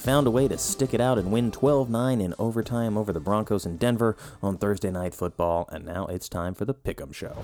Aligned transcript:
found 0.00 0.26
a 0.26 0.30
way 0.30 0.48
to 0.48 0.56
stick 0.56 0.94
it 0.94 1.00
out 1.00 1.18
and 1.18 1.30
win 1.30 1.50
12 1.50 1.90
9 1.90 2.20
in 2.20 2.34
overtime 2.38 2.96
over 2.96 3.12
the 3.12 3.20
Broncos 3.20 3.66
in 3.66 3.76
Denver 3.76 4.16
on 4.42 4.56
Thursday 4.56 4.90
Night 4.90 5.14
Football, 5.14 5.68
and 5.70 5.84
now 5.84 6.06
it's 6.06 6.28
time 6.28 6.54
for 6.54 6.64
the 6.64 6.74
Pick'em 6.74 7.14
Show. 7.14 7.36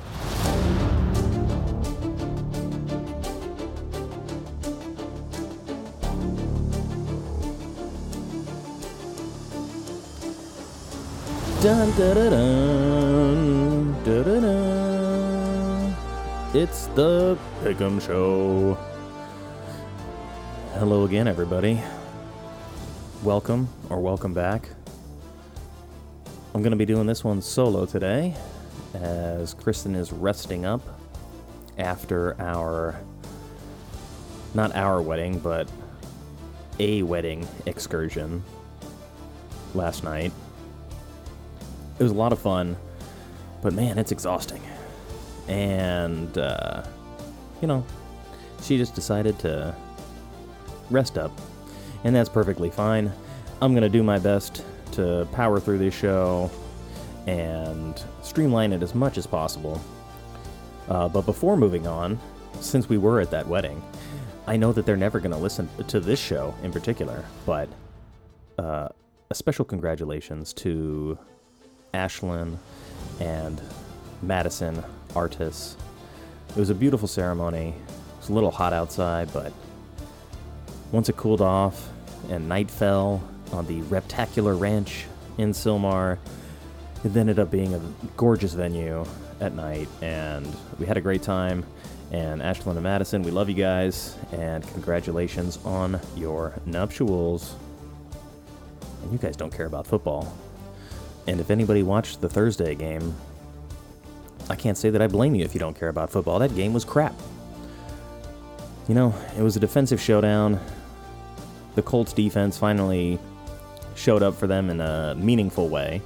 Dun, 11.62 11.90
dun, 11.98 12.30
dun. 14.04 15.96
It's 16.54 16.86
the 16.88 17.36
Pick'em 17.62 18.00
Show. 18.00 18.78
Hello 20.74 21.04
again, 21.04 21.28
everybody. 21.28 21.82
Welcome 23.22 23.68
or 23.90 23.98
welcome 24.00 24.34
back. 24.34 24.68
I'm 26.54 26.62
going 26.62 26.70
to 26.70 26.76
be 26.76 26.84
doing 26.84 27.06
this 27.06 27.24
one 27.24 27.40
solo 27.42 27.86
today 27.86 28.34
as 28.95 29.54
Kristen 29.54 29.95
is 29.95 30.12
resting 30.12 30.64
up 30.64 30.82
after 31.78 32.40
our, 32.40 33.00
not 34.54 34.76
our 34.76 35.02
wedding, 35.02 35.38
but 35.38 35.68
a 36.78 37.02
wedding 37.02 37.48
excursion 37.64 38.45
last 39.74 40.04
night. 40.04 40.30
It 41.98 42.02
was 42.02 42.12
a 42.12 42.16
lot 42.16 42.32
of 42.32 42.38
fun, 42.38 42.76
but 43.62 43.73
man, 43.73 43.98
it's 43.98 44.12
exhausting. 44.12 44.62
And, 45.48 46.36
uh, 46.36 46.82
you 47.60 47.66
know, 47.66 47.84
she 48.62 48.76
just 48.76 48.95
decided 48.95 49.38
to 49.40 49.74
rest 50.90 51.18
up, 51.18 51.32
and 52.04 52.14
that's 52.14 52.28
perfectly 52.28 52.70
fine. 52.70 53.12
I'm 53.60 53.72
going 53.72 53.82
to 53.82 53.88
do 53.88 54.02
my 54.02 54.18
best 54.18 54.64
to 54.92 55.26
power 55.32 55.60
through 55.60 55.78
this 55.78 55.94
show 55.94 56.50
and 57.26 58.02
streamline 58.22 58.72
it 58.72 58.82
as 58.82 58.94
much 58.94 59.18
as 59.18 59.26
possible. 59.26 59.80
Uh, 60.88 61.08
but 61.08 61.22
before 61.22 61.56
moving 61.56 61.86
on, 61.86 62.18
since 62.60 62.88
we 62.88 62.98
were 62.98 63.20
at 63.20 63.30
that 63.30 63.46
wedding, 63.46 63.82
I 64.47 64.56
know 64.56 64.72
that 64.72 64.86
they're 64.86 64.97
never 64.97 65.19
going 65.19 65.32
to 65.32 65.36
listen 65.36 65.69
to 65.88 65.98
this 65.98 66.20
show 66.20 66.54
in 66.62 66.70
particular, 66.70 67.24
but 67.44 67.69
uh, 68.58 68.88
a 69.30 69.34
special 69.34 69.64
congratulations 69.64 70.52
to 70.54 71.19
Ashlyn 71.92 72.56
and 73.20 73.60
Madison 74.22 74.82
Artis. 75.14 75.76
It 76.50 76.56
was 76.56 76.70
a 76.70 76.74
beautiful 76.74 77.08
ceremony. 77.08 77.69
It 77.69 78.19
was 78.19 78.28
a 78.28 78.32
little 78.32 78.52
hot 78.52 78.72
outside, 78.72 79.32
but 79.32 79.52
once 80.92 81.09
it 81.09 81.16
cooled 81.16 81.41
off 81.41 81.88
and 82.31 82.48
night 82.48 82.70
fell 82.70 83.22
on 83.53 83.66
the 83.66 83.81
Reptacular 83.82 84.59
Ranch 84.59 85.06
in 85.38 85.53
Sylmar, 85.53 86.19
it 87.04 87.16
ended 87.16 87.38
up 87.38 87.50
being 87.50 87.75
a 87.75 87.81
gorgeous 88.16 88.53
venue 88.53 89.04
at 89.41 89.54
night, 89.54 89.88
and 90.02 90.47
we 90.78 90.86
had 90.86 90.97
a 90.97 91.00
great 91.00 91.22
time. 91.22 91.64
And 92.12 92.41
Ashland 92.41 92.76
and 92.76 92.84
Madison, 92.84 93.22
we 93.22 93.30
love 93.30 93.48
you 93.48 93.54
guys, 93.54 94.16
and 94.32 94.66
congratulations 94.72 95.58
on 95.64 96.00
your 96.16 96.54
nuptials. 96.64 97.54
And 99.03 99.12
you 99.12 99.18
guys 99.18 99.36
don't 99.36 99.53
care 99.53 99.66
about 99.66 99.86
football. 99.86 100.32
And 101.26 101.41
if 101.41 101.50
anybody 101.50 101.82
watched 101.82 102.20
the 102.20 102.28
Thursday 102.28 102.74
game, 102.74 103.14
I 104.48 104.54
can't 104.54 104.78
say 104.78 104.91
that 104.91 105.03
I 105.03 105.08
blame 105.08 105.34
you 105.34 105.44
if 105.44 105.54
you 105.54 105.60
don't 105.60 105.78
care 105.78 105.88
about 105.88 106.10
football. 106.10 106.38
That 106.38 106.54
game 106.54 106.72
was 106.72 106.84
crap. 106.84 107.14
You 108.88 108.94
know, 108.94 109.12
it 109.36 109.42
was 109.42 109.56
a 109.56 109.60
defensive 109.60 110.00
showdown 110.00 110.60
the 111.76 111.82
Colts 111.82 112.12
defense 112.12 112.59
finally 112.59 113.20
showed 113.94 114.22
up 114.22 114.34
for 114.34 114.47
them 114.47 114.69
in 114.70 114.81
a 114.81 115.14
meaningful 115.14 115.69
way. 115.69 116.03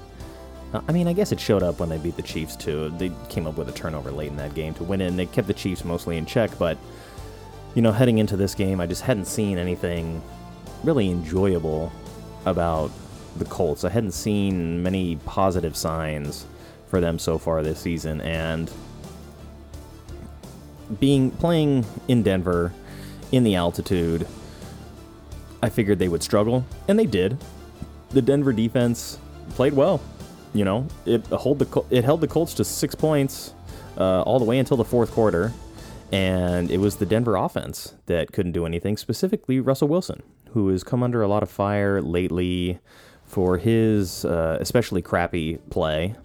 Uh, 0.75 0.81
I 0.86 0.92
mean, 0.92 1.08
I 1.08 1.12
guess 1.12 1.32
it 1.32 1.41
showed 1.41 1.62
up 1.62 1.81
when 1.81 1.88
they 1.88 1.98
beat 1.98 2.16
the 2.16 2.22
Chiefs 2.22 2.56
too. 2.56 2.91
They 2.98 3.10
came 3.28 3.47
up 3.47 3.56
with 3.56 3.69
a 3.69 3.72
turnover 3.72 4.10
late 4.10 4.28
in 4.28 4.36
that 4.36 4.54
game 4.54 4.75
to 4.75 4.84
win 4.84 5.00
it, 5.00 5.06
and 5.06 5.19
they 5.19 5.26
kept 5.26 5.47
the 5.47 5.54
Chiefs 5.54 5.84
mostly 5.84 6.19
in 6.19 6.26
check. 6.26 6.50
But 6.59 6.76
you 7.75 7.82
know, 7.82 7.92
heading 7.92 8.19
into 8.19 8.36
this 8.36 8.54
game, 8.54 8.80
I 8.80 8.86
just 8.86 9.03
hadn't 9.03 9.26
seen 9.26 9.56
anything 9.59 10.20
really 10.82 11.09
enjoyable 11.10 11.92
about 12.47 12.91
the 13.36 13.44
Colts. 13.44 13.84
I 13.84 13.91
hadn't 13.91 14.12
seen 14.12 14.82
many 14.82 15.16
positive 15.25 15.76
signs 15.76 16.47
for 16.88 17.00
them 17.00 17.19
so 17.19 17.38
far 17.38 17.62
this 17.62 17.78
season, 17.78 18.20
and 18.20 18.70
being 20.98 21.30
playing 21.30 21.86
in 22.09 22.25
Denver 22.25 22.72
in 23.30 23.44
the 23.44 23.54
altitude 23.54 24.26
I 25.62 25.69
figured 25.69 25.98
they 25.98 26.09
would 26.09 26.22
struggle, 26.22 26.65
and 26.88 26.98
they 26.98 27.06
did. 27.06 27.37
The 28.10 28.22
Denver 28.22 28.53
defense 28.53 29.19
played 29.50 29.72
well. 29.72 30.00
You 30.53 30.65
know, 30.65 30.88
it 31.06 31.25
hold 31.26 31.59
the 31.60 31.84
it 31.91 32.04
held 32.04 32.21
the 32.21 32.28
Colts 32.28 32.54
to 32.54 32.65
six 32.65 32.94
points 32.94 33.54
uh, 33.97 34.22
all 34.22 34.38
the 34.38 34.44
way 34.44 34.59
until 34.59 34.76
the 34.76 34.84
fourth 34.84 35.12
quarter, 35.12 35.53
and 36.10 36.71
it 36.71 36.78
was 36.78 36.97
the 36.97 37.06
Denver 37.06 37.37
offense 37.37 37.94
that 38.06 38.32
couldn't 38.32 38.53
do 38.53 38.66
anything. 38.66 38.97
Specifically, 38.97 39.60
Russell 39.60 39.88
Wilson, 39.88 40.22
who 40.53 40.69
has 40.69 40.82
come 40.82 41.03
under 41.03 41.22
a 41.22 41.28
lot 41.28 41.43
of 41.43 41.50
fire 41.50 42.03
lately 42.03 42.81
for 43.25 43.59
his 43.59 44.25
uh, 44.25 44.59
especially 44.60 45.03
crappy 45.03 45.59
play, 45.71 46.16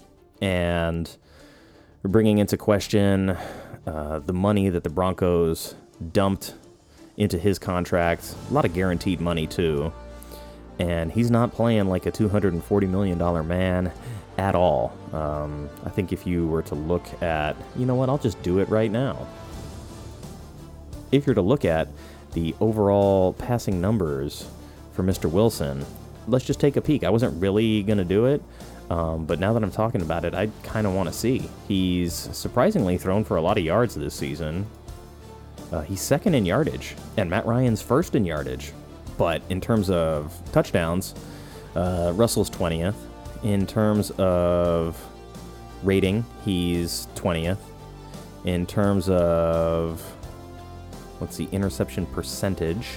and 0.42 1.18
bringing 2.02 2.40
into 2.40 2.58
question 2.58 3.38
uh, 3.86 4.20
the 4.26 4.34
money 4.34 4.70
that 4.70 4.84
the 4.84 4.90
Broncos 4.90 5.76
dumped 6.12 6.56
into 7.18 7.38
his 7.38 7.60
contract. 7.60 8.36
A 8.50 8.54
lot 8.54 8.66
of 8.66 8.74
guaranteed 8.74 9.22
money, 9.22 9.48
too. 9.48 9.94
And 10.80 11.12
he's 11.12 11.32
not 11.32 11.54
playing 11.54 11.88
like 11.88 12.06
a 12.06 12.12
$240 12.12 12.90
million 12.90 13.48
man 13.48 13.92
at 14.38 14.56
all. 14.56 14.94
Um, 15.14 15.70
I 15.86 15.90
think 15.90 16.12
if 16.12 16.28
you 16.28 16.48
were 16.48 16.62
to 16.64 16.76
look 16.76 17.06
at, 17.24 17.56
you 17.76 17.86
know 17.86 17.96
what, 17.96 18.10
I'll 18.10 18.18
just 18.18 18.42
do 18.44 18.60
it 18.60 18.70
right 18.70 18.92
now. 18.92 19.28
If 21.12 21.26
you're 21.26 21.36
to 21.36 21.42
look 21.42 21.64
at 21.64 21.88
the 22.34 22.54
overall 22.60 23.34
passing 23.34 23.80
numbers 23.80 24.50
for 24.92 25.04
Mr. 25.04 25.32
Wilson, 25.32 25.86
let's 26.28 26.46
just 26.46 26.60
take 26.60 26.76
a 26.76 26.82
peek. 26.82 27.04
I 27.04 27.10
wasn't 27.10 27.40
really 27.42 27.84
going 27.84 27.98
to 27.98 28.06
do 28.06 28.26
it, 28.26 28.44
um, 28.90 29.26
but 29.26 29.40
now 29.40 29.54
that 29.54 29.64
I'm 29.64 29.72
talking 29.72 30.02
about 30.02 30.26
it, 30.26 30.34
I 30.34 30.50
kind 30.64 30.86
of 30.86 30.94
want 30.94 31.08
to 31.08 31.14
see. 31.14 31.50
He's 31.68 32.14
surprisingly 32.14 32.98
thrown 32.98 33.24
for 33.24 33.38
a 33.38 33.42
lot 33.42 33.58
of 33.58 33.64
yards 33.64 33.96
this 33.96 34.14
season. 34.14 34.66
Uh, 35.76 35.82
he's 35.82 36.00
second 36.00 36.34
in 36.36 36.46
yardage, 36.46 36.96
and 37.18 37.30
Matt 37.30 37.46
Ryan's 37.46 37.82
first 37.82 38.16
in 38.16 38.24
yardage. 38.24 38.72
But 39.18 39.42
in 39.50 39.60
terms 39.60 39.90
of 39.90 40.34
touchdowns, 40.54 41.14
uh, 41.76 42.14
Russell's 42.16 42.50
20th. 42.50 42.96
In 43.44 43.68
terms 43.68 44.12
of 44.12 44.98
rating, 45.84 46.26
he's 46.46 47.10
20th. 47.16 47.58
In 48.46 48.66
terms 48.66 49.10
of, 49.10 50.02
let's 51.20 51.36
see, 51.36 51.50
interception 51.52 52.06
percentage, 52.06 52.88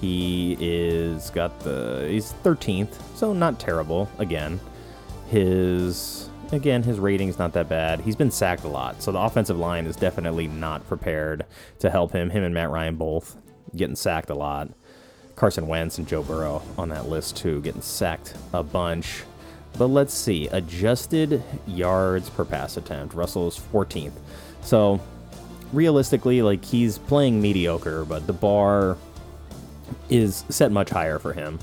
he 0.00 0.56
is 0.60 1.28
got 1.28 1.60
the, 1.60 2.06
he's 2.08 2.32
13th, 2.42 2.94
so 3.16 3.34
not 3.34 3.60
terrible 3.60 4.08
again. 4.18 4.58
His 5.28 6.23
again, 6.52 6.82
his 6.82 6.98
rating's 6.98 7.38
not 7.38 7.52
that 7.54 7.68
bad. 7.68 8.00
He's 8.00 8.16
been 8.16 8.30
sacked 8.30 8.64
a 8.64 8.68
lot, 8.68 9.02
so 9.02 9.12
the 9.12 9.18
offensive 9.20 9.58
line 9.58 9.86
is 9.86 9.96
definitely 9.96 10.46
not 10.46 10.86
prepared 10.86 11.44
to 11.80 11.90
help 11.90 12.12
him. 12.12 12.30
Him 12.30 12.44
and 12.44 12.54
Matt 12.54 12.70
Ryan 12.70 12.96
both 12.96 13.36
getting 13.76 13.96
sacked 13.96 14.30
a 14.30 14.34
lot. 14.34 14.70
Carson 15.36 15.66
Wentz 15.66 15.98
and 15.98 16.06
Joe 16.06 16.22
Burrow 16.22 16.62
on 16.78 16.88
that 16.90 17.08
list 17.08 17.36
too, 17.36 17.60
getting 17.62 17.82
sacked 17.82 18.34
a 18.52 18.62
bunch. 18.62 19.24
But 19.76 19.86
let's 19.86 20.14
see, 20.14 20.46
adjusted 20.48 21.42
yards 21.66 22.30
per 22.30 22.44
pass 22.44 22.76
attempt. 22.76 23.14
Russell 23.14 23.48
is 23.48 23.58
14th. 23.58 24.12
So 24.62 25.00
realistically, 25.72 26.42
like 26.42 26.64
he's 26.64 26.98
playing 26.98 27.42
mediocre, 27.42 28.04
but 28.04 28.26
the 28.26 28.32
bar 28.32 28.96
is 30.08 30.44
set 30.48 30.70
much 30.70 30.90
higher 30.90 31.18
for 31.18 31.32
him. 31.32 31.58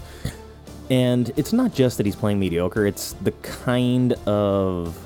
And 0.92 1.32
it's 1.38 1.54
not 1.54 1.74
just 1.74 1.96
that 1.98 2.06
he's 2.06 2.18
playing 2.18 2.38
mediocre, 2.38 2.86
it's 2.86 3.14
the 3.14 3.32
kind 3.32 4.12
of 4.28 5.00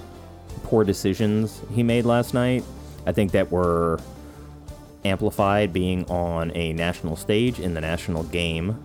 poor 0.63 0.83
decisions 0.83 1.61
he 1.71 1.83
made 1.83 2.05
last 2.05 2.33
night. 2.33 2.63
I 3.05 3.11
think 3.11 3.33
that 3.33 3.51
were 3.51 3.99
amplified 5.05 5.71
being 5.73 6.03
on 6.05 6.51
a 6.55 6.73
national 6.73 7.15
stage 7.15 7.59
in 7.59 7.75
the 7.75 7.81
national 7.81 8.23
game. 8.23 8.83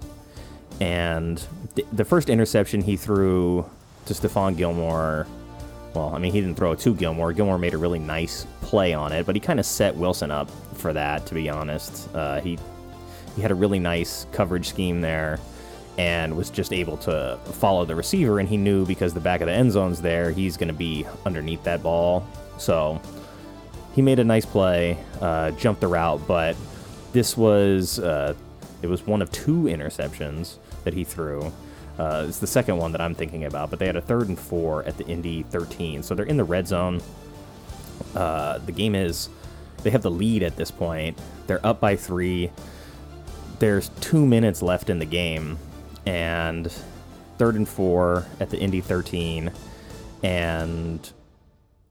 And 0.79 1.43
th- 1.75 1.89
the 1.91 2.05
first 2.05 2.29
interception 2.29 2.83
he 2.83 2.99
threw 2.99 3.65
to 4.05 4.13
Stephon 4.13 4.55
Gilmore, 4.55 5.27
well, 5.95 6.15
I 6.15 6.19
mean, 6.19 6.33
he 6.33 6.43
didn't 6.43 6.59
throw 6.59 6.73
it 6.73 6.81
to 6.81 6.95
Gilmore. 6.95 7.33
Gilmore 7.33 7.57
made 7.57 7.73
a 7.73 7.79
really 7.79 7.99
nice 7.99 8.47
play 8.61 8.93
on 8.93 9.13
it, 9.13 9.25
but 9.25 9.35
he 9.35 9.41
kind 9.41 9.59
of 9.59 9.65
set 9.65 9.97
Wilson 9.97 10.31
up 10.31 10.51
for 10.75 10.93
that, 10.93 11.25
to 11.25 11.35
be 11.35 11.49
honest. 11.49 12.15
Uh, 12.15 12.43
he, 12.43 12.59
he 13.37 13.41
had 13.41 13.53
a 13.53 13.55
really 13.55 13.79
nice 13.79 14.27
coverage 14.33 14.69
scheme 14.69 15.01
there 15.01 15.41
and 16.01 16.35
was 16.35 16.49
just 16.49 16.73
able 16.73 16.97
to 16.97 17.39
follow 17.45 17.85
the 17.85 17.95
receiver. 17.95 18.41
And 18.41 18.49
he 18.49 18.57
knew 18.57 18.87
because 18.87 19.13
the 19.13 19.21
back 19.21 19.43
of 19.43 19.49
the 19.49 19.53
end 19.53 19.71
zone's 19.71 20.01
there, 20.01 20.31
he's 20.31 20.57
going 20.57 20.69
to 20.69 20.75
be 20.75 21.05
underneath 21.27 21.63
that 21.65 21.83
ball. 21.83 22.27
So 22.57 22.99
he 23.95 24.01
made 24.01 24.19
a 24.19 24.25
nice 24.25 24.47
play, 24.47 24.97
uh, 25.21 25.51
jumped 25.51 25.83
the 25.83 25.89
route, 25.89 26.27
but 26.27 26.57
this 27.13 27.37
was 27.37 27.99
uh, 27.99 28.33
it 28.81 28.87
was 28.87 29.07
one 29.07 29.21
of 29.21 29.31
two 29.31 29.65
interceptions 29.65 30.57
that 30.85 30.95
he 30.95 31.05
threw. 31.05 31.53
Uh, 31.99 32.25
it's 32.27 32.39
the 32.39 32.47
second 32.47 32.79
one 32.79 32.93
that 32.93 33.03
I'm 33.03 33.15
thinking 33.15 33.45
about, 33.45 33.69
but 33.69 33.79
they 33.79 33.85
had 33.85 33.97
a 33.97 34.01
third 34.01 34.29
and 34.29 34.39
four 34.39 34.83
at 34.85 34.97
the 34.97 35.07
Indy 35.07 35.43
13, 35.43 36.03
so 36.03 36.15
they're 36.15 36.25
in 36.25 36.39
the 36.39 36.45
red 36.45 36.67
zone. 36.67 37.03
Uh, 38.15 38.57
the 38.57 38.73
game 38.73 38.95
is 38.95 39.29
they 39.83 39.91
have 39.91 40.01
the 40.01 40.11
lead 40.11 40.43
at 40.43 40.57
this 40.57 40.71
point. 40.71 41.19
They're 41.47 41.65
up 41.65 41.79
by 41.79 41.97
three. 41.97 42.51
There's 43.59 43.91
two 44.01 44.25
minutes 44.25 44.63
left 44.63 44.89
in 44.89 44.99
the 44.99 45.05
game, 45.05 45.59
and 46.07 46.73
third 47.39 47.55
and 47.55 47.69
four 47.69 48.27
at 48.39 48.51
the 48.51 48.59
Indy 48.59 48.81
13, 48.81 49.51
and 50.23 51.13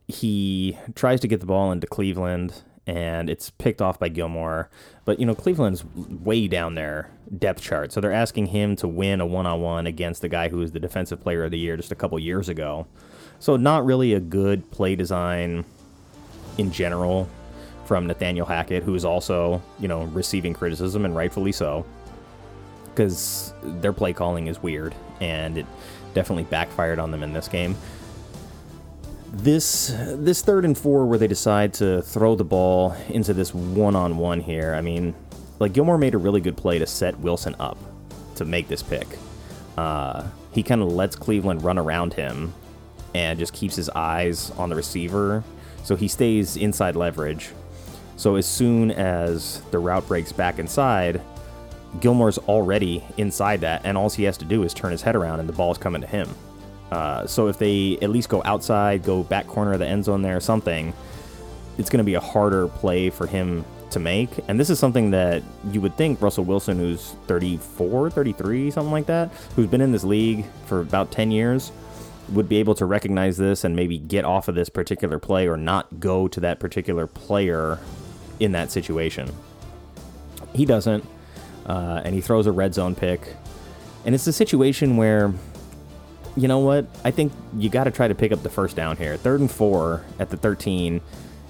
he 0.08 0.78
tries 0.96 1.20
to 1.22 1.28
get 1.28 1.40
the 1.40 1.46
ball 1.46 1.72
into 1.72 1.88
Cleveland, 1.88 2.62
and 2.88 3.30
it's 3.30 3.50
picked 3.52 3.82
off 3.82 4.00
by 4.00 4.10
Gilmore. 4.10 4.70
But 5.06 5.20
you 5.20 5.26
know, 5.26 5.36
Cleveland's 5.36 5.84
way 5.86 6.48
down 6.48 6.76
their 6.76 7.10
depth 7.38 7.62
chart, 7.62 7.92
so 7.92 8.02
they're 8.02 8.12
asking 8.12 8.48
him 8.48 8.76
to 8.78 8.88
win 8.88 9.22
a 9.22 9.26
one-on-one 9.26 9.88
against 9.88 10.22
the 10.22 10.30
guy 10.30 10.50
who 10.50 10.58
was 10.58 10.72
the 10.72 10.80
defensive 10.80 11.22
player 11.22 11.44
of 11.44 11.52
the 11.52 11.60
year 11.60 11.78
just 11.78 11.92
a 11.92 11.96
couple 11.96 12.18
years 12.20 12.50
ago. 12.50 12.88
So 13.40 13.56
not 13.56 13.86
really 13.86 14.14
a 14.14 14.20
good 14.20 14.70
play 14.72 14.96
design 14.96 15.64
in 16.58 16.72
general 16.72 17.30
from 17.86 18.06
Nathaniel 18.06 18.46
Hackett, 18.46 18.84
who 18.84 18.94
is 18.94 19.06
also 19.06 19.62
you 19.80 19.88
know 19.88 20.04
receiving 20.04 20.54
criticism 20.54 21.06
and 21.06 21.16
rightfully 21.16 21.52
so, 21.52 21.86
because 23.00 23.54
their 23.64 23.94
play 23.94 24.12
calling 24.12 24.48
is 24.48 24.62
weird 24.62 24.94
and 25.22 25.58
it 25.58 25.66
definitely 26.14 26.44
backfired 26.44 27.00
on 27.00 27.12
them 27.12 27.24
in 27.24 27.32
this 27.32 27.48
game 27.48 27.74
this 29.32 29.96
this 30.16 30.42
third 30.42 30.66
and 30.66 30.78
four 30.78 31.06
where 31.06 31.18
they 31.18 31.28
decide 31.28 31.74
to 31.74 32.02
throw 32.02 32.36
the 32.36 32.44
ball 32.44 32.92
into 33.08 33.34
this 33.34 33.54
one 33.54 33.96
on 33.96 34.18
one 34.18 34.42
here. 34.42 34.74
I 34.74 34.82
mean, 34.82 35.14
like 35.60 35.72
Gilmore 35.72 35.98
made 36.00 36.14
a 36.16 36.18
really 36.18 36.42
good 36.42 36.58
play 36.58 36.80
to 36.80 36.88
set 36.88 37.18
Wilson 37.20 37.56
up 37.60 37.78
to 38.36 38.44
make 38.44 38.68
this 38.68 38.82
pick. 38.82 39.08
Uh, 39.78 40.26
he 40.52 40.64
kind 40.64 40.82
of 40.82 40.92
lets 40.92 41.16
Cleveland 41.16 41.64
run 41.64 41.78
around 41.78 42.16
him 42.16 42.54
and 43.14 43.38
just 43.40 43.54
keeps 43.54 43.76
his 43.76 43.88
eyes 43.92 44.50
on 44.58 44.70
the 44.70 44.76
receiver, 44.76 45.44
so 45.84 45.96
he 45.96 46.08
stays 46.08 46.58
inside 46.58 46.96
leverage. 46.96 47.52
So 48.18 48.36
as 48.36 48.48
soon 48.48 48.92
as 48.92 49.62
the 49.70 49.78
route 49.78 50.08
breaks 50.08 50.32
back 50.32 50.58
inside, 50.58 51.22
Gilmore's 52.00 52.38
already 52.38 53.04
inside 53.18 53.62
that, 53.62 53.82
and 53.84 53.98
all 53.98 54.10
he 54.10 54.24
has 54.24 54.38
to 54.38 54.46
do 54.46 54.64
is 54.64 54.74
turn 54.74 54.92
his 54.92 55.02
head 55.02 55.16
around, 55.16 55.40
and 55.40 55.50
the 55.50 55.54
ball's 55.54 55.78
coming 55.78 56.02
to 56.02 56.08
him. 56.08 56.30
Uh, 56.92 57.26
so 57.28 57.48
if 57.48 57.58
they 57.58 57.98
at 58.02 58.10
least 58.10 58.30
go 58.30 58.42
outside, 58.46 59.04
go 59.04 59.24
back 59.24 59.48
corner 59.48 59.74
of 59.74 59.80
the 59.80 59.88
end 59.88 60.06
zone 60.06 60.22
there 60.22 60.38
or 60.38 60.42
something, 60.42 60.94
it's 61.78 61.90
going 61.90 62.00
to 62.00 62.04
be 62.04 62.16
a 62.16 62.20
harder 62.20 62.68
play 62.68 63.10
for 63.10 63.28
him 63.28 63.64
to 63.92 64.00
make. 64.00 64.30
And 64.48 64.60
this 64.60 64.70
is 64.70 64.80
something 64.80 65.12
that 65.12 65.44
you 65.72 65.82
would 65.82 65.96
think 65.98 66.22
Russell 66.22 66.44
Wilson, 66.44 66.78
who's 66.78 67.16
34, 67.28 68.12
33, 68.12 68.72
something 68.72 68.92
like 68.92 69.08
that, 69.08 69.32
who's 69.56 69.68
been 69.68 69.82
in 69.82 69.92
this 69.92 70.04
league 70.04 70.46
for 70.66 70.82
about 70.82 71.12
10 71.12 71.32
years, 71.32 71.72
would 72.30 72.48
be 72.48 72.58
able 72.58 72.76
to 72.76 72.86
recognize 72.86 73.38
this 73.38 73.64
and 73.64 73.76
maybe 73.76 73.98
get 73.98 74.26
off 74.26 74.48
of 74.48 74.56
this 74.56 74.70
particular 74.70 75.18
play 75.20 75.48
or 75.48 75.58
not 75.58 76.00
go 76.00 76.28
to 76.28 76.40
that 76.40 76.60
particular 76.60 77.08
player 77.08 77.80
in 78.40 78.52
that 78.52 78.72
situation. 78.72 79.32
He 80.54 80.66
doesn't, 80.66 81.04
uh, 81.70 82.02
and 82.04 82.16
he 82.16 82.20
throws 82.20 82.48
a 82.48 82.52
red 82.52 82.74
zone 82.74 82.96
pick. 82.96 83.36
And 84.06 84.16
it's 84.16 84.28
a 84.28 84.34
situation 84.34 84.98
where 84.98 85.34
you 86.36 86.48
know 86.48 86.60
what? 86.60 86.86
I 87.04 87.12
think 87.12 87.34
you 87.58 87.70
got 87.70 87.84
to 87.84 87.92
try 87.92 88.08
to 88.08 88.16
pick 88.16 88.32
up 88.32 88.44
the 88.44 88.50
first 88.50 88.76
down 88.76 88.98
here. 88.98 89.18
Third 89.18 89.42
and 89.42 89.52
four 89.52 90.04
at 90.20 90.30
the 90.30 90.38
13. 90.38 91.02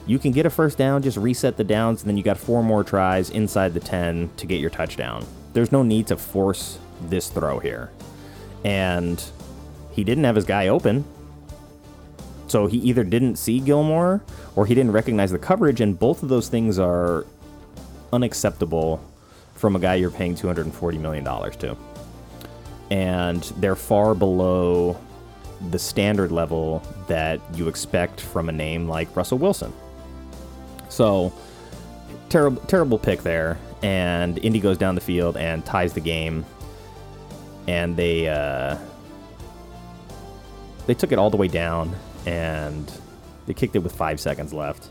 You 0.08 0.18
can 0.20 0.32
get 0.32 0.46
a 0.46 0.50
first 0.50 0.78
down, 0.78 1.04
just 1.04 1.18
reset 1.18 1.58
the 1.58 1.64
downs, 1.64 2.02
and 2.02 2.10
then 2.10 2.18
you 2.18 2.24
got 2.24 2.38
four 2.38 2.64
more 2.64 2.84
tries 2.84 3.30
inside 3.30 3.74
the 3.74 3.80
10 3.80 4.32
to 4.38 4.48
get 4.48 4.60
your 4.60 4.72
touchdown. 4.72 5.26
There's 5.54 5.72
no 5.72 5.84
need 5.84 6.08
to 6.08 6.18
force 6.18 6.80
this 7.02 7.30
throw 7.30 7.60
here. 7.60 7.92
And 8.66 9.24
he 9.92 10.04
didn't 10.04 10.24
have 10.24 10.36
his 10.36 10.46
guy 10.46 10.70
open. 10.70 11.06
So 12.48 12.66
he 12.66 12.78
either 12.78 13.04
didn't 13.04 13.36
see 13.36 13.60
Gilmore 13.60 14.24
or 14.56 14.66
he 14.66 14.74
didn't 14.74 14.94
recognize 14.94 15.32
the 15.32 15.40
coverage, 15.40 15.82
and 15.82 16.00
both 16.00 16.24
of 16.24 16.30
those 16.30 16.50
things 16.50 16.80
are 16.80 17.28
unacceptable 18.12 19.00
from 19.60 19.76
a 19.76 19.80
guy 19.80 19.96
you're 19.96 20.10
paying 20.10 20.36
$240 20.36 21.00
million 21.00 21.24
to 21.24 21.78
and 22.92 23.44
they're 23.58 23.76
far 23.76 24.16
below 24.16 25.00
the 25.72 25.80
standard 25.80 26.32
level 26.32 26.82
that 27.08 27.42
you 27.54 27.68
expect 27.68 28.22
from 28.22 28.50
a 28.50 28.52
name 28.52 28.88
like 28.88 29.14
Russell 29.16 29.38
Wilson. 29.38 29.74
So, 30.88 31.34
terrible, 32.30 32.62
terrible 32.64 32.98
pick 32.98 33.22
there. 33.24 33.58
And 33.84 34.38
Indy 34.40 34.60
goes 34.60 34.78
down 34.78 34.96
the 34.96 35.02
field 35.02 35.38
and 35.38 35.66
ties 35.66 35.94
the 35.94 36.02
game. 36.02 36.46
And 37.68 37.96
they 37.96 38.28
uh, 38.28 38.78
they 40.88 40.96
took 40.96 41.12
it 41.12 41.20
all 41.20 41.30
the 41.30 41.38
way 41.38 41.48
down, 41.48 41.96
and 42.26 42.92
they 43.46 43.54
kicked 43.54 43.76
it 43.76 43.80
with 43.80 43.96
five 43.96 44.20
seconds 44.20 44.54
left. 44.54 44.88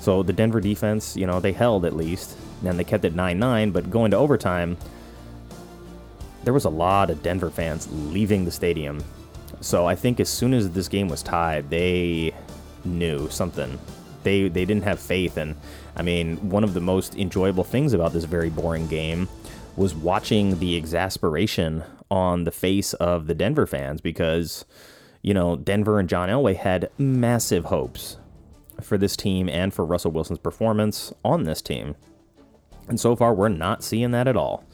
So 0.00 0.24
the 0.24 0.32
Denver 0.32 0.60
defense, 0.60 1.16
you 1.16 1.26
know, 1.26 1.38
they 1.38 1.52
held 1.52 1.84
at 1.84 1.94
least, 1.94 2.36
and 2.66 2.78
they 2.78 2.84
kept 2.84 3.04
it 3.04 3.14
9-9. 3.14 3.72
But 3.72 3.90
going 3.90 4.10
to 4.10 4.16
overtime, 4.16 4.76
there 6.44 6.52
was 6.52 6.64
a 6.64 6.70
lot 6.70 7.10
of 7.10 7.22
Denver 7.22 7.50
fans 7.50 7.88
leaving 7.90 8.44
the 8.44 8.50
stadium. 8.50 9.02
So 9.60 9.86
I 9.86 9.94
think 9.94 10.20
as 10.20 10.28
soon 10.28 10.52
as 10.52 10.70
this 10.70 10.88
game 10.88 11.08
was 11.08 11.22
tied, 11.22 11.70
they 11.70 12.34
knew 12.84 13.28
something. 13.30 13.78
They 14.22 14.48
they 14.48 14.64
didn't 14.64 14.84
have 14.84 15.00
faith 15.00 15.36
and 15.36 15.56
I 15.96 16.02
mean, 16.02 16.36
one 16.50 16.64
of 16.64 16.74
the 16.74 16.80
most 16.80 17.14
enjoyable 17.14 17.64
things 17.64 17.92
about 17.92 18.12
this 18.12 18.24
very 18.24 18.50
boring 18.50 18.88
game 18.88 19.28
was 19.76 19.94
watching 19.94 20.58
the 20.58 20.76
exasperation 20.76 21.84
on 22.10 22.44
the 22.44 22.50
face 22.50 22.94
of 22.94 23.26
the 23.26 23.34
Denver 23.34 23.66
fans 23.66 24.00
because 24.00 24.64
you 25.22 25.32
know, 25.32 25.56
Denver 25.56 25.98
and 25.98 26.06
John 26.06 26.28
Elway 26.28 26.54
had 26.54 26.90
massive 26.98 27.66
hopes 27.66 28.18
for 28.82 28.98
this 28.98 29.16
team 29.16 29.48
and 29.48 29.72
for 29.72 29.82
Russell 29.82 30.10
Wilson's 30.10 30.38
performance 30.38 31.14
on 31.24 31.44
this 31.44 31.62
team. 31.62 31.96
And 32.88 32.98
so 33.00 33.16
far, 33.16 33.34
we're 33.34 33.48
not 33.48 33.82
seeing 33.82 34.10
that 34.12 34.28
at 34.28 34.36
all 34.36 34.64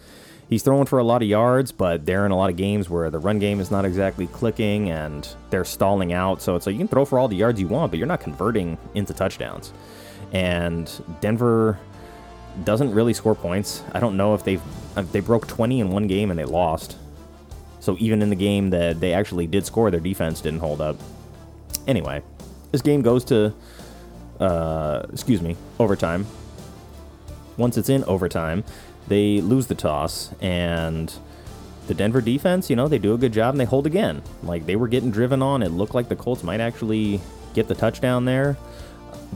he's 0.50 0.64
throwing 0.64 0.84
for 0.84 0.98
a 0.98 1.04
lot 1.04 1.22
of 1.22 1.28
yards, 1.28 1.72
but 1.72 2.04
they're 2.04 2.26
in 2.26 2.32
a 2.32 2.36
lot 2.36 2.50
of 2.50 2.56
games 2.56 2.90
where 2.90 3.08
the 3.08 3.18
run 3.18 3.38
game 3.38 3.60
is 3.60 3.70
not 3.70 3.86
exactly 3.86 4.26
clicking 4.26 4.90
and 4.90 5.26
they're 5.48 5.64
stalling 5.64 6.12
out. 6.12 6.42
So 6.42 6.56
it's 6.56 6.66
like 6.66 6.74
you 6.74 6.80
can 6.80 6.88
throw 6.88 7.06
for 7.06 7.18
all 7.18 7.28
the 7.28 7.36
yards 7.36 7.58
you 7.58 7.68
want, 7.68 7.92
but 7.92 7.98
you're 7.98 8.08
not 8.08 8.20
converting 8.20 8.76
into 8.94 9.14
touchdowns. 9.14 9.72
And 10.32 10.90
Denver 11.20 11.78
doesn't 12.64 12.92
really 12.92 13.14
score 13.14 13.34
points. 13.34 13.82
I 13.92 14.00
don't 14.00 14.16
know 14.16 14.34
if 14.34 14.44
they've 14.44 14.62
uh, 14.96 15.02
they 15.02 15.20
broke 15.20 15.46
20 15.46 15.80
in 15.80 15.90
one 15.90 16.08
game 16.08 16.30
and 16.30 16.38
they 16.38 16.44
lost. 16.44 16.96
So 17.78 17.96
even 17.98 18.20
in 18.20 18.28
the 18.28 18.36
game 18.36 18.70
that 18.70 19.00
they 19.00 19.14
actually 19.14 19.46
did 19.46 19.64
score, 19.64 19.90
their 19.90 20.00
defense 20.00 20.40
didn't 20.40 20.60
hold 20.60 20.80
up. 20.80 20.96
Anyway, 21.86 22.22
this 22.72 22.82
game 22.82 23.02
goes 23.02 23.24
to 23.26 23.54
uh, 24.40 25.06
excuse 25.12 25.40
me 25.40 25.56
overtime. 25.78 26.26
Once 27.56 27.76
it's 27.76 27.88
in 27.88 28.04
overtime, 28.04 28.64
they 29.08 29.40
lose 29.40 29.66
the 29.66 29.74
toss 29.74 30.32
and 30.40 31.12
the 31.90 31.94
Denver 31.94 32.20
defense, 32.20 32.70
you 32.70 32.76
know, 32.76 32.86
they 32.86 32.98
do 32.98 33.14
a 33.14 33.18
good 33.18 33.32
job 33.32 33.52
and 33.52 33.60
they 33.60 33.64
hold 33.64 33.84
again. 33.84 34.22
Like 34.44 34.64
they 34.64 34.76
were 34.76 34.86
getting 34.86 35.10
driven 35.10 35.42
on. 35.42 35.60
It 35.60 35.70
looked 35.70 35.92
like 35.92 36.08
the 36.08 36.14
Colts 36.14 36.44
might 36.44 36.60
actually 36.60 37.20
get 37.52 37.66
the 37.66 37.74
touchdown 37.74 38.24
there, 38.24 38.56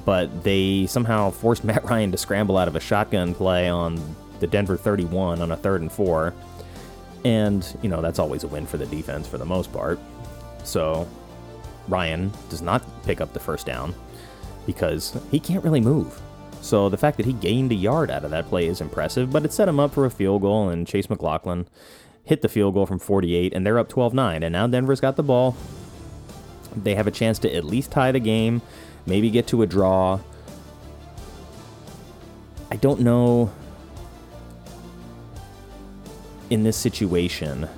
but 0.04 0.44
they 0.44 0.86
somehow 0.86 1.30
forced 1.30 1.64
Matt 1.64 1.84
Ryan 1.84 2.12
to 2.12 2.16
scramble 2.16 2.56
out 2.56 2.68
of 2.68 2.76
a 2.76 2.80
shotgun 2.80 3.34
play 3.34 3.68
on 3.68 4.00
the 4.38 4.46
Denver 4.46 4.76
31 4.76 5.42
on 5.42 5.50
a 5.50 5.56
third 5.56 5.80
and 5.80 5.90
four. 5.90 6.32
And, 7.24 7.66
you 7.82 7.88
know, 7.88 8.00
that's 8.00 8.20
always 8.20 8.44
a 8.44 8.48
win 8.48 8.66
for 8.66 8.76
the 8.76 8.86
defense 8.86 9.26
for 9.26 9.38
the 9.38 9.44
most 9.44 9.72
part. 9.72 9.98
So 10.62 11.08
Ryan 11.88 12.30
does 12.50 12.62
not 12.62 12.84
pick 13.04 13.20
up 13.20 13.32
the 13.32 13.40
first 13.40 13.66
down 13.66 13.96
because 14.64 15.18
he 15.32 15.40
can't 15.40 15.64
really 15.64 15.80
move. 15.80 16.20
So 16.64 16.88
the 16.88 16.96
fact 16.96 17.18
that 17.18 17.26
he 17.26 17.34
gained 17.34 17.72
a 17.72 17.74
yard 17.74 18.10
out 18.10 18.24
of 18.24 18.30
that 18.30 18.46
play 18.46 18.66
is 18.66 18.80
impressive, 18.80 19.30
but 19.30 19.44
it 19.44 19.52
set 19.52 19.68
him 19.68 19.78
up 19.78 19.92
for 19.92 20.06
a 20.06 20.10
field 20.10 20.40
goal, 20.40 20.70
and 20.70 20.86
Chase 20.86 21.10
McLaughlin 21.10 21.66
hit 22.24 22.40
the 22.40 22.48
field 22.48 22.72
goal 22.72 22.86
from 22.86 22.98
48, 22.98 23.52
and 23.52 23.66
they're 23.66 23.78
up 23.78 23.90
12 23.90 24.14
9. 24.14 24.42
And 24.42 24.52
now 24.54 24.66
Denver's 24.66 25.00
got 25.00 25.16
the 25.16 25.22
ball. 25.22 25.54
They 26.74 26.94
have 26.94 27.06
a 27.06 27.10
chance 27.10 27.38
to 27.40 27.54
at 27.54 27.64
least 27.64 27.90
tie 27.90 28.12
the 28.12 28.18
game, 28.18 28.62
maybe 29.04 29.28
get 29.28 29.46
to 29.48 29.60
a 29.60 29.66
draw. 29.66 30.20
I 32.70 32.76
don't 32.76 33.00
know. 33.00 33.52
in 36.50 36.62
this 36.62 36.76
situation 36.76 37.68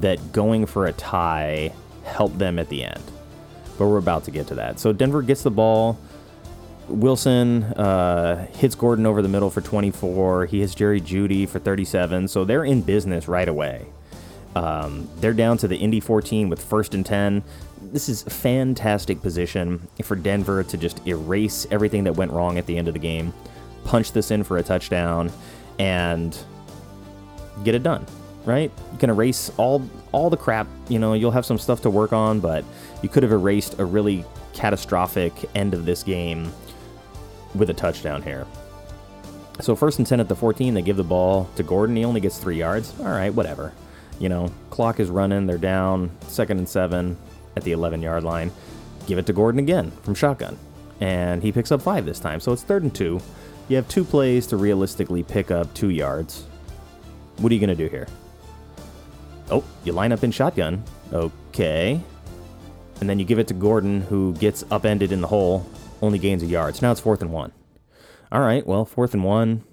that 0.00 0.32
going 0.32 0.66
for 0.66 0.86
a 0.86 0.92
tie 0.92 1.72
helped 2.04 2.38
them 2.38 2.58
at 2.58 2.68
the 2.68 2.84
end. 2.84 3.02
But 3.78 3.86
we're 3.86 3.98
about 3.98 4.24
to 4.24 4.30
get 4.30 4.46
to 4.48 4.54
that. 4.56 4.80
So 4.80 4.92
Denver 4.92 5.22
gets 5.22 5.42
the 5.42 5.50
ball. 5.50 5.98
Wilson 6.88 7.64
uh, 7.64 8.46
hits 8.54 8.74
Gordon 8.74 9.06
over 9.06 9.22
the 9.22 9.28
middle 9.28 9.50
for 9.50 9.60
24. 9.60 10.46
He 10.46 10.60
hits 10.60 10.74
Jerry 10.74 11.00
Jeudy 11.00 11.48
for 11.48 11.58
37. 11.58 12.28
So 12.28 12.44
they're 12.44 12.64
in 12.64 12.82
business 12.82 13.28
right 13.28 13.48
away. 13.48 13.86
Um, 14.54 15.08
they're 15.20 15.34
down 15.34 15.58
to 15.58 15.68
the 15.68 15.76
Indy 15.76 16.00
14 16.00 16.48
with 16.48 16.62
first 16.62 16.94
and 16.94 17.04
10. 17.04 17.42
This 17.82 18.08
is 18.08 18.22
fantastic 18.22 19.20
position 19.20 19.86
for 20.02 20.16
Denver 20.16 20.62
to 20.64 20.76
just 20.78 21.06
erase 21.06 21.66
everything 21.70 22.04
that 22.04 22.14
went 22.14 22.32
wrong 22.32 22.56
at 22.56 22.66
the 22.66 22.78
end 22.78 22.88
of 22.88 22.94
the 22.94 23.00
game, 23.00 23.34
punch 23.84 24.12
this 24.12 24.30
in 24.30 24.44
for 24.44 24.56
a 24.56 24.62
touchdown, 24.62 25.30
and 25.78 26.38
get 27.64 27.74
it 27.74 27.82
done. 27.82 28.06
Right? 28.46 28.70
You 28.92 28.98
can 28.98 29.10
erase 29.10 29.50
all 29.56 29.86
all 30.12 30.30
the 30.30 30.36
crap. 30.36 30.68
You 30.88 31.00
know, 31.00 31.14
you'll 31.14 31.32
have 31.32 31.44
some 31.44 31.58
stuff 31.58 31.82
to 31.82 31.90
work 31.90 32.12
on, 32.12 32.40
but 32.40 32.64
you 33.02 33.08
could 33.08 33.24
have 33.24 33.32
erased 33.32 33.78
a 33.78 33.84
really 33.84 34.24
catastrophic 34.54 35.32
end 35.54 35.74
of 35.74 35.84
this 35.84 36.02
game 36.02 36.50
with 37.58 37.70
a 37.70 37.74
touchdown 37.74 38.22
here. 38.22 38.46
So 39.60 39.74
first 39.74 39.98
and 39.98 40.06
10 40.06 40.20
at 40.20 40.28
the 40.28 40.36
14, 40.36 40.74
they 40.74 40.82
give 40.82 40.96
the 40.96 41.04
ball 41.04 41.48
to 41.56 41.62
Gordon. 41.62 41.96
He 41.96 42.04
only 42.04 42.20
gets 42.20 42.38
three 42.38 42.58
yards. 42.58 42.92
All 43.00 43.06
right, 43.06 43.32
whatever. 43.32 43.72
You 44.18 44.28
know, 44.28 44.52
clock 44.70 45.00
is 45.00 45.08
running. 45.08 45.46
They're 45.46 45.58
down. 45.58 46.10
Second 46.28 46.58
and 46.58 46.68
seven 46.68 47.16
at 47.56 47.64
the 47.64 47.72
11 47.72 48.02
yard 48.02 48.22
line. 48.22 48.50
Give 49.06 49.18
it 49.18 49.26
to 49.26 49.32
Gordon 49.32 49.58
again 49.58 49.90
from 50.02 50.14
shotgun. 50.14 50.58
And 51.00 51.42
he 51.42 51.52
picks 51.52 51.72
up 51.72 51.82
five 51.82 52.06
this 52.06 52.18
time. 52.18 52.40
So 52.40 52.52
it's 52.52 52.62
third 52.62 52.82
and 52.82 52.94
two. 52.94 53.20
You 53.68 53.76
have 53.76 53.88
two 53.88 54.04
plays 54.04 54.46
to 54.48 54.56
realistically 54.56 55.22
pick 55.22 55.50
up 55.50 55.72
two 55.74 55.90
yards. 55.90 56.44
What 57.38 57.50
are 57.50 57.54
you 57.54 57.60
going 57.60 57.76
to 57.76 57.82
do 57.82 57.88
here? 57.88 58.06
Oh, 59.50 59.64
you 59.84 59.92
line 59.92 60.12
up 60.12 60.24
in 60.24 60.30
shotgun. 60.30 60.82
Okay. 61.12 62.00
And 63.00 63.10
then 63.10 63.18
you 63.18 63.24
give 63.24 63.38
it 63.38 63.48
to 63.48 63.54
Gordon, 63.54 64.00
who 64.02 64.34
gets 64.34 64.64
upended 64.70 65.12
in 65.12 65.20
the 65.20 65.26
hole, 65.26 65.66
only 66.02 66.18
gains 66.18 66.42
a 66.42 66.46
yard. 66.46 66.76
So 66.76 66.86
now 66.86 66.92
it's 66.92 67.00
fourth 67.00 67.22
and 67.22 67.32
one. 67.32 67.52
All 68.32 68.40
right, 68.40 68.66
well, 68.66 68.84
fourth 68.84 69.14
and 69.14 69.24
one. 69.24 69.64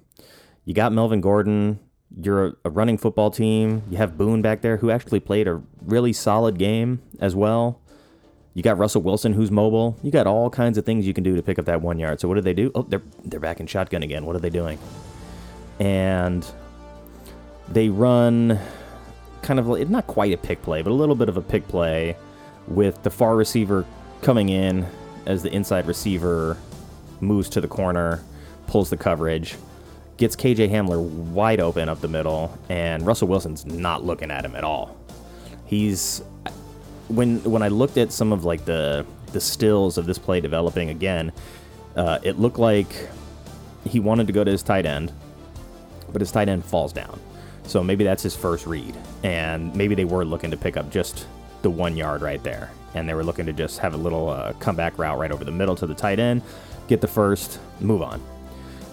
You 0.66 0.74
got 0.74 0.94
Melvin 0.94 1.22
Gordon. 1.22 1.80
You're 2.16 2.46
a, 2.46 2.54
a 2.66 2.70
running 2.70 2.98
football 2.98 3.32
team. 3.32 3.84
You 3.90 3.98
have 3.98 4.18
Boone 4.18 4.42
back 4.42 4.62
there, 4.62 4.78
who 4.78 4.92
actually 4.92 5.20
played 5.20 5.48
a 5.48 5.62
really 5.82 6.14
solid 6.14 6.60
game 6.60 7.02
as 7.20 7.36
well. 7.36 7.82
You 8.54 8.62
got 8.62 8.78
Russell 8.78 9.02
Wilson, 9.02 9.34
who's 9.34 9.50
mobile. 9.50 9.98
You 10.04 10.12
got 10.12 10.28
all 10.28 10.52
kinds 10.52 10.78
of 10.78 10.86
things 10.86 11.08
you 11.08 11.14
can 11.14 11.24
do 11.24 11.36
to 11.36 11.42
pick 11.42 11.58
up 11.58 11.66
that 11.66 11.82
one 11.82 11.98
yard. 11.98 12.20
So 12.20 12.28
what 12.28 12.36
do 12.36 12.42
they 12.42 12.54
do? 12.54 12.72
Oh, 12.76 12.84
they're 12.84 13.02
they're 13.26 13.40
back 13.40 13.60
in 13.60 13.66
shotgun 13.66 14.04
again. 14.04 14.26
What 14.26 14.36
are 14.36 14.40
they 14.40 14.52
doing? 14.52 14.78
And 15.80 16.46
they 17.68 17.90
run 17.90 18.60
kind 19.42 19.60
of 19.60 19.68
like 19.68 19.90
not 19.90 20.06
quite 20.06 20.34
a 20.34 20.38
pick 20.38 20.62
play, 20.62 20.84
but 20.84 20.92
a 20.92 20.94
little 20.94 21.16
bit 21.16 21.30
of 21.30 21.38
a 21.38 21.42
pick 21.42 21.68
play 21.68 22.16
with 22.68 23.02
the 23.02 23.10
far 23.10 23.36
receiver 23.36 23.86
coming 24.22 24.50
in 24.50 24.86
as 25.26 25.44
the 25.44 25.54
inside 25.54 25.86
receiver 25.86 26.58
moves 27.20 27.50
to 27.50 27.62
the 27.62 27.68
corner, 27.68 28.24
pulls 28.68 28.90
the 28.90 28.98
coverage, 28.98 29.56
gets 30.18 30.36
KJ 30.36 30.70
Hamler 30.70 31.02
wide 31.02 31.60
open 31.60 31.90
up 31.90 32.02
the 32.02 32.08
middle, 32.08 32.58
and 32.70 33.06
Russell 33.06 33.28
Wilson's 33.28 33.66
not 33.66 34.04
looking 34.04 34.32
at 34.32 34.46
him 34.46 34.56
at 34.56 34.64
all. 34.64 34.98
He's 35.66 36.22
when 37.08 37.44
when 37.44 37.62
I 37.64 37.68
looked 37.68 37.98
at 37.98 38.12
some 38.12 38.32
of 38.32 38.44
like 38.44 38.66
the 38.66 39.06
the 39.32 39.42
stills 39.42 39.98
of 39.98 40.06
this 40.06 40.18
play 40.18 40.40
developing 40.40 40.90
again, 40.90 41.32
uh, 41.96 42.20
it 42.24 42.40
looked 42.40 42.60
like 42.60 43.10
he 43.86 44.00
wanted 44.00 44.28
to 44.28 44.34
go 44.34 44.44
to 44.44 44.52
his 44.52 44.64
tight 44.64 44.86
end, 44.86 45.12
but 46.12 46.22
his 46.22 46.32
tight 46.32 46.50
end 46.50 46.64
falls 46.64 46.94
down. 46.94 47.20
So 47.66 47.84
maybe 47.84 48.04
that's 48.04 48.24
his 48.24 48.36
first 48.36 48.68
read, 48.68 48.96
and 49.24 49.74
maybe 49.76 49.96
they 49.96 50.06
were 50.06 50.26
looking 50.26 50.52
to 50.52 50.58
pick 50.58 50.78
up 50.78 50.92
just 50.92 51.28
the 51.62 51.70
one 51.70 51.96
yard 51.96 52.22
right 52.22 52.44
there, 52.44 52.72
and 52.94 53.08
they 53.08 53.14
were 53.14 53.24
looking 53.24 53.46
to 53.46 53.54
just 53.54 53.80
have 53.80 53.94
a 53.94 53.98
little 53.98 54.30
uh, 54.30 54.54
comeback 54.54 54.98
route 54.98 55.18
right 55.18 55.32
over 55.32 55.44
the 55.44 55.52
middle 55.52 55.76
to 55.76 55.88
the 55.88 55.94
tight 55.96 56.20
end, 56.20 56.42
get 56.88 57.02
the 57.02 57.08
first, 57.08 57.60
move 57.80 58.02
on. 58.02 58.22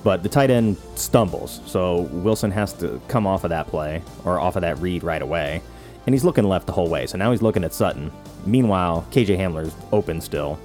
But 0.02 0.22
the 0.22 0.28
tight 0.28 0.50
end 0.50 0.78
stumbles, 0.94 1.60
so 1.66 2.02
Wilson 2.12 2.50
has 2.50 2.72
to 2.74 3.00
come 3.08 3.26
off 3.26 3.44
of 3.44 3.50
that 3.50 3.66
play 3.66 4.02
or 4.24 4.40
off 4.40 4.56
of 4.56 4.62
that 4.62 4.78
read 4.78 5.02
right 5.02 5.20
away, 5.20 5.62
and 6.06 6.14
he's 6.14 6.24
looking 6.24 6.44
left 6.44 6.66
the 6.66 6.72
whole 6.72 6.88
way. 6.88 7.06
So 7.06 7.18
now 7.18 7.30
he's 7.30 7.42
looking 7.42 7.64
at 7.64 7.74
Sutton. 7.74 8.10
Meanwhile, 8.46 9.06
KJ 9.10 9.36
Hamler's 9.36 9.74
open 9.92 10.20
still, 10.22 10.58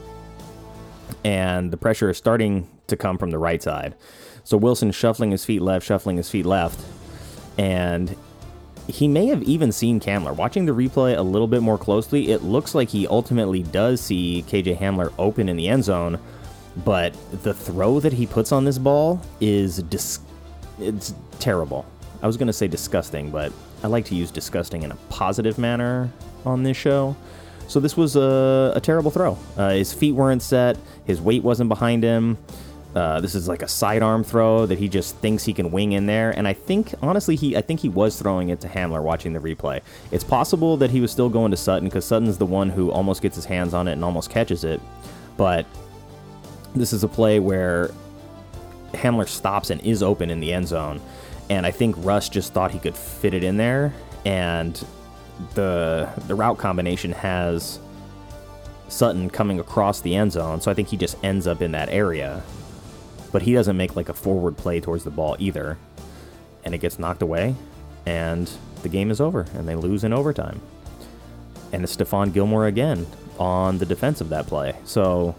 and 1.26 1.72
the 1.72 1.78
pressure 1.78 2.10
is 2.10 2.18
starting 2.18 2.68
to 2.88 2.96
come 2.96 3.18
from 3.18 3.32
the 3.32 3.38
right 3.38 3.62
side. 3.62 3.96
So 4.46 4.58
Wilson 4.58 4.92
shuffling 4.92 5.32
his 5.32 5.44
feet 5.44 5.62
left, 5.62 5.86
shuffling 5.86 6.18
his 6.18 6.30
feet 6.30 6.46
left, 6.46 6.80
and 7.58 8.16
he 8.88 9.08
may 9.08 9.28
have 9.28 9.44
even 9.44 9.72
seen 9.72 10.00
Hamler. 10.00 10.36
Watching 10.36 10.66
the 10.66 10.74
replay 10.74 11.18
a 11.18 11.22
little 11.22 11.48
bit 11.48 11.62
more 11.62 11.78
closely, 11.78 12.32
it 12.32 12.44
looks 12.44 12.76
like 12.76 12.90
he 12.90 13.08
ultimately 13.08 13.64
does 13.64 14.02
see 14.02 14.44
KJ 14.48 14.78
Hamler 14.78 15.12
open 15.18 15.50
in 15.50 15.58
the 15.58 15.68
end 15.68 15.84
zone, 15.84 16.20
but 16.84 17.16
the 17.44 17.54
throw 17.54 18.00
that 18.00 18.14
he 18.14 18.26
puts 18.26 18.52
on 18.52 18.66
this 18.66 18.78
ball 18.78 19.22
is 19.42 19.78
dis- 19.84 20.20
it's 20.80 21.14
terrible. 21.40 21.86
I 22.22 22.28
was 22.28 22.38
going 22.38 22.48
to 22.48 22.54
say 22.54 22.68
disgusting, 22.68 23.32
but 23.32 23.52
I 23.84 23.88
like 23.88 24.06
to 24.06 24.16
use 24.16 24.32
disgusting 24.32 24.84
in 24.84 24.92
a 24.92 24.96
positive 25.10 25.58
manner 25.58 26.12
on 26.46 26.64
this 26.64 26.78
show. 26.78 27.16
So 27.68 27.80
this 27.80 27.98
was 27.98 28.16
a, 28.16 28.74
a 28.76 28.82
terrible 28.82 29.10
throw. 29.12 29.38
Uh, 29.58 29.72
his 29.72 29.94
feet 29.94 30.12
weren't 30.12 30.42
set, 30.42 30.78
his 31.06 31.20
weight 31.20 31.44
wasn't 31.44 31.70
behind 31.70 32.04
him. 32.04 32.38
Uh, 32.96 33.20
this 33.20 33.36
is 33.36 33.50
like 33.50 33.62
a 33.62 33.68
sidearm 33.68 34.24
throw 34.24 34.66
that 34.66 34.80
he 34.80 34.88
just 34.88 35.18
thinks 35.18 35.44
he 35.44 35.52
can 35.52 35.70
wing 35.70 35.92
in 35.92 36.06
there, 36.06 36.32
and 36.32 36.48
I 36.48 36.54
think 36.54 36.94
honestly 37.02 37.36
he 37.36 37.58
I 37.58 37.62
think 37.62 37.82
he 37.82 37.90
was 37.90 38.18
throwing 38.18 38.48
it 38.48 38.62
to 38.62 38.70
Hamler 38.70 39.04
watching 39.04 39.34
the 39.34 39.40
replay. 39.40 39.82
It's 40.12 40.24
possible 40.24 40.78
that 40.78 40.92
he 40.92 41.02
was 41.02 41.12
still 41.12 41.28
going 41.28 41.52
to 41.52 41.58
Sutton 41.58 41.90
because 41.90 42.06
Sutton's 42.06 42.38
the 42.38 42.46
one 42.46 42.70
who 42.70 42.92
almost 42.92 43.22
gets 43.22 43.36
his 43.36 43.44
hands 43.44 43.74
on 43.74 43.90
it 43.90 43.94
and 43.94 44.06
almost 44.06 44.30
catches 44.30 44.64
it, 44.64 44.80
but 45.36 45.66
this 46.74 46.94
is 46.94 47.04
a 47.04 47.08
play 47.10 47.38
where 47.42 47.92
Hamler 48.94 49.28
stops 49.28 49.72
and 49.72 49.82
is 49.82 50.02
open 50.02 50.30
in 50.30 50.40
the 50.40 50.54
end 50.54 50.70
zone, 50.70 51.02
and 51.50 51.66
I 51.66 51.72
think 51.72 51.98
Russ 52.00 52.30
just 52.30 52.54
thought 52.54 52.72
he 52.72 52.80
could 52.80 52.96
fit 52.96 53.34
it 53.34 53.44
in 53.44 53.58
there, 53.58 53.94
and 54.24 54.74
the 55.54 56.10
the 56.28 56.36
route 56.36 56.60
combination 56.60 57.12
has 57.12 57.78
Sutton 58.88 59.30
coming 59.30 59.60
across 59.60 60.00
the 60.00 60.16
end 60.16 60.32
zone, 60.32 60.62
so 60.62 60.72
I 60.72 60.74
think 60.74 60.88
he 60.88 60.96
just 60.96 61.18
ends 61.26 61.46
up 61.46 61.62
in 61.62 61.74
that 61.74 61.90
area 61.90 62.42
but 63.36 63.42
he 63.42 63.54
doesn't 63.54 63.76
make 63.76 63.98
like 63.98 64.08
a 64.08 64.14
forward 64.14 64.56
play 64.56 64.80
towards 64.80 65.04
the 65.04 65.10
ball 65.10 65.36
either. 65.40 65.78
And 66.64 66.74
it 66.74 66.78
gets 66.78 66.98
knocked 66.98 67.22
away, 67.22 67.54
and 68.06 68.50
the 68.82 68.88
game 68.88 69.12
is 69.12 69.20
over, 69.20 69.46
and 69.56 69.68
they 69.68 69.76
lose 69.76 70.06
in 70.06 70.14
overtime. 70.14 70.62
And 71.74 71.84
it's 71.84 71.98
Stephon 71.98 72.32
Gilmore 72.32 72.68
again 72.68 73.06
on 73.38 73.78
the 73.78 73.86
defense 73.86 74.22
of 74.22 74.30
that 74.30 74.48
play. 74.48 74.74
So, 74.86 75.36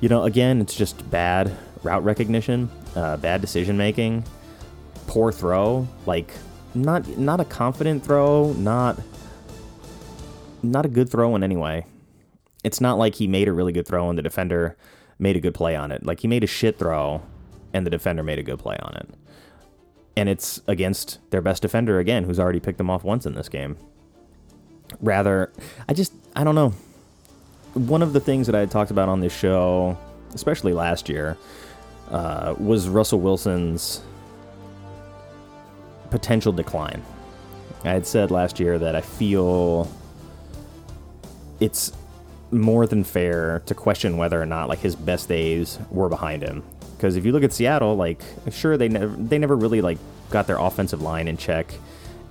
you 0.00 0.08
know, 0.08 0.24
again, 0.24 0.60
it's 0.60 0.74
just 0.74 1.08
bad 1.08 1.56
route 1.84 2.02
recognition, 2.02 2.68
uh, 2.96 3.16
bad 3.18 3.42
decision 3.42 3.76
making, 3.76 4.24
poor 5.06 5.30
throw. 5.30 5.86
Like, 6.04 6.32
not 6.74 7.06
not 7.16 7.38
a 7.38 7.44
confident 7.44 8.04
throw, 8.04 8.54
not 8.54 8.98
not 10.64 10.84
a 10.84 10.88
good 10.88 11.08
throw 11.08 11.36
in 11.36 11.44
any 11.44 11.56
way. 11.56 11.86
It's 12.64 12.80
not 12.80 12.98
like 12.98 13.14
he 13.14 13.28
made 13.28 13.46
a 13.46 13.52
really 13.52 13.72
good 13.72 13.86
throw 13.86 14.08
and 14.10 14.18
the 14.18 14.22
defender 14.22 14.76
made 15.18 15.36
a 15.36 15.40
good 15.40 15.54
play 15.54 15.74
on 15.76 15.90
it. 15.92 16.04
Like 16.04 16.20
he 16.20 16.28
made 16.28 16.44
a 16.44 16.46
shit 16.46 16.78
throw 16.78 17.22
and 17.72 17.84
the 17.84 17.90
defender 17.90 18.22
made 18.22 18.38
a 18.38 18.42
good 18.42 18.58
play 18.58 18.76
on 18.80 18.94
it. 18.94 19.08
And 20.16 20.28
it's 20.28 20.60
against 20.66 21.18
their 21.30 21.40
best 21.40 21.62
defender 21.62 21.98
again, 21.98 22.24
who's 22.24 22.40
already 22.40 22.60
picked 22.60 22.78
them 22.78 22.90
off 22.90 23.04
once 23.04 23.26
in 23.26 23.34
this 23.34 23.48
game. 23.48 23.76
Rather, 25.00 25.52
I 25.88 25.94
just, 25.94 26.12
I 26.34 26.44
don't 26.44 26.54
know. 26.54 26.70
One 27.74 28.02
of 28.02 28.12
the 28.12 28.20
things 28.20 28.46
that 28.46 28.56
I 28.56 28.60
had 28.60 28.70
talked 28.70 28.90
about 28.90 29.08
on 29.08 29.20
this 29.20 29.36
show, 29.36 29.96
especially 30.34 30.72
last 30.72 31.08
year, 31.08 31.36
uh, 32.10 32.54
was 32.58 32.88
Russell 32.88 33.20
Wilson's 33.20 34.00
potential 36.10 36.52
decline. 36.52 37.02
I 37.84 37.90
had 37.90 38.06
said 38.06 38.30
last 38.30 38.58
year 38.58 38.78
that 38.78 38.96
I 38.96 39.00
feel 39.00 39.88
it's 41.60 41.92
more 42.50 42.86
than 42.86 43.04
fair 43.04 43.60
to 43.66 43.74
question 43.74 44.16
whether 44.16 44.40
or 44.40 44.46
not 44.46 44.68
like 44.68 44.78
his 44.78 44.96
best 44.96 45.28
days 45.28 45.78
were 45.90 46.08
behind 46.08 46.42
him. 46.42 46.62
Because 46.96 47.16
if 47.16 47.24
you 47.24 47.32
look 47.32 47.42
at 47.42 47.52
Seattle, 47.52 47.96
like 47.96 48.22
sure 48.50 48.76
they 48.76 48.88
never 48.88 49.14
they 49.16 49.38
never 49.38 49.56
really 49.56 49.80
like 49.80 49.98
got 50.30 50.46
their 50.46 50.58
offensive 50.58 51.02
line 51.02 51.28
in 51.28 51.36
check 51.36 51.72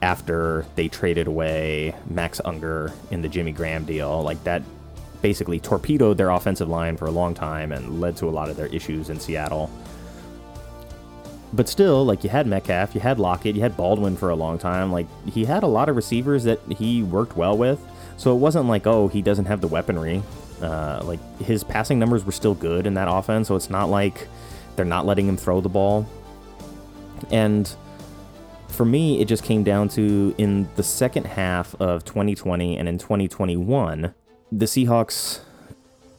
after 0.01 0.65
they 0.75 0.87
traded 0.87 1.27
away 1.27 1.95
Max 2.09 2.39
Unger 2.45 2.93
in 3.09 3.21
the 3.21 3.29
Jimmy 3.29 3.51
Graham 3.51 3.85
deal. 3.85 4.21
Like 4.21 4.43
that 4.43 4.61
basically 5.21 5.59
torpedoed 5.59 6.17
their 6.17 6.29
offensive 6.29 6.69
line 6.69 6.97
for 6.97 7.05
a 7.05 7.11
long 7.11 7.33
time 7.33 7.71
and 7.71 7.99
led 7.99 8.15
to 8.17 8.27
a 8.27 8.31
lot 8.31 8.49
of 8.49 8.57
their 8.57 8.67
issues 8.67 9.09
in 9.09 9.19
Seattle. 9.19 9.69
But 11.53 11.69
still, 11.69 12.03
like 12.03 12.23
you 12.23 12.29
had 12.29 12.45
Metcalf, 12.45 12.93
you 12.93 13.01
had 13.01 13.19
Lockett, 13.19 13.55
you 13.55 13.61
had 13.61 13.77
Baldwin 13.77 14.17
for 14.17 14.29
a 14.29 14.35
long 14.35 14.57
time. 14.57 14.91
Like 14.91 15.07
he 15.27 15.45
had 15.45 15.63
a 15.63 15.67
lot 15.67 15.87
of 15.87 15.95
receivers 15.95 16.43
that 16.43 16.59
he 16.77 17.03
worked 17.03 17.37
well 17.37 17.57
with 17.57 17.79
so 18.17 18.35
it 18.35 18.39
wasn't 18.39 18.67
like, 18.67 18.85
oh, 18.85 19.07
he 19.07 19.21
doesn't 19.21 19.45
have 19.45 19.61
the 19.61 19.67
weaponry. 19.67 20.23
Uh, 20.61 21.01
like 21.03 21.19
his 21.39 21.63
passing 21.63 21.99
numbers 21.99 22.25
were 22.25 22.31
still 22.31 22.55
good 22.55 22.87
in 22.87 22.95
that 22.95 23.07
offense, 23.09 23.47
so 23.47 23.55
it's 23.55 23.69
not 23.69 23.89
like 23.89 24.27
they're 24.75 24.85
not 24.85 25.05
letting 25.05 25.27
him 25.27 25.37
throw 25.37 25.61
the 25.61 25.69
ball. 25.69 26.07
And 27.31 27.73
for 28.69 28.85
me, 28.85 29.21
it 29.21 29.27
just 29.27 29.43
came 29.43 29.63
down 29.63 29.89
to 29.89 30.33
in 30.37 30.67
the 30.75 30.83
second 30.83 31.25
half 31.25 31.75
of 31.79 32.05
2020 32.05 32.77
and 32.77 32.89
in 32.89 32.97
2021, 32.97 34.13
the 34.51 34.65
Seahawks 34.65 35.41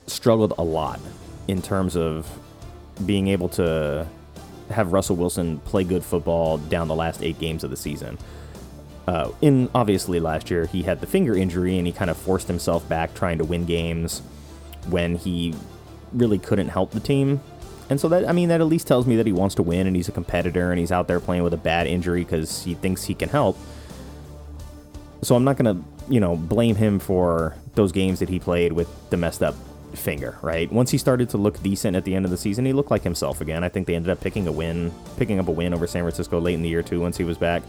struggled 0.06 0.54
a 0.56 0.62
lot 0.62 1.00
in 1.46 1.62
terms 1.62 1.96
of 1.96 2.28
being 3.06 3.28
able 3.28 3.48
to 3.48 4.06
have 4.70 4.92
Russell 4.92 5.16
Wilson 5.16 5.58
play 5.60 5.84
good 5.84 6.04
football 6.04 6.58
down 6.58 6.88
the 6.88 6.94
last 6.94 7.22
eight 7.22 7.38
games 7.38 7.64
of 7.64 7.70
the 7.70 7.76
season. 7.76 8.18
Uh, 9.08 9.32
in 9.40 9.70
obviously 9.74 10.20
last 10.20 10.50
year, 10.50 10.66
he 10.66 10.82
had 10.82 11.00
the 11.00 11.06
finger 11.06 11.34
injury 11.34 11.78
and 11.78 11.86
he 11.86 11.92
kind 11.94 12.10
of 12.10 12.16
forced 12.18 12.46
himself 12.46 12.86
back 12.90 13.14
trying 13.14 13.38
to 13.38 13.44
win 13.44 13.64
games 13.64 14.20
when 14.90 15.16
he 15.16 15.54
really 16.12 16.38
couldn't 16.38 16.68
help 16.68 16.90
the 16.90 17.00
team. 17.00 17.40
And 17.88 17.98
so 17.98 18.06
that 18.10 18.28
I 18.28 18.32
mean 18.32 18.50
that 18.50 18.60
at 18.60 18.66
least 18.66 18.86
tells 18.86 19.06
me 19.06 19.16
that 19.16 19.24
he 19.24 19.32
wants 19.32 19.54
to 19.54 19.62
win 19.62 19.86
and 19.86 19.96
he's 19.96 20.10
a 20.10 20.12
competitor 20.12 20.70
and 20.70 20.78
he's 20.78 20.92
out 20.92 21.08
there 21.08 21.20
playing 21.20 21.42
with 21.42 21.54
a 21.54 21.56
bad 21.56 21.86
injury 21.86 22.22
because 22.22 22.64
he 22.64 22.74
thinks 22.74 23.04
he 23.04 23.14
can 23.14 23.30
help. 23.30 23.56
So 25.22 25.34
I'm 25.34 25.44
not 25.44 25.56
gonna 25.56 25.82
you 26.10 26.20
know 26.20 26.36
blame 26.36 26.76
him 26.76 26.98
for 26.98 27.56
those 27.76 27.92
games 27.92 28.18
that 28.18 28.28
he 28.28 28.38
played 28.38 28.74
with 28.74 28.90
the 29.08 29.16
messed 29.16 29.42
up 29.42 29.54
finger, 29.94 30.36
right? 30.42 30.70
Once 30.70 30.90
he 30.90 30.98
started 30.98 31.30
to 31.30 31.38
look 31.38 31.62
decent 31.62 31.96
at 31.96 32.04
the 32.04 32.14
end 32.14 32.26
of 32.26 32.30
the 32.30 32.36
season, 32.36 32.66
he 32.66 32.74
looked 32.74 32.90
like 32.90 33.04
himself 33.04 33.40
again. 33.40 33.64
I 33.64 33.70
think 33.70 33.86
they 33.86 33.94
ended 33.94 34.10
up 34.10 34.20
picking 34.20 34.46
a 34.46 34.52
win, 34.52 34.92
picking 35.16 35.38
up 35.38 35.48
a 35.48 35.52
win 35.52 35.72
over 35.72 35.86
San 35.86 36.02
Francisco 36.02 36.38
late 36.38 36.56
in 36.56 36.60
the 36.60 36.68
year 36.68 36.82
too 36.82 37.00
once 37.00 37.16
he 37.16 37.24
was 37.24 37.38
back. 37.38 37.62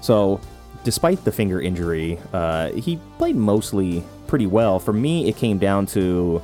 So 0.00 0.40
despite 0.84 1.24
the 1.24 1.32
finger 1.32 1.60
injury, 1.60 2.18
uh, 2.32 2.70
he 2.72 2.98
played 3.18 3.36
mostly 3.36 4.04
pretty 4.26 4.46
well. 4.46 4.78
For 4.78 4.92
me, 4.92 5.28
it 5.28 5.36
came 5.36 5.58
down 5.58 5.86
to 5.86 6.42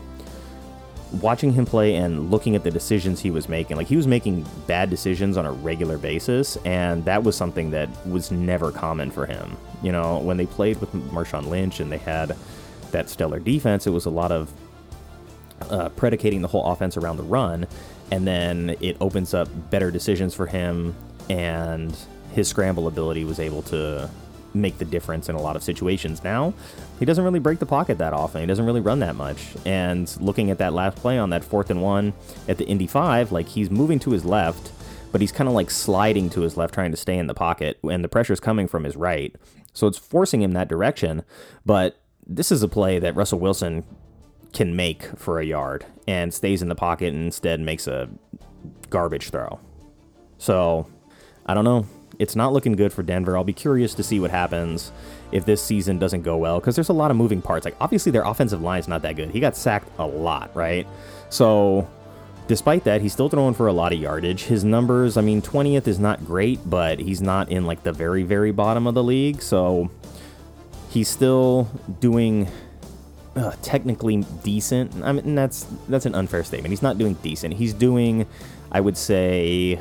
watching 1.20 1.52
him 1.52 1.66
play 1.66 1.94
and 1.96 2.30
looking 2.30 2.56
at 2.56 2.64
the 2.64 2.70
decisions 2.70 3.20
he 3.20 3.30
was 3.30 3.48
making. 3.48 3.76
Like 3.76 3.86
he 3.86 3.96
was 3.96 4.06
making 4.06 4.46
bad 4.66 4.88
decisions 4.90 5.36
on 5.36 5.44
a 5.44 5.52
regular 5.52 5.98
basis, 5.98 6.56
and 6.64 7.04
that 7.04 7.22
was 7.22 7.36
something 7.36 7.70
that 7.70 7.88
was 8.06 8.30
never 8.30 8.72
common 8.72 9.10
for 9.10 9.26
him. 9.26 9.56
You 9.82 9.92
know, 9.92 10.18
when 10.18 10.36
they 10.36 10.46
played 10.46 10.80
with 10.80 10.92
Marshawn 10.92 11.48
Lynch 11.48 11.80
and 11.80 11.90
they 11.92 11.98
had 11.98 12.36
that 12.92 13.10
stellar 13.10 13.38
defense, 13.38 13.86
it 13.86 13.90
was 13.90 14.06
a 14.06 14.10
lot 14.10 14.32
of 14.32 14.52
uh, 15.70 15.88
predicating 15.90 16.42
the 16.42 16.48
whole 16.48 16.72
offense 16.72 16.96
around 16.96 17.16
the 17.16 17.22
run, 17.22 17.66
and 18.10 18.26
then 18.26 18.76
it 18.80 18.96
opens 19.00 19.34
up 19.34 19.48
better 19.70 19.90
decisions 19.90 20.34
for 20.34 20.46
him, 20.46 20.94
and 21.28 21.96
his 22.32 22.48
scramble 22.48 22.88
ability 22.88 23.24
was 23.24 23.38
able 23.38 23.62
to 23.62 24.08
make 24.54 24.78
the 24.78 24.84
difference 24.84 25.28
in 25.28 25.34
a 25.34 25.40
lot 25.40 25.56
of 25.56 25.62
situations. 25.62 26.22
Now, 26.22 26.54
he 26.98 27.04
doesn't 27.04 27.24
really 27.24 27.38
break 27.38 27.58
the 27.58 27.66
pocket 27.66 27.98
that 27.98 28.12
often. 28.12 28.40
He 28.40 28.46
doesn't 28.46 28.66
really 28.66 28.80
run 28.80 29.00
that 29.00 29.16
much. 29.16 29.54
And 29.64 30.14
looking 30.20 30.50
at 30.50 30.58
that 30.58 30.72
last 30.72 30.96
play 30.96 31.18
on 31.18 31.30
that 31.30 31.44
fourth 31.44 31.70
and 31.70 31.82
one 31.82 32.12
at 32.48 32.58
the 32.58 32.66
Indy 32.66 32.86
5, 32.86 33.32
like 33.32 33.48
he's 33.48 33.70
moving 33.70 33.98
to 34.00 34.10
his 34.10 34.24
left, 34.24 34.72
but 35.10 35.20
he's 35.20 35.32
kind 35.32 35.48
of 35.48 35.54
like 35.54 35.70
sliding 35.70 36.30
to 36.30 36.42
his 36.42 36.56
left, 36.56 36.74
trying 36.74 36.90
to 36.90 36.96
stay 36.96 37.18
in 37.18 37.26
the 37.26 37.34
pocket, 37.34 37.78
and 37.82 38.02
the 38.02 38.08
pressure's 38.08 38.40
coming 38.40 38.66
from 38.66 38.84
his 38.84 38.96
right. 38.96 39.34
So 39.72 39.86
it's 39.86 39.98
forcing 39.98 40.42
him 40.42 40.52
that 40.52 40.68
direction. 40.68 41.22
But 41.64 42.00
this 42.26 42.52
is 42.52 42.62
a 42.62 42.68
play 42.68 42.98
that 42.98 43.16
Russell 43.16 43.38
Wilson 43.38 43.84
can 44.52 44.76
make 44.76 45.04
for 45.18 45.40
a 45.40 45.44
yard 45.44 45.86
and 46.06 46.32
stays 46.32 46.62
in 46.62 46.68
the 46.68 46.74
pocket 46.74 47.12
and 47.14 47.24
instead 47.24 47.60
makes 47.60 47.86
a 47.86 48.08
garbage 48.90 49.30
throw. 49.30 49.58
So 50.38 50.86
I 51.46 51.54
don't 51.54 51.64
know 51.64 51.86
it's 52.18 52.36
not 52.36 52.52
looking 52.52 52.72
good 52.72 52.92
for 52.92 53.02
Denver. 53.02 53.36
I'll 53.36 53.44
be 53.44 53.52
curious 53.52 53.94
to 53.94 54.02
see 54.02 54.20
what 54.20 54.30
happens 54.30 54.92
if 55.30 55.44
this 55.44 55.62
season 55.62 55.98
doesn't 55.98 56.22
go 56.22 56.36
well 56.36 56.60
because 56.60 56.74
there's 56.74 56.88
a 56.88 56.94
lot 56.94 57.10
of 57.10 57.16
moving 57.16 57.42
parts. 57.42 57.64
Like 57.64 57.76
obviously 57.80 58.12
their 58.12 58.22
offensive 58.22 58.60
line 58.60 58.80
is 58.80 58.88
not 58.88 59.02
that 59.02 59.16
good. 59.16 59.30
He 59.30 59.40
got 59.40 59.56
sacked 59.56 59.88
a 59.98 60.06
lot, 60.06 60.54
right? 60.54 60.86
So 61.30 61.88
despite 62.48 62.84
that, 62.84 63.00
he's 63.00 63.12
still 63.12 63.28
throwing 63.28 63.54
for 63.54 63.66
a 63.66 63.72
lot 63.72 63.92
of 63.92 63.98
yardage. 63.98 64.44
His 64.44 64.64
numbers, 64.64 65.16
I 65.16 65.22
mean, 65.22 65.40
20th 65.42 65.86
is 65.86 65.98
not 65.98 66.24
great, 66.24 66.60
but 66.68 66.98
he's 66.98 67.22
not 67.22 67.50
in 67.50 67.66
like 67.66 67.82
the 67.82 67.92
very 67.92 68.22
very 68.22 68.52
bottom 68.52 68.86
of 68.86 68.94
the 68.94 69.02
league. 69.02 69.42
So 69.42 69.90
he's 70.90 71.08
still 71.08 71.68
doing 72.00 72.48
uh, 73.36 73.52
technically 73.62 74.18
decent. 74.42 75.02
I 75.02 75.12
mean, 75.12 75.34
that's 75.34 75.66
that's 75.88 76.06
an 76.06 76.14
unfair 76.14 76.44
statement. 76.44 76.70
He's 76.72 76.82
not 76.82 76.98
doing 76.98 77.14
decent. 77.14 77.54
He's 77.54 77.72
doing, 77.72 78.26
I 78.70 78.80
would 78.80 78.96
say, 78.96 79.78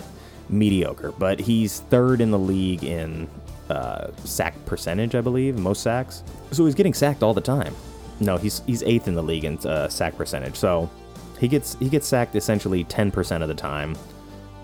mediocre, 0.52 1.12
but 1.14 1.40
he's 1.40 1.80
third 1.82 2.22
in 2.22 2.32
the 2.32 2.40
league 2.40 2.84
in 2.84 3.30
uh, 3.70 4.12
sack 4.24 4.54
percentage, 4.66 5.16
I 5.16 5.22
believe, 5.22 5.58
most 5.58 5.82
sacks. 5.82 6.24
So 6.52 6.66
he's 6.66 6.76
getting 6.76 6.94
sacked 6.94 7.24
all 7.24 7.34
the 7.34 7.42
time. 7.42 7.76
No, 8.20 8.38
he's 8.38 8.62
he's 8.68 8.84
eighth 8.84 9.08
in 9.08 9.16
the 9.16 9.24
league 9.24 9.46
in 9.46 9.58
uh, 9.60 9.88
sack 9.90 10.16
percentage. 10.16 10.56
So 10.56 10.90
he 11.40 11.48
gets 11.48 11.76
he 11.80 11.90
gets 11.90 12.08
sacked 12.08 12.36
essentially 12.36 12.84
10% 12.86 13.42
of 13.42 13.48
the 13.48 13.56
time 13.56 13.96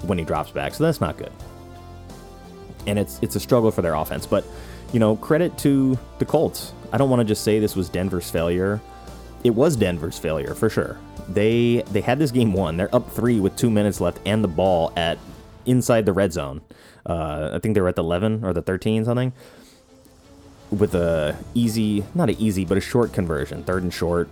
when 0.03 0.17
he 0.17 0.23
drops 0.23 0.51
back. 0.51 0.73
So 0.75 0.83
that's 0.83 1.01
not 1.01 1.17
good. 1.17 1.31
And 2.85 2.99
it's 2.99 3.19
it's 3.21 3.35
a 3.35 3.39
struggle 3.39 3.71
for 3.71 3.81
their 3.81 3.95
offense, 3.95 4.25
but 4.25 4.45
you 4.93 4.99
know, 4.99 5.15
credit 5.17 5.57
to 5.59 5.97
the 6.19 6.25
Colts. 6.25 6.73
I 6.93 6.97
don't 6.97 7.09
want 7.09 7.19
to 7.19 7.25
just 7.25 7.43
say 7.43 7.59
this 7.59 7.75
was 7.75 7.89
Denver's 7.89 8.29
failure. 8.29 8.79
It 9.43 9.49
was 9.51 9.75
Denver's 9.75 10.17
failure 10.19 10.53
for 10.53 10.69
sure. 10.69 10.97
They 11.29 11.83
they 11.91 12.01
had 12.01 12.19
this 12.19 12.31
game 12.31 12.53
won. 12.53 12.77
They're 12.77 12.93
up 12.95 13.11
3 13.11 13.39
with 13.39 13.55
2 13.55 13.69
minutes 13.69 13.99
left 13.99 14.19
and 14.25 14.43
the 14.43 14.47
ball 14.47 14.93
at 14.95 15.17
inside 15.67 16.05
the 16.05 16.13
red 16.13 16.33
zone. 16.33 16.61
Uh, 17.05 17.51
I 17.53 17.59
think 17.59 17.75
they 17.75 17.81
were 17.81 17.87
at 17.87 17.95
the 17.95 18.03
11 18.03 18.43
or 18.43 18.53
the 18.53 18.61
13 18.61 19.05
something 19.05 19.33
with 20.71 20.93
a 20.95 21.37
easy, 21.53 22.03
not 22.13 22.29
an 22.29 22.35
easy, 22.39 22.65
but 22.65 22.77
a 22.77 22.81
short 22.81 23.13
conversion, 23.13 23.63
third 23.63 23.83
and 23.83 23.93
short. 23.93 24.29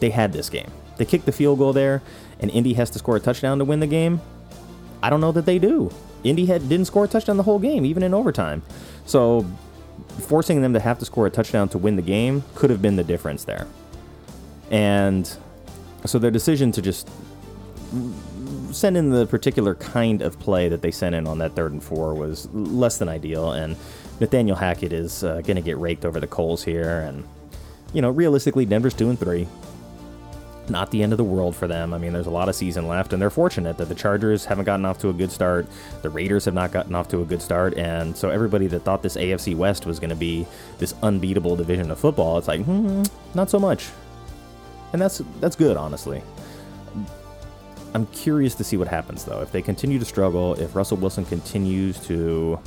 They 0.00 0.10
had 0.10 0.32
this 0.32 0.48
game. 0.48 0.70
They 0.96 1.04
kicked 1.04 1.26
the 1.26 1.32
field 1.32 1.58
goal 1.58 1.72
there, 1.72 2.02
and 2.40 2.50
Indy 2.50 2.74
has 2.74 2.90
to 2.90 2.98
score 2.98 3.16
a 3.16 3.20
touchdown 3.20 3.58
to 3.58 3.64
win 3.64 3.80
the 3.80 3.86
game. 3.86 4.20
I 5.02 5.10
don't 5.10 5.20
know 5.20 5.32
that 5.32 5.46
they 5.46 5.58
do. 5.58 5.90
Indy 6.24 6.46
had 6.46 6.68
didn't 6.68 6.86
score 6.86 7.04
a 7.04 7.08
touchdown 7.08 7.36
the 7.36 7.42
whole 7.42 7.58
game, 7.58 7.84
even 7.84 8.02
in 8.02 8.14
overtime. 8.14 8.62
So 9.06 9.46
forcing 10.20 10.62
them 10.62 10.72
to 10.74 10.80
have 10.80 10.98
to 10.98 11.04
score 11.04 11.26
a 11.26 11.30
touchdown 11.30 11.68
to 11.70 11.78
win 11.78 11.96
the 11.96 12.02
game 12.02 12.42
could 12.54 12.70
have 12.70 12.82
been 12.82 12.96
the 12.96 13.04
difference 13.04 13.44
there. 13.44 13.66
And 14.70 15.30
so 16.04 16.18
their 16.18 16.30
decision 16.30 16.72
to 16.72 16.82
just 16.82 17.08
send 18.72 18.96
in 18.96 19.10
the 19.10 19.26
particular 19.26 19.74
kind 19.74 20.22
of 20.22 20.38
play 20.38 20.68
that 20.68 20.82
they 20.82 20.90
sent 20.90 21.14
in 21.14 21.26
on 21.26 21.38
that 21.38 21.54
third 21.54 21.72
and 21.72 21.82
four 21.82 22.14
was 22.14 22.48
less 22.52 22.98
than 22.98 23.08
ideal, 23.08 23.52
and 23.52 23.76
Nathaniel 24.20 24.56
Hackett 24.56 24.92
is 24.92 25.24
uh, 25.24 25.40
going 25.42 25.56
to 25.56 25.62
get 25.62 25.78
raked 25.78 26.04
over 26.04 26.20
the 26.20 26.26
coals 26.26 26.64
here. 26.64 27.00
And 27.00 27.24
you 27.92 28.02
know, 28.02 28.10
realistically, 28.10 28.66
Denver's 28.66 28.94
two 28.94 29.08
and 29.08 29.18
three. 29.18 29.46
Not 30.68 30.90
the 30.90 31.02
end 31.02 31.14
of 31.14 31.16
the 31.16 31.24
world 31.24 31.56
for 31.56 31.66
them. 31.66 31.94
I 31.94 31.98
mean, 31.98 32.12
there's 32.12 32.26
a 32.26 32.30
lot 32.30 32.50
of 32.50 32.54
season 32.54 32.88
left, 32.88 33.14
and 33.14 33.22
they're 33.22 33.30
fortunate 33.30 33.78
that 33.78 33.88
the 33.88 33.94
Chargers 33.94 34.44
haven't 34.44 34.66
gotten 34.66 34.84
off 34.84 34.98
to 34.98 35.08
a 35.08 35.14
good 35.14 35.32
start. 35.32 35.66
The 36.02 36.10
Raiders 36.10 36.44
have 36.44 36.52
not 36.52 36.72
gotten 36.72 36.94
off 36.94 37.08
to 37.08 37.22
a 37.22 37.24
good 37.24 37.40
start, 37.40 37.74
and 37.78 38.14
so 38.14 38.28
everybody 38.28 38.66
that 38.66 38.80
thought 38.80 39.02
this 39.02 39.16
AFC 39.16 39.56
West 39.56 39.86
was 39.86 39.98
going 39.98 40.10
to 40.10 40.16
be 40.16 40.46
this 40.78 40.94
unbeatable 41.02 41.56
division 41.56 41.90
of 41.90 41.98
football, 41.98 42.36
it's 42.36 42.48
like, 42.48 42.60
hmm, 42.62 43.02
not 43.34 43.48
so 43.48 43.58
much. 43.58 43.88
And 44.92 45.00
that's 45.00 45.22
that's 45.40 45.56
good, 45.56 45.78
honestly. 45.78 46.22
I'm 47.94 48.06
curious 48.08 48.54
to 48.56 48.64
see 48.64 48.76
what 48.76 48.88
happens 48.88 49.24
though. 49.24 49.40
If 49.40 49.52
they 49.52 49.62
continue 49.62 49.98
to 49.98 50.04
struggle, 50.04 50.54
if 50.54 50.74
Russell 50.76 50.98
Wilson 50.98 51.24
continues 51.24 51.98
to 52.06 52.60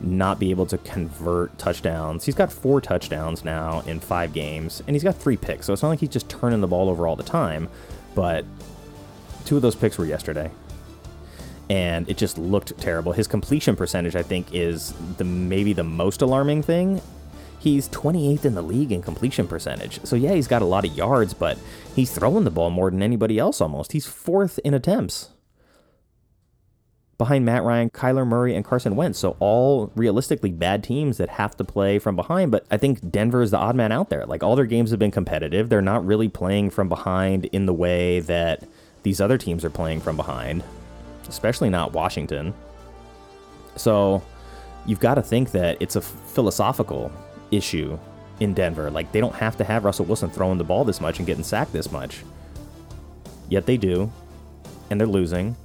not 0.00 0.38
be 0.38 0.50
able 0.50 0.66
to 0.66 0.78
convert 0.78 1.56
touchdowns. 1.58 2.24
He's 2.24 2.34
got 2.34 2.52
four 2.52 2.80
touchdowns 2.80 3.44
now 3.44 3.80
in 3.86 4.00
five 4.00 4.32
games, 4.32 4.82
and 4.86 4.94
he's 4.94 5.02
got 5.02 5.16
three 5.16 5.36
picks. 5.36 5.66
So 5.66 5.72
it's 5.72 5.82
not 5.82 5.88
like 5.88 6.00
he's 6.00 6.10
just 6.10 6.28
turning 6.28 6.60
the 6.60 6.66
ball 6.66 6.88
over 6.88 7.06
all 7.06 7.16
the 7.16 7.22
time, 7.22 7.68
but 8.14 8.44
two 9.44 9.56
of 9.56 9.62
those 9.62 9.74
picks 9.74 9.98
were 9.98 10.04
yesterday. 10.04 10.50
And 11.68 12.08
it 12.08 12.16
just 12.16 12.38
looked 12.38 12.76
terrible. 12.78 13.12
His 13.12 13.26
completion 13.26 13.74
percentage, 13.74 14.14
I 14.14 14.22
think, 14.22 14.54
is 14.54 14.94
the 15.16 15.24
maybe 15.24 15.72
the 15.72 15.84
most 15.84 16.22
alarming 16.22 16.62
thing. 16.62 17.00
He's 17.66 17.88
28th 17.88 18.44
in 18.44 18.54
the 18.54 18.62
league 18.62 18.92
in 18.92 19.02
completion 19.02 19.48
percentage. 19.48 19.98
So, 20.04 20.14
yeah, 20.14 20.34
he's 20.34 20.46
got 20.46 20.62
a 20.62 20.64
lot 20.64 20.84
of 20.84 20.96
yards, 20.96 21.34
but 21.34 21.58
he's 21.96 22.12
throwing 22.12 22.44
the 22.44 22.50
ball 22.52 22.70
more 22.70 22.92
than 22.92 23.02
anybody 23.02 23.40
else 23.40 23.60
almost. 23.60 23.90
He's 23.90 24.06
fourth 24.06 24.60
in 24.60 24.72
attempts 24.72 25.30
behind 27.18 27.44
Matt 27.44 27.64
Ryan, 27.64 27.90
Kyler 27.90 28.24
Murray, 28.24 28.54
and 28.54 28.64
Carson 28.64 28.94
Wentz. 28.94 29.18
So, 29.18 29.36
all 29.40 29.90
realistically 29.96 30.52
bad 30.52 30.84
teams 30.84 31.16
that 31.16 31.28
have 31.28 31.56
to 31.56 31.64
play 31.64 31.98
from 31.98 32.14
behind. 32.14 32.52
But 32.52 32.64
I 32.70 32.76
think 32.76 33.10
Denver 33.10 33.42
is 33.42 33.50
the 33.50 33.58
odd 33.58 33.74
man 33.74 33.90
out 33.90 34.10
there. 34.10 34.24
Like, 34.26 34.44
all 34.44 34.54
their 34.54 34.64
games 34.64 34.90
have 34.92 35.00
been 35.00 35.10
competitive. 35.10 35.68
They're 35.68 35.82
not 35.82 36.06
really 36.06 36.28
playing 36.28 36.70
from 36.70 36.88
behind 36.88 37.46
in 37.46 37.66
the 37.66 37.74
way 37.74 38.20
that 38.20 38.62
these 39.02 39.20
other 39.20 39.38
teams 39.38 39.64
are 39.64 39.70
playing 39.70 40.02
from 40.02 40.16
behind, 40.16 40.62
especially 41.28 41.70
not 41.70 41.92
Washington. 41.92 42.54
So, 43.74 44.22
you've 44.86 45.00
got 45.00 45.16
to 45.16 45.22
think 45.22 45.50
that 45.50 45.78
it's 45.80 45.96
a 45.96 46.00
philosophical 46.00 47.10
issue 47.50 47.98
in 48.40 48.54
Denver. 48.54 48.90
Like 48.90 49.12
they 49.12 49.20
don't 49.20 49.34
have 49.34 49.56
to 49.58 49.64
have 49.64 49.84
Russell 49.84 50.04
Wilson 50.06 50.30
throwing 50.30 50.58
the 50.58 50.64
ball 50.64 50.84
this 50.84 51.00
much 51.00 51.18
and 51.18 51.26
getting 51.26 51.44
sacked 51.44 51.72
this 51.72 51.90
much. 51.90 52.22
Yet 53.48 53.66
they 53.66 53.76
do, 53.76 54.10
and 54.90 55.00
they're 55.00 55.06
losing. 55.06 55.56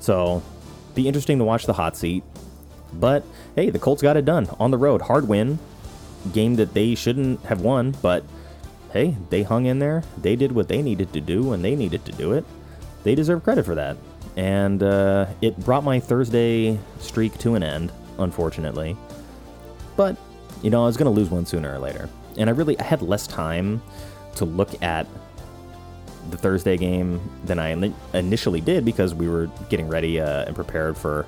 So, 0.00 0.42
be 0.94 1.06
interesting 1.06 1.38
to 1.38 1.44
watch 1.44 1.66
the 1.66 1.72
hot 1.72 1.96
seat. 1.96 2.24
But 2.92 3.24
hey, 3.54 3.70
the 3.70 3.78
Colts 3.78 4.02
got 4.02 4.16
it 4.16 4.24
done 4.24 4.48
on 4.58 4.70
the 4.70 4.78
road, 4.78 5.02
hard 5.02 5.28
win, 5.28 5.58
game 6.32 6.56
that 6.56 6.74
they 6.74 6.94
shouldn't 6.94 7.44
have 7.44 7.60
won, 7.60 7.94
but 8.02 8.24
hey, 8.92 9.16
they 9.30 9.42
hung 9.42 9.66
in 9.66 9.78
there. 9.78 10.02
They 10.16 10.34
did 10.36 10.52
what 10.52 10.68
they 10.68 10.82
needed 10.82 11.12
to 11.12 11.20
do 11.20 11.44
when 11.44 11.62
they 11.62 11.76
needed 11.76 12.04
to 12.06 12.12
do 12.12 12.32
it. 12.32 12.44
They 13.04 13.14
deserve 13.14 13.44
credit 13.44 13.64
for 13.64 13.74
that. 13.74 13.96
And 14.36 14.82
uh, 14.82 15.26
it 15.40 15.56
brought 15.58 15.84
my 15.84 16.00
Thursday 16.00 16.78
streak 16.98 17.36
to 17.38 17.54
an 17.54 17.62
end. 17.62 17.92
unfortunately. 18.18 18.96
But, 19.96 20.16
you 20.62 20.70
know, 20.70 20.82
I 20.82 20.86
was 20.86 20.96
going 20.96 21.12
to 21.12 21.20
lose 21.20 21.30
one 21.30 21.46
sooner 21.46 21.72
or 21.72 21.78
later. 21.78 22.08
And 22.36 22.48
I 22.48 22.52
really 22.52 22.78
I 22.78 22.84
had 22.84 23.02
less 23.02 23.26
time 23.26 23.82
to 24.36 24.44
look 24.44 24.82
at 24.82 25.06
the 26.30 26.36
Thursday 26.36 26.76
game 26.76 27.20
than 27.44 27.58
I 27.58 27.92
initially 28.12 28.60
did 28.60 28.84
because 28.84 29.14
we 29.14 29.28
were 29.28 29.50
getting 29.68 29.88
ready 29.88 30.20
uh, 30.20 30.44
and 30.44 30.54
prepared 30.54 30.96
for 30.96 31.26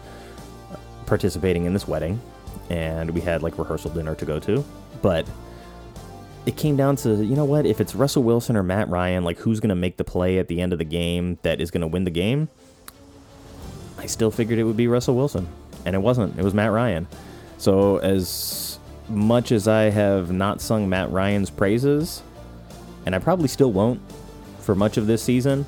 participating 1.06 1.64
in 1.64 1.72
this 1.72 1.88
wedding. 1.88 2.20
And 2.68 3.10
we 3.10 3.20
had 3.20 3.42
like 3.42 3.58
rehearsal 3.58 3.90
dinner 3.90 4.14
to 4.14 4.24
go 4.24 4.38
to. 4.40 4.64
But 5.02 5.28
it 6.46 6.56
came 6.56 6.76
down 6.76 6.96
to, 6.96 7.24
you 7.24 7.34
know 7.34 7.44
what, 7.44 7.66
if 7.66 7.80
it's 7.80 7.94
Russell 7.94 8.22
Wilson 8.22 8.56
or 8.56 8.62
Matt 8.62 8.88
Ryan, 8.88 9.24
like 9.24 9.38
who's 9.38 9.60
going 9.60 9.70
to 9.70 9.74
make 9.74 9.96
the 9.96 10.04
play 10.04 10.38
at 10.38 10.48
the 10.48 10.60
end 10.60 10.72
of 10.72 10.78
the 10.78 10.84
game 10.84 11.38
that 11.42 11.60
is 11.60 11.70
going 11.70 11.82
to 11.82 11.86
win 11.86 12.04
the 12.04 12.10
game? 12.10 12.48
I 13.98 14.06
still 14.06 14.30
figured 14.30 14.58
it 14.58 14.64
would 14.64 14.76
be 14.76 14.88
Russell 14.88 15.16
Wilson. 15.16 15.48
And 15.84 15.96
it 15.96 16.00
wasn't. 16.00 16.38
It 16.38 16.44
was 16.44 16.54
Matt 16.54 16.70
Ryan. 16.70 17.06
So, 17.58 17.98
as 17.98 18.69
much 19.10 19.52
as 19.52 19.68
I 19.68 19.84
have 19.90 20.32
not 20.32 20.60
sung 20.60 20.88
Matt 20.88 21.10
Ryan's 21.10 21.50
praises, 21.50 22.22
and 23.04 23.14
I 23.14 23.18
probably 23.18 23.48
still 23.48 23.72
won't 23.72 24.00
for 24.60 24.74
much 24.74 24.96
of 24.96 25.06
this 25.06 25.22
season, 25.22 25.66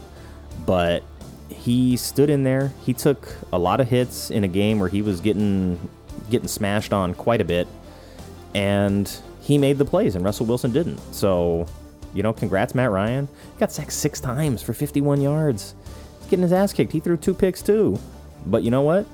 but 0.64 1.02
he 1.48 1.96
stood 1.96 2.30
in 2.30 2.44
there. 2.44 2.72
He 2.84 2.94
took 2.94 3.36
a 3.52 3.58
lot 3.58 3.80
of 3.80 3.88
hits 3.88 4.30
in 4.30 4.44
a 4.44 4.48
game 4.48 4.78
where 4.78 4.88
he 4.88 5.02
was 5.02 5.20
getting 5.20 5.88
getting 6.30 6.48
smashed 6.48 6.92
on 6.92 7.14
quite 7.14 7.40
a 7.40 7.44
bit, 7.44 7.66
and 8.54 9.10
he 9.40 9.58
made 9.58 9.78
the 9.78 9.84
plays, 9.84 10.14
and 10.14 10.24
Russell 10.24 10.46
Wilson 10.46 10.72
didn't. 10.72 10.98
So, 11.12 11.66
you 12.14 12.22
know, 12.22 12.32
congrats, 12.32 12.74
Matt 12.74 12.90
Ryan. 12.90 13.28
He 13.54 13.58
got 13.58 13.72
sacked 13.72 13.92
six 13.92 14.20
times 14.20 14.62
for 14.62 14.72
51 14.72 15.20
yards. 15.20 15.74
He's 16.20 16.30
getting 16.30 16.42
his 16.42 16.52
ass 16.52 16.72
kicked. 16.72 16.92
He 16.92 17.00
threw 17.00 17.16
two 17.16 17.34
picks 17.34 17.60
too. 17.60 17.98
But 18.46 18.62
you 18.62 18.70
know 18.70 18.82
what? 18.82 19.06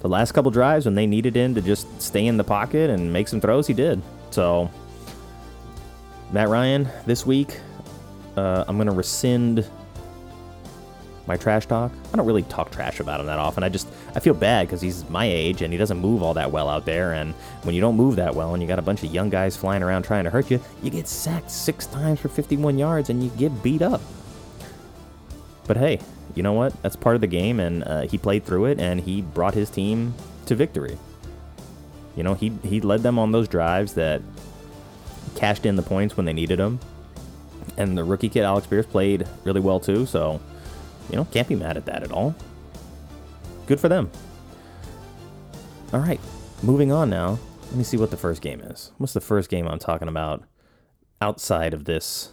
The 0.00 0.08
last 0.08 0.32
couple 0.32 0.50
drives 0.50 0.84
when 0.84 0.94
they 0.94 1.06
needed 1.06 1.34
him 1.34 1.54
to 1.54 1.62
just 1.62 2.00
stay 2.00 2.26
in 2.26 2.36
the 2.36 2.44
pocket 2.44 2.90
and 2.90 3.12
make 3.12 3.28
some 3.28 3.40
throws, 3.40 3.66
he 3.66 3.74
did. 3.74 4.02
So, 4.30 4.70
Matt 6.32 6.48
Ryan, 6.48 6.88
this 7.06 7.24
week, 7.24 7.58
uh, 8.36 8.64
I'm 8.68 8.76
going 8.76 8.88
to 8.88 8.92
rescind 8.92 9.68
my 11.26 11.36
trash 11.36 11.66
talk. 11.66 11.90
I 12.12 12.16
don't 12.16 12.26
really 12.26 12.42
talk 12.44 12.70
trash 12.70 13.00
about 13.00 13.20
him 13.20 13.26
that 13.26 13.38
often. 13.38 13.62
I 13.64 13.68
just 13.68 13.88
I 14.14 14.20
feel 14.20 14.34
bad 14.34 14.66
because 14.66 14.80
he's 14.80 15.08
my 15.10 15.24
age 15.24 15.62
and 15.62 15.72
he 15.72 15.78
doesn't 15.78 15.98
move 15.98 16.22
all 16.22 16.34
that 16.34 16.52
well 16.52 16.68
out 16.68 16.84
there. 16.84 17.12
And 17.12 17.34
when 17.62 17.74
you 17.74 17.80
don't 17.80 17.96
move 17.96 18.16
that 18.16 18.34
well 18.34 18.54
and 18.54 18.62
you 18.62 18.68
got 18.68 18.78
a 18.78 18.82
bunch 18.82 19.02
of 19.02 19.12
young 19.12 19.30
guys 19.30 19.56
flying 19.56 19.82
around 19.82 20.04
trying 20.04 20.24
to 20.24 20.30
hurt 20.30 20.50
you, 20.50 20.60
you 20.82 20.90
get 20.90 21.08
sacked 21.08 21.50
six 21.50 21.86
times 21.86 22.20
for 22.20 22.28
51 22.28 22.78
yards 22.78 23.10
and 23.10 23.22
you 23.22 23.30
get 23.30 23.62
beat 23.62 23.82
up. 23.82 24.00
But 25.66 25.76
hey, 25.76 26.00
you 26.36 26.42
know 26.42 26.52
what? 26.52 26.80
That's 26.82 26.94
part 26.94 27.14
of 27.14 27.22
the 27.22 27.26
game, 27.26 27.58
and 27.58 27.82
uh, 27.84 28.02
he 28.02 28.18
played 28.18 28.44
through 28.44 28.66
it 28.66 28.78
and 28.78 29.00
he 29.00 29.22
brought 29.22 29.54
his 29.54 29.70
team 29.70 30.14
to 30.44 30.54
victory. 30.54 30.98
You 32.14 32.22
know, 32.22 32.34
he 32.34 32.52
he 32.62 32.80
led 32.80 33.02
them 33.02 33.18
on 33.18 33.32
those 33.32 33.48
drives 33.48 33.94
that 33.94 34.22
cashed 35.34 35.66
in 35.66 35.76
the 35.76 35.82
points 35.82 36.16
when 36.16 36.26
they 36.26 36.32
needed 36.32 36.58
them. 36.58 36.78
And 37.76 37.96
the 37.96 38.04
rookie 38.04 38.28
kid 38.28 38.42
Alec 38.42 38.68
Pierce 38.70 38.86
played 38.86 39.26
really 39.44 39.60
well 39.60 39.80
too, 39.80 40.06
so 40.06 40.40
you 41.10 41.16
know, 41.16 41.24
can't 41.24 41.48
be 41.48 41.54
mad 41.54 41.76
at 41.76 41.86
that 41.86 42.02
at 42.02 42.12
all. 42.12 42.34
Good 43.66 43.80
for 43.80 43.88
them. 43.88 44.10
All 45.92 46.00
right, 46.00 46.20
moving 46.62 46.92
on 46.92 47.10
now. 47.10 47.38
Let 47.66 47.76
me 47.76 47.84
see 47.84 47.96
what 47.96 48.10
the 48.10 48.16
first 48.16 48.42
game 48.42 48.60
is. 48.60 48.92
What's 48.98 49.12
the 49.14 49.20
first 49.20 49.48
game 49.48 49.66
I'm 49.66 49.78
talking 49.78 50.08
about 50.08 50.44
outside 51.20 51.72
of 51.72 51.84
this? 51.84 52.32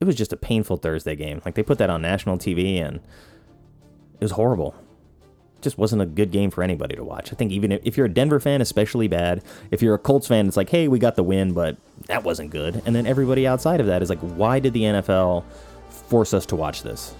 It 0.00 0.04
was 0.04 0.14
just 0.14 0.32
a 0.32 0.36
painful 0.36 0.76
Thursday 0.76 1.16
game. 1.16 1.42
Like 1.44 1.54
they 1.54 1.62
put 1.62 1.78
that 1.78 1.90
on 1.90 2.02
national 2.02 2.38
TV 2.38 2.80
and 2.80 3.00
it 4.20 4.24
was 4.24 4.32
horrible. 4.32 4.74
Just 5.60 5.76
wasn't 5.76 6.02
a 6.02 6.06
good 6.06 6.30
game 6.30 6.50
for 6.50 6.62
anybody 6.62 6.94
to 6.94 7.02
watch. 7.02 7.32
I 7.32 7.36
think 7.36 7.50
even 7.50 7.72
if 7.72 7.96
you're 7.96 8.06
a 8.06 8.12
Denver 8.12 8.38
fan, 8.38 8.60
especially 8.60 9.08
bad. 9.08 9.42
If 9.70 9.82
you're 9.82 9.94
a 9.94 9.98
Colts 9.98 10.28
fan, 10.28 10.46
it's 10.46 10.56
like, 10.56 10.70
hey, 10.70 10.86
we 10.86 10.98
got 10.98 11.16
the 11.16 11.24
win, 11.24 11.52
but 11.52 11.76
that 12.06 12.22
wasn't 12.22 12.50
good. 12.50 12.80
And 12.86 12.94
then 12.94 13.06
everybody 13.06 13.46
outside 13.46 13.80
of 13.80 13.86
that 13.86 14.02
is 14.02 14.08
like, 14.08 14.20
why 14.20 14.60
did 14.60 14.72
the 14.72 14.82
NFL 14.82 15.44
force 15.90 16.32
us 16.32 16.46
to 16.46 16.56
watch 16.56 16.82
this? 16.82 17.14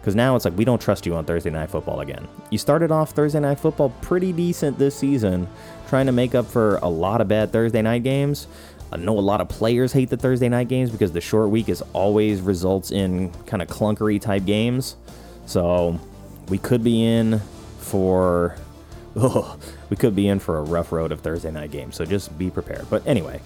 Because 0.00 0.14
now 0.14 0.36
it's 0.36 0.44
like, 0.44 0.56
we 0.58 0.66
don't 0.66 0.80
trust 0.80 1.06
you 1.06 1.14
on 1.14 1.24
Thursday 1.24 1.48
Night 1.48 1.70
Football 1.70 2.00
again. 2.00 2.28
You 2.50 2.58
started 2.58 2.90
off 2.90 3.12
Thursday 3.12 3.40
Night 3.40 3.58
Football 3.58 3.88
pretty 4.02 4.32
decent 4.32 4.78
this 4.78 4.94
season, 4.94 5.48
trying 5.88 6.06
to 6.06 6.12
make 6.12 6.34
up 6.34 6.46
for 6.46 6.76
a 6.82 6.88
lot 6.88 7.20
of 7.22 7.28
bad 7.28 7.52
Thursday 7.52 7.80
night 7.80 8.02
games. 8.02 8.46
I 8.92 8.96
know 8.96 9.18
a 9.18 9.20
lot 9.20 9.40
of 9.40 9.48
players 9.48 9.92
hate 9.92 10.10
the 10.10 10.16
Thursday 10.16 10.48
night 10.48 10.68
games 10.68 10.90
because 10.90 11.12
the 11.12 11.22
short 11.22 11.48
week 11.48 11.70
is 11.70 11.82
always 11.94 12.42
results 12.42 12.90
in 12.90 13.30
kind 13.46 13.62
of 13.62 13.68
clunkery 13.68 14.20
type 14.20 14.44
games. 14.44 14.96
So 15.46 15.98
we 16.48 16.58
could 16.58 16.82
be 16.82 17.04
in 17.04 17.40
for 17.78 18.56
oh, 19.16 19.58
we 19.90 19.96
could 19.96 20.16
be 20.16 20.28
in 20.28 20.38
for 20.38 20.58
a 20.58 20.62
rough 20.62 20.92
road 20.92 21.12
of 21.12 21.20
Thursday 21.20 21.50
night 21.50 21.70
games. 21.70 21.96
So 21.96 22.04
just 22.04 22.36
be 22.36 22.50
prepared. 22.50 22.88
But 22.90 23.06
anyway, 23.06 23.40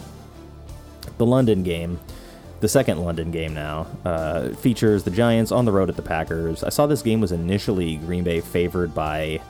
the 1.19 1.27
London 1.27 1.63
game 1.63 1.99
the 2.61 2.69
second 2.69 3.05
London 3.05 3.31
game 3.31 3.55
now 3.55 3.87
uh, 4.05 4.49
features 4.51 5.05
the 5.05 5.11
Giants 5.11 5.53
on 5.53 5.65
the 5.65 5.73
road 5.73 5.89
at 5.89 5.97
the 5.97 6.03
Packers. 6.03 6.65
I 6.65 6.71
saw 6.71 6.87
this 6.87 7.03
game 7.03 7.21
was 7.21 7.33
initially 7.33 7.97
Green 7.97 8.25
Bay 8.25 8.41
favored 8.41 8.95
by 8.95 9.41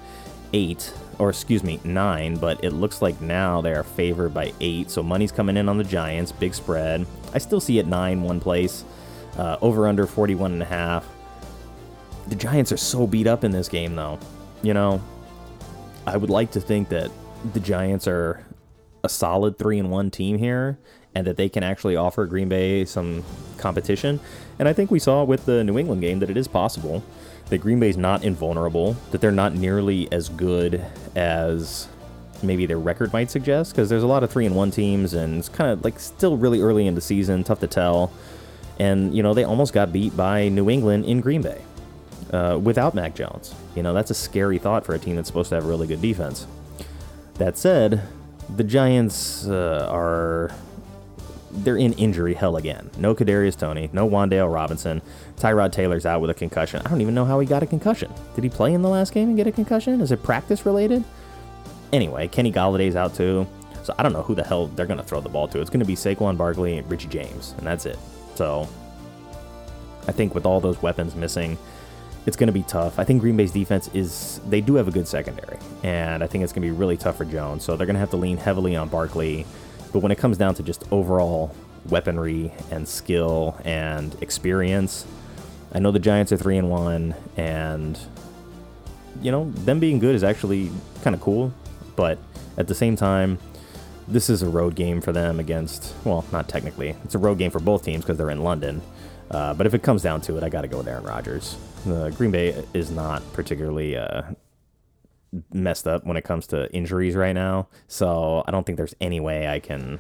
eight, 0.53 0.93
or 1.19 1.31
excuse 1.31 1.63
me, 1.63 1.81
nine, 1.85 2.37
but 2.37 2.63
it 2.63 2.71
looks 2.71 3.01
like 3.01 3.21
now 3.21 3.61
they 3.61 3.73
are 3.73 3.83
favored 3.83 4.35
by 4.35 4.53
eight. 4.61 4.91
So 4.91 5.03
money's 5.03 5.33
coming 5.33 5.57
in 5.57 5.69
on 5.69 5.79
the 5.79 5.85
Giants, 5.85 6.33
big 6.33 6.55
spread. 6.55 7.07
I 7.33 7.39
still 7.39 7.61
see 7.61 7.79
it 7.79 7.87
nine, 7.87 8.23
one 8.23 8.41
place, 8.41 8.85
uh, 9.39 9.57
over 9.63 9.89
under 9.89 10.07
41 10.07 10.53
and 10.53 10.63
a 10.63 10.67
half. 10.67 11.07
The 12.29 12.37
Giants 12.37 12.73
are 12.73 12.77
so 12.77 13.07
beat 13.07 13.27
up 13.27 13.45
in 13.45 13.51
this 13.51 13.69
game, 13.69 13.97
though. 13.97 14.19
You 14.63 14.75
know, 14.75 15.01
I 16.07 16.17
would 16.17 16.31
like 16.31 16.51
to 16.53 16.61
think 16.61 16.89
that 16.91 17.11
the 17.53 17.61
Giants 17.61 18.07
are 18.07 18.45
a 19.05 19.09
solid 19.09 19.59
three 19.59 19.79
and 19.79 19.91
one 19.91 20.11
team 20.11 20.39
here 20.39 20.79
and 21.15 21.27
that 21.27 21.37
they 21.37 21.49
can 21.49 21.63
actually 21.63 21.97
offer 21.97 22.27
Green 22.27 22.49
Bay 22.49 22.85
some 22.85 23.25
competition. 23.57 24.21
And 24.59 24.69
I 24.69 24.73
think 24.73 24.91
we 24.91 24.99
saw 24.99 25.25
with 25.25 25.47
the 25.47 25.65
New 25.65 25.79
England 25.79 26.01
game 26.01 26.19
that 26.21 26.31
it 26.31 26.37
is 26.37 26.49
possible 26.49 27.03
that 27.49 27.59
Green 27.59 27.81
Bay's 27.81 27.97
not 27.97 28.25
invulnerable, 28.25 28.95
that 29.11 29.21
they're 29.21 29.31
not 29.31 29.55
nearly 29.55 30.11
as 30.13 30.29
good 30.29 30.85
as 31.17 31.89
maybe 32.43 32.67
their 32.67 32.79
record 32.79 33.13
might 33.13 33.31
suggest 33.31 33.73
because 33.73 33.89
there's 33.89 34.03
a 34.03 34.07
lot 34.07 34.23
of 34.23 34.31
3 34.31 34.47
and 34.47 34.55
1 34.55 34.71
teams 34.71 35.13
and 35.13 35.39
it's 35.39 35.49
kind 35.49 35.71
of 35.71 35.83
like 35.83 35.99
still 35.99 36.37
really 36.37 36.61
early 36.61 36.87
in 36.87 36.95
the 36.95 37.01
season, 37.01 37.43
tough 37.43 37.61
to 37.61 37.67
tell. 37.67 38.13
And 38.79 39.15
you 39.15 39.23
know, 39.23 39.35
they 39.35 39.45
almost 39.45 39.73
got 39.73 39.93
beat 39.93 40.17
by 40.17 40.49
New 40.49 40.71
England 40.71 41.07
in 41.07 41.21
Green 41.21 41.43
Bay. 41.43 41.63
Uh, 42.33 42.59
without 42.63 42.95
Mac 42.95 43.15
Jones. 43.15 43.55
You 43.75 43.83
know, 43.83 43.95
that's 43.95 44.11
a 44.11 44.15
scary 44.15 44.59
thought 44.59 44.85
for 44.85 44.95
a 44.95 44.99
team 44.99 45.17
that's 45.17 45.29
supposed 45.29 45.49
to 45.49 45.55
have 45.55 45.65
really 45.65 45.87
good 45.87 46.03
defense. 46.03 46.47
That 47.35 47.57
said, 47.57 48.03
the 48.55 48.65
Giants 48.65 49.47
uh, 49.47 49.89
are 49.91 50.51
they're 51.51 51.79
in 51.79 51.95
injury 51.95 52.35
hell 52.35 52.57
again. 52.57 52.91
No 52.99 53.15
Kadarius 53.15 53.57
Toney, 53.57 53.89
no 53.93 54.09
Wan'Dale 54.09 54.53
Robinson. 54.53 55.01
Tyrod 55.37 55.73
Taylor's 55.73 56.05
out 56.05 56.21
with 56.21 56.31
a 56.31 56.35
concussion. 56.35 56.83
I 56.85 56.91
don't 56.91 57.01
even 57.01 57.15
know 57.15 57.25
how 57.25 57.41
he 57.41 57.47
got 57.47 57.63
a 57.63 57.67
concussion. 57.67 58.13
Did 58.35 58.45
he 58.45 58.51
play 58.51 58.75
in 58.75 58.83
the 58.83 58.89
last 58.89 59.15
game 59.15 59.29
and 59.29 59.37
get 59.37 59.47
a 59.47 59.53
concussion? 59.53 60.01
Is 60.01 60.13
it 60.13 60.23
practice 60.23 60.67
related? 60.67 61.05
Anyway, 61.93 62.29
Kenny 62.29 62.53
Golladay's 62.53 62.97
out 62.97 63.15
too. 63.15 63.47
So 63.83 63.95
I 63.99 64.03
don't 64.03 64.13
know 64.13 64.23
who 64.23 64.35
the 64.35 64.45
hell 64.45 64.67
they're 64.67 64.87
going 64.87 64.99
to 64.99 65.05
throw 65.05 65.21
the 65.21 65.31
ball 65.31 65.49
to. 65.49 65.61
It's 65.61 65.71
going 65.71 65.81
to 65.81 65.87
be 65.87 65.95
Saquon 65.95 66.37
Barkley 66.37 66.77
and 66.77 66.91
Richie 66.91 67.09
James, 67.09 67.55
and 67.57 67.67
that's 67.67 67.87
it. 67.87 67.99
So 68.35 68.69
I 70.07 70.13
think 70.13 70.35
with 70.35 70.45
all 70.45 70.61
those 70.61 70.83
weapons 70.83 71.15
missing, 71.15 71.57
it's 72.29 72.37
going 72.37 72.47
to 72.47 72.53
be 72.53 72.63
tough. 72.63 73.01
I 73.01 73.05
think 73.05 73.21
Green 73.21 73.37
Bay's 73.37 73.51
defense 73.51 73.91
is, 73.93 74.41
they 74.49 74.61
do 74.61 74.77
have 74.77 74.87
a 74.87 74.93
good 74.93 75.09
secondary, 75.09 75.59
and 75.83 76.23
I 76.23 76.29
think 76.29 76.45
it's 76.45 76.53
going 76.53 76.63
to 76.63 76.69
be 76.69 76.77
really 76.77 76.97
tough 76.97 77.17
for 77.17 77.25
Jones. 77.25 77.65
So 77.65 77.77
they're 77.77 77.87
going 77.87 77.95
to 77.95 78.01
have 78.01 78.11
to 78.11 78.17
lean 78.17 78.37
heavily 78.37 78.77
on 78.77 78.89
Barkley 78.89 79.45
but 79.93 80.01
when 80.01 80.13
it 80.13 80.19
comes 80.19 80.39
down 80.39 80.55
to 80.55 80.63
just 80.63 80.85
overall 80.93 81.55
weaponry 81.87 82.53
and 82.71 82.87
skill 82.87 83.57
and 83.65 84.15
experience, 84.23 85.07
I 85.73 85.79
know 85.79 85.91
the 85.91 85.99
Giants 85.99 86.33
are 86.33 86.37
three 86.37 86.59
and 86.59 86.71
one, 86.71 87.15
and 87.37 87.99
you 89.23 89.31
know 89.31 89.51
them 89.51 89.81
being 89.81 89.99
good 89.99 90.15
is 90.15 90.25
actually 90.25 90.71
kind 91.03 91.15
of 91.15 91.21
cool. 91.21 91.53
But 91.97 92.19
at 92.57 92.69
the 92.69 92.75
same 92.75 92.97
time, 92.97 93.39
this 94.07 94.31
is 94.31 94.43
a 94.43 94.49
road 94.49 94.75
game 94.75 95.01
for 95.01 95.13
them 95.13 95.41
against. 95.41 95.95
Well, 96.05 96.25
not 96.33 96.49
technically, 96.49 96.95
it's 97.05 97.15
a 97.15 97.19
road 97.19 97.39
game 97.39 97.51
for 97.51 97.61
both 97.61 97.85
teams 97.85 98.05
because 98.05 98.19
they're 98.19 98.31
in 98.31 98.43
London. 98.43 98.83
Uh, 99.31 99.53
but 99.53 99.67
if 99.67 99.75
it 99.75 99.83
comes 99.83 100.03
down 100.03 100.21
to 100.23 100.37
it, 100.39 100.43
I 100.43 100.49
got 100.49 100.63
to 100.63 100.69
go 100.69 100.79
with 100.79 100.89
Aaron 100.89 101.05
Rodgers. 101.05 101.57
Uh, 101.87 102.11
Green 102.11 102.31
Bay 102.31 102.65
is 102.75 102.91
not 102.91 103.23
particularly 103.33 103.97
uh, 103.97 104.23
messed 105.53 105.87
up 105.87 106.05
when 106.05 106.17
it 106.17 106.25
comes 106.25 106.47
to 106.49 106.73
injuries 106.73 107.15
right 107.15 107.35
now. 107.35 107.69
So 107.87 108.45
I 108.47 108.51
don't 108.51 108.65
think 108.65 108.77
there's 108.77 108.95
any 109.01 109.21
way 109.21 109.49
I 109.49 109.61
can 109.61 109.99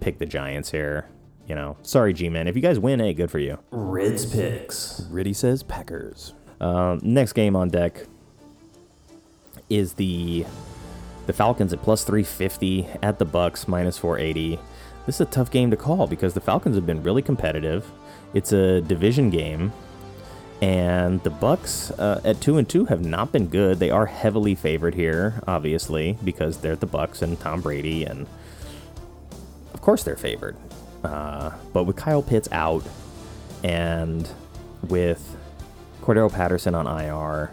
pick 0.00 0.18
the 0.18 0.26
Giants 0.26 0.70
here. 0.70 1.08
You 1.46 1.54
know, 1.54 1.76
sorry, 1.82 2.12
G-Man. 2.12 2.46
If 2.46 2.54
you 2.54 2.62
guys 2.62 2.78
win, 2.78 3.00
hey, 3.00 3.12
good 3.12 3.30
for 3.30 3.40
you. 3.40 3.58
Rids 3.70 4.24
picks. 4.24 5.02
Riddy 5.10 5.32
says 5.32 5.62
Packers. 5.62 6.34
Um, 6.60 7.00
next 7.02 7.32
game 7.32 7.56
on 7.56 7.70
deck 7.70 8.06
is 9.68 9.94
the 9.94 10.44
the 11.26 11.32
Falcons 11.32 11.72
at 11.72 11.82
plus 11.82 12.02
350 12.04 12.86
at 13.02 13.18
the 13.18 13.24
Bucks 13.24 13.68
minus 13.68 13.96
480. 13.98 14.58
This 15.06 15.16
is 15.16 15.20
a 15.22 15.26
tough 15.26 15.50
game 15.50 15.70
to 15.70 15.76
call 15.76 16.06
because 16.06 16.34
the 16.34 16.40
Falcons 16.40 16.76
have 16.76 16.86
been 16.86 17.02
really 17.02 17.22
competitive. 17.22 17.86
It's 18.34 18.52
a 18.52 18.80
division 18.80 19.30
game 19.30 19.72
And 20.62 21.22
the 21.22 21.30
Bucks 21.30 21.90
uh, 21.92 22.20
at 22.22 22.40
two 22.42 22.58
and 22.58 22.68
two 22.68 22.84
have 22.86 23.04
not 23.04 23.32
been 23.32 23.46
good. 23.46 23.78
They 23.78 23.90
are 23.90 24.06
heavily 24.06 24.54
favored 24.54 24.94
here, 24.94 25.42
obviously, 25.46 26.18
because 26.22 26.58
they're 26.58 26.76
the 26.76 26.86
Bucks 26.86 27.22
and 27.22 27.40
Tom 27.40 27.62
Brady, 27.62 28.04
and 28.04 28.26
of 29.72 29.80
course 29.80 30.02
they're 30.02 30.16
favored. 30.16 30.56
Uh, 31.02 31.52
but 31.72 31.84
with 31.84 31.96
Kyle 31.96 32.22
Pitts 32.22 32.48
out, 32.52 32.84
and 33.64 34.30
with 34.88 35.36
Cordarrelle 36.02 36.32
Patterson 36.32 36.74
on 36.74 36.86
IR, 36.86 37.50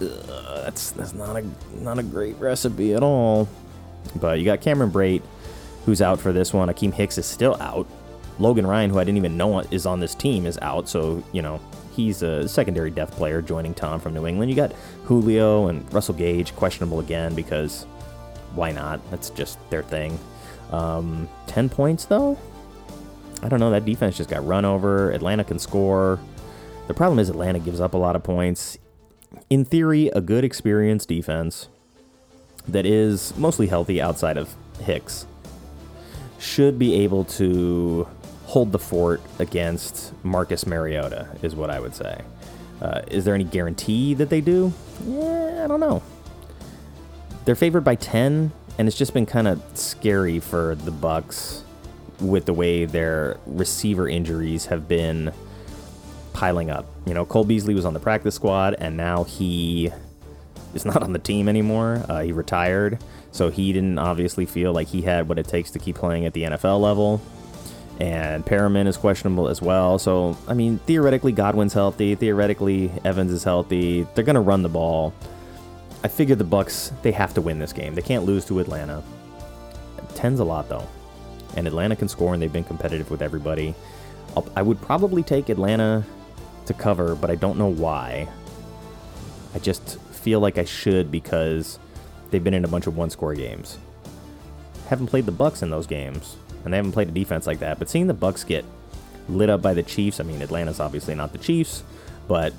uh, 0.00 0.62
that's 0.62 0.92
that's 0.92 1.12
not 1.12 1.36
a 1.36 1.44
not 1.74 1.98
a 1.98 2.02
great 2.02 2.36
recipe 2.36 2.94
at 2.94 3.02
all. 3.02 3.48
But 4.16 4.38
you 4.38 4.46
got 4.46 4.62
Cameron 4.62 4.90
Brate, 4.90 5.22
who's 5.84 6.00
out 6.00 6.20
for 6.20 6.32
this 6.32 6.54
one. 6.54 6.68
Akiem 6.68 6.94
Hicks 6.94 7.18
is 7.18 7.26
still 7.26 7.56
out. 7.60 7.86
Logan 8.38 8.66
Ryan, 8.66 8.90
who 8.90 8.98
I 8.98 9.04
didn't 9.04 9.18
even 9.18 9.36
know 9.36 9.60
is 9.60 9.84
on 9.84 10.00
this 10.00 10.14
team, 10.14 10.46
is 10.46 10.58
out. 10.62 10.88
So 10.88 11.22
you 11.32 11.42
know 11.42 11.60
he's 11.98 12.22
a 12.22 12.48
secondary 12.48 12.90
depth 12.92 13.16
player 13.16 13.42
joining 13.42 13.74
Tom 13.74 13.98
from 13.98 14.14
New 14.14 14.24
England. 14.24 14.48
You 14.48 14.56
got 14.56 14.72
Julio 15.04 15.66
and 15.66 15.92
Russell 15.92 16.14
Gage 16.14 16.54
questionable 16.54 17.00
again 17.00 17.34
because 17.34 17.84
why 18.54 18.70
not? 18.70 19.00
That's 19.10 19.30
just 19.30 19.58
their 19.68 19.82
thing. 19.82 20.16
Um, 20.70 21.28
Ten 21.48 21.68
points 21.68 22.04
though. 22.04 22.38
I 23.42 23.48
don't 23.48 23.58
know. 23.58 23.70
That 23.70 23.84
defense 23.84 24.16
just 24.16 24.30
got 24.30 24.46
run 24.46 24.64
over. 24.64 25.10
Atlanta 25.10 25.42
can 25.42 25.58
score. 25.58 26.20
The 26.86 26.94
problem 26.94 27.18
is 27.18 27.28
Atlanta 27.28 27.58
gives 27.58 27.80
up 27.80 27.94
a 27.94 27.98
lot 27.98 28.14
of 28.14 28.22
points. 28.22 28.78
In 29.50 29.64
theory, 29.64 30.06
a 30.14 30.20
good 30.20 30.44
experienced 30.44 31.08
defense 31.08 31.68
that 32.68 32.86
is 32.86 33.36
mostly 33.36 33.66
healthy 33.66 34.00
outside 34.00 34.38
of 34.38 34.54
Hicks 34.80 35.26
should 36.38 36.78
be 36.78 36.94
able 36.94 37.24
to 37.24 38.06
hold 38.48 38.72
the 38.72 38.78
fort 38.78 39.20
against 39.38 40.12
Marcus 40.24 40.66
Mariota, 40.66 41.28
is 41.42 41.54
what 41.54 41.68
I 41.68 41.78
would 41.78 41.94
say. 41.94 42.22
Uh, 42.80 43.02
is 43.08 43.26
there 43.26 43.34
any 43.34 43.44
guarantee 43.44 44.14
that 44.14 44.30
they 44.30 44.40
do? 44.40 44.72
Yeah, 45.04 45.64
I 45.64 45.66
don't 45.66 45.80
know. 45.80 46.02
They're 47.44 47.54
favored 47.54 47.82
by 47.82 47.96
10, 47.96 48.50
and 48.78 48.88
it's 48.88 48.96
just 48.96 49.12
been 49.12 49.26
kind 49.26 49.48
of 49.48 49.62
scary 49.74 50.40
for 50.40 50.74
the 50.76 50.90
Bucks 50.90 51.62
with 52.20 52.46
the 52.46 52.54
way 52.54 52.86
their 52.86 53.38
receiver 53.44 54.08
injuries 54.08 54.64
have 54.66 54.88
been 54.88 55.30
piling 56.32 56.70
up. 56.70 56.86
You 57.04 57.12
know, 57.12 57.26
Cole 57.26 57.44
Beasley 57.44 57.74
was 57.74 57.84
on 57.84 57.92
the 57.92 58.00
practice 58.00 58.34
squad, 58.34 58.76
and 58.78 58.96
now 58.96 59.24
he 59.24 59.92
is 60.72 60.86
not 60.86 61.02
on 61.02 61.12
the 61.12 61.18
team 61.18 61.50
anymore. 61.50 62.02
Uh, 62.08 62.22
he 62.22 62.32
retired, 62.32 62.98
so 63.30 63.50
he 63.50 63.74
didn't 63.74 63.98
obviously 63.98 64.46
feel 64.46 64.72
like 64.72 64.88
he 64.88 65.02
had 65.02 65.28
what 65.28 65.38
it 65.38 65.46
takes 65.46 65.70
to 65.72 65.78
keep 65.78 65.96
playing 65.96 66.24
at 66.24 66.32
the 66.32 66.44
NFL 66.44 66.80
level. 66.80 67.20
And 67.98 68.46
Perriman 68.46 68.86
is 68.86 68.96
questionable 68.96 69.48
as 69.48 69.60
well. 69.60 69.98
So, 69.98 70.36
I 70.46 70.54
mean, 70.54 70.78
theoretically, 70.86 71.32
Godwin's 71.32 71.72
healthy. 71.72 72.14
Theoretically, 72.14 72.92
Evans 73.04 73.32
is 73.32 73.42
healthy. 73.42 74.06
They're 74.14 74.24
going 74.24 74.34
to 74.34 74.40
run 74.40 74.62
the 74.62 74.68
ball. 74.68 75.12
I 76.04 76.08
figure 76.08 76.36
the 76.36 76.44
Bucks 76.44 76.92
they 77.02 77.10
have 77.12 77.34
to 77.34 77.40
win 77.40 77.58
this 77.58 77.72
game. 77.72 77.94
They 77.94 78.02
can't 78.02 78.24
lose 78.24 78.44
to 78.46 78.60
Atlanta. 78.60 79.02
Ten's 80.14 80.40
a 80.40 80.44
lot 80.44 80.68
though, 80.68 80.86
and 81.56 81.66
Atlanta 81.66 81.96
can 81.96 82.08
score, 82.08 82.34
and 82.34 82.42
they've 82.42 82.52
been 82.52 82.64
competitive 82.64 83.10
with 83.10 83.20
everybody. 83.20 83.74
I'll, 84.36 84.46
I 84.56 84.62
would 84.62 84.80
probably 84.80 85.22
take 85.22 85.48
Atlanta 85.48 86.04
to 86.66 86.74
cover, 86.74 87.14
but 87.14 87.30
I 87.30 87.34
don't 87.34 87.58
know 87.58 87.68
why. 87.68 88.28
I 89.54 89.58
just 89.58 89.98
feel 90.12 90.40
like 90.40 90.58
I 90.58 90.64
should 90.64 91.10
because 91.10 91.78
they've 92.30 92.42
been 92.42 92.54
in 92.54 92.64
a 92.64 92.68
bunch 92.68 92.86
of 92.86 92.96
one-score 92.96 93.34
games. 93.34 93.78
Haven't 94.88 95.06
played 95.06 95.26
the 95.26 95.32
Bucks 95.32 95.62
in 95.62 95.70
those 95.70 95.86
games, 95.86 96.36
and 96.64 96.72
they 96.72 96.76
haven't 96.76 96.92
played 96.92 97.08
a 97.08 97.12
defense 97.12 97.46
like 97.46 97.60
that. 97.60 97.78
But 97.78 97.88
seeing 97.88 98.06
the 98.06 98.14
Bucks 98.14 98.44
get 98.44 98.64
lit 99.28 99.50
up 99.50 99.62
by 99.62 99.74
the 99.74 99.82
Chiefs, 99.82 100.20
I 100.20 100.24
mean, 100.24 100.42
Atlanta's 100.42 100.80
obviously 100.80 101.14
not 101.14 101.32
the 101.32 101.38
Chiefs, 101.38 101.82
but 102.26 102.52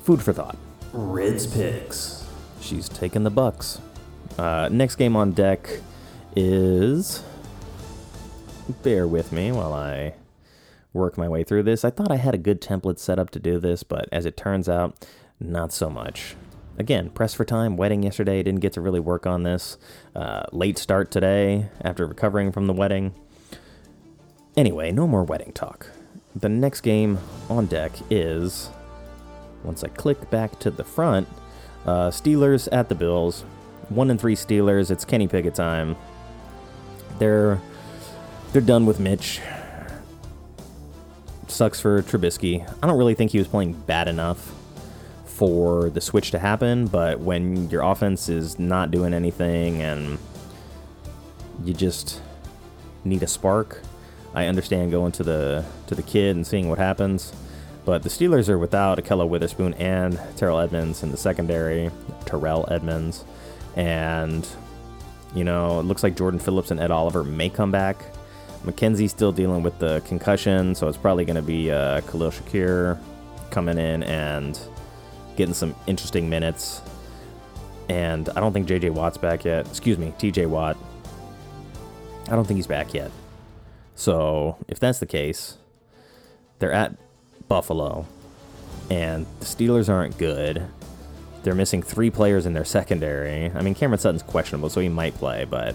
food 0.00 0.22
for 0.22 0.32
thought. 0.32 0.56
Reds 0.92 1.46
picks. 1.46 2.26
She's 2.60 2.88
taking 2.88 3.24
the 3.24 3.30
Bucks. 3.30 3.80
Uh, 4.38 4.68
next 4.70 4.96
game 4.96 5.16
on 5.16 5.32
deck 5.32 5.68
is. 6.36 7.22
Bear 8.82 9.08
with 9.08 9.32
me 9.32 9.50
while 9.50 9.72
I 9.72 10.14
work 10.92 11.16
my 11.16 11.28
way 11.28 11.44
through 11.44 11.62
this. 11.62 11.84
I 11.84 11.90
thought 11.90 12.10
I 12.10 12.16
had 12.16 12.34
a 12.34 12.38
good 12.38 12.60
template 12.60 12.98
set 12.98 13.18
up 13.18 13.30
to 13.30 13.38
do 13.38 13.58
this, 13.58 13.82
but 13.82 14.08
as 14.12 14.26
it 14.26 14.36
turns 14.36 14.68
out, 14.68 15.06
not 15.40 15.72
so 15.72 15.88
much. 15.88 16.34
Again, 16.78 17.10
press 17.10 17.34
for 17.34 17.44
time, 17.44 17.76
wedding 17.76 18.04
yesterday, 18.04 18.40
didn't 18.40 18.60
get 18.60 18.72
to 18.74 18.80
really 18.80 19.00
work 19.00 19.26
on 19.26 19.42
this. 19.42 19.78
Uh, 20.14 20.44
late 20.52 20.78
start 20.78 21.10
today 21.10 21.70
after 21.82 22.06
recovering 22.06 22.52
from 22.52 22.68
the 22.68 22.72
wedding. 22.72 23.14
Anyway, 24.56 24.92
no 24.92 25.08
more 25.08 25.24
wedding 25.24 25.50
talk. 25.52 25.90
The 26.36 26.48
next 26.48 26.82
game 26.82 27.18
on 27.50 27.66
deck 27.66 27.92
is. 28.10 28.70
Once 29.64 29.82
I 29.82 29.88
click 29.88 30.30
back 30.30 30.60
to 30.60 30.70
the 30.70 30.84
front, 30.84 31.26
uh, 31.84 32.10
Steelers 32.10 32.68
at 32.70 32.88
the 32.88 32.94
Bills. 32.94 33.42
One 33.88 34.08
and 34.08 34.20
three 34.20 34.36
Steelers. 34.36 34.92
It's 34.92 35.04
Kenny 35.04 35.26
Pickett 35.26 35.56
time. 35.56 35.96
They're 37.18 37.60
they're 38.52 38.62
done 38.62 38.86
with 38.86 39.00
Mitch. 39.00 39.40
Sucks 41.48 41.80
for 41.80 42.02
Trubisky. 42.02 42.64
I 42.80 42.86
don't 42.86 42.98
really 42.98 43.14
think 43.14 43.32
he 43.32 43.38
was 43.38 43.48
playing 43.48 43.72
bad 43.72 44.06
enough 44.06 44.52
for 45.38 45.88
the 45.88 46.00
switch 46.00 46.32
to 46.32 46.38
happen, 46.40 46.88
but 46.88 47.20
when 47.20 47.70
your 47.70 47.82
offense 47.82 48.28
is 48.28 48.58
not 48.58 48.90
doing 48.90 49.14
anything 49.14 49.80
and 49.80 50.18
you 51.64 51.72
just 51.72 52.20
need 53.04 53.22
a 53.22 53.26
spark, 53.28 53.80
I 54.34 54.46
understand 54.46 54.90
going 54.90 55.12
to 55.12 55.22
the 55.22 55.64
to 55.86 55.94
the 55.94 56.02
kid 56.02 56.34
and 56.34 56.44
seeing 56.44 56.68
what 56.68 56.78
happens. 56.78 57.32
But 57.84 58.02
the 58.02 58.08
Steelers 58.08 58.48
are 58.48 58.58
without 58.58 58.98
Ahkello 58.98 59.28
Witherspoon 59.28 59.74
and 59.74 60.20
Terrell 60.36 60.58
Edmunds 60.58 61.02
in 61.04 61.12
the 61.12 61.16
secondary. 61.16 61.90
Terrell 62.26 62.66
Edmunds, 62.70 63.24
And, 63.76 64.46
you 65.34 65.44
know, 65.44 65.78
it 65.80 65.84
looks 65.84 66.02
like 66.02 66.16
Jordan 66.16 66.40
Phillips 66.40 66.70
and 66.70 66.80
Ed 66.80 66.90
Oliver 66.90 67.22
may 67.22 67.48
come 67.48 67.70
back. 67.70 68.04
McKenzie's 68.64 69.12
still 69.12 69.32
dealing 69.32 69.62
with 69.62 69.78
the 69.78 70.02
concussion, 70.04 70.74
so 70.74 70.88
it's 70.88 70.98
probably 70.98 71.24
going 71.24 71.36
to 71.36 71.42
be 71.42 71.70
uh, 71.70 72.00
Khalil 72.02 72.32
Shakir 72.32 72.98
coming 73.50 73.78
in 73.78 74.02
and 74.02 74.58
getting 75.38 75.54
some 75.54 75.74
interesting 75.86 76.28
minutes. 76.28 76.82
And 77.88 78.28
I 78.30 78.40
don't 78.40 78.52
think 78.52 78.68
JJ 78.68 78.90
Watt's 78.90 79.16
back 79.16 79.46
yet. 79.46 79.66
Excuse 79.66 79.96
me, 79.96 80.12
TJ 80.18 80.46
Watt. 80.46 80.76
I 82.26 82.32
don't 82.32 82.46
think 82.46 82.58
he's 82.58 82.66
back 82.66 82.92
yet. 82.92 83.10
So 83.94 84.58
if 84.68 84.78
that's 84.78 84.98
the 84.98 85.06
case, 85.06 85.56
they're 86.58 86.72
at 86.72 86.94
Buffalo, 87.48 88.06
and 88.90 89.26
the 89.40 89.46
Steelers 89.46 89.88
aren't 89.88 90.18
good. 90.18 90.62
They're 91.42 91.54
missing 91.54 91.82
three 91.82 92.10
players 92.10 92.44
in 92.44 92.52
their 92.52 92.64
secondary. 92.64 93.50
I 93.50 93.62
mean, 93.62 93.74
Cameron 93.74 94.00
Sutton's 94.00 94.22
questionable, 94.22 94.68
so 94.68 94.80
he 94.80 94.90
might 94.90 95.14
play, 95.14 95.46
but 95.48 95.74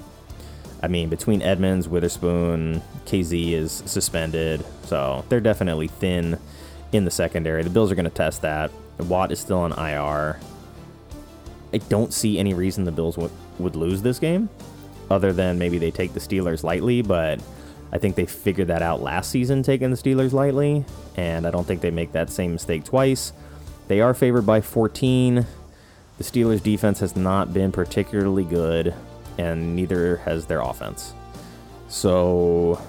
I 0.83 0.87
mean, 0.89 1.09
between 1.09 1.41
Edmunds, 1.41 1.87
Witherspoon, 1.87 2.81
KZ 3.05 3.53
is 3.53 3.83
suspended, 3.85 4.63
so 4.83 5.25
they're 5.29 5.39
definitely 5.39 5.87
thin 5.87 6.37
in 6.91 7.05
the 7.05 7.11
secondary. 7.11 7.63
The 7.63 7.69
Bills 7.69 7.91
are 7.91 7.95
going 7.95 8.05
to 8.05 8.11
test 8.11 8.41
that. 8.43 8.69
Watt 8.99 9.31
is 9.31 9.39
still 9.39 9.59
on 9.59 9.71
IR. 9.73 10.39
I 11.73 11.77
don't 11.89 12.13
see 12.13 12.37
any 12.37 12.53
reason 12.53 12.83
the 12.83 12.91
Bills 12.91 13.17
would, 13.17 13.31
would 13.59 13.75
lose 13.75 14.01
this 14.01 14.19
game, 14.19 14.49
other 15.09 15.33
than 15.33 15.57
maybe 15.57 15.77
they 15.77 15.91
take 15.91 16.13
the 16.13 16.19
Steelers 16.19 16.63
lightly, 16.63 17.01
but 17.01 17.41
I 17.91 17.97
think 17.97 18.15
they 18.15 18.25
figured 18.25 18.67
that 18.67 18.81
out 18.81 19.01
last 19.01 19.31
season, 19.31 19.63
taking 19.63 19.89
the 19.89 19.97
Steelers 19.97 20.33
lightly, 20.33 20.85
and 21.15 21.47
I 21.47 21.51
don't 21.51 21.65
think 21.65 21.81
they 21.81 21.91
make 21.91 22.11
that 22.13 22.29
same 22.29 22.53
mistake 22.53 22.83
twice. 22.83 23.33
They 23.87 24.01
are 24.01 24.13
favored 24.13 24.45
by 24.45 24.61
14. 24.61 25.45
The 26.17 26.23
Steelers' 26.23 26.61
defense 26.61 26.99
has 26.99 27.15
not 27.15 27.53
been 27.53 27.71
particularly 27.71 28.45
good, 28.45 28.93
and 29.37 29.75
neither 29.75 30.17
has 30.17 30.45
their 30.45 30.61
offense. 30.61 31.13
So, 31.87 32.81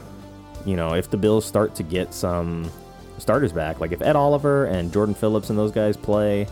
you 0.64 0.76
know, 0.76 0.94
if 0.94 1.10
the 1.10 1.16
Bills 1.16 1.44
start 1.44 1.74
to 1.76 1.82
get 1.82 2.14
some 2.14 2.70
starters 3.18 3.52
back, 3.52 3.80
like 3.80 3.92
if 3.92 4.02
Ed 4.02 4.16
Oliver 4.16 4.66
and 4.66 4.92
Jordan 4.92 5.14
Phillips 5.14 5.50
and 5.50 5.58
those 5.58 5.72
guys 5.72 5.96
play 5.96 6.46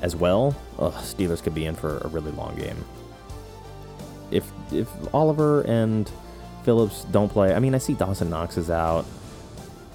as 0.00 0.16
well, 0.16 0.56
ugh, 0.78 0.92
Steelers 0.94 1.42
could 1.42 1.54
be 1.54 1.66
in 1.66 1.74
for 1.74 1.98
a 1.98 2.08
really 2.08 2.32
long 2.32 2.54
game. 2.56 2.84
If 4.30 4.50
if 4.72 4.88
Oliver 5.14 5.62
and 5.62 6.10
Phillips 6.64 7.04
don't 7.04 7.28
play. 7.28 7.54
I 7.54 7.58
mean, 7.58 7.74
I 7.74 7.78
see 7.78 7.94
Dawson 7.94 8.30
Knox 8.30 8.56
is 8.56 8.70
out. 8.70 9.04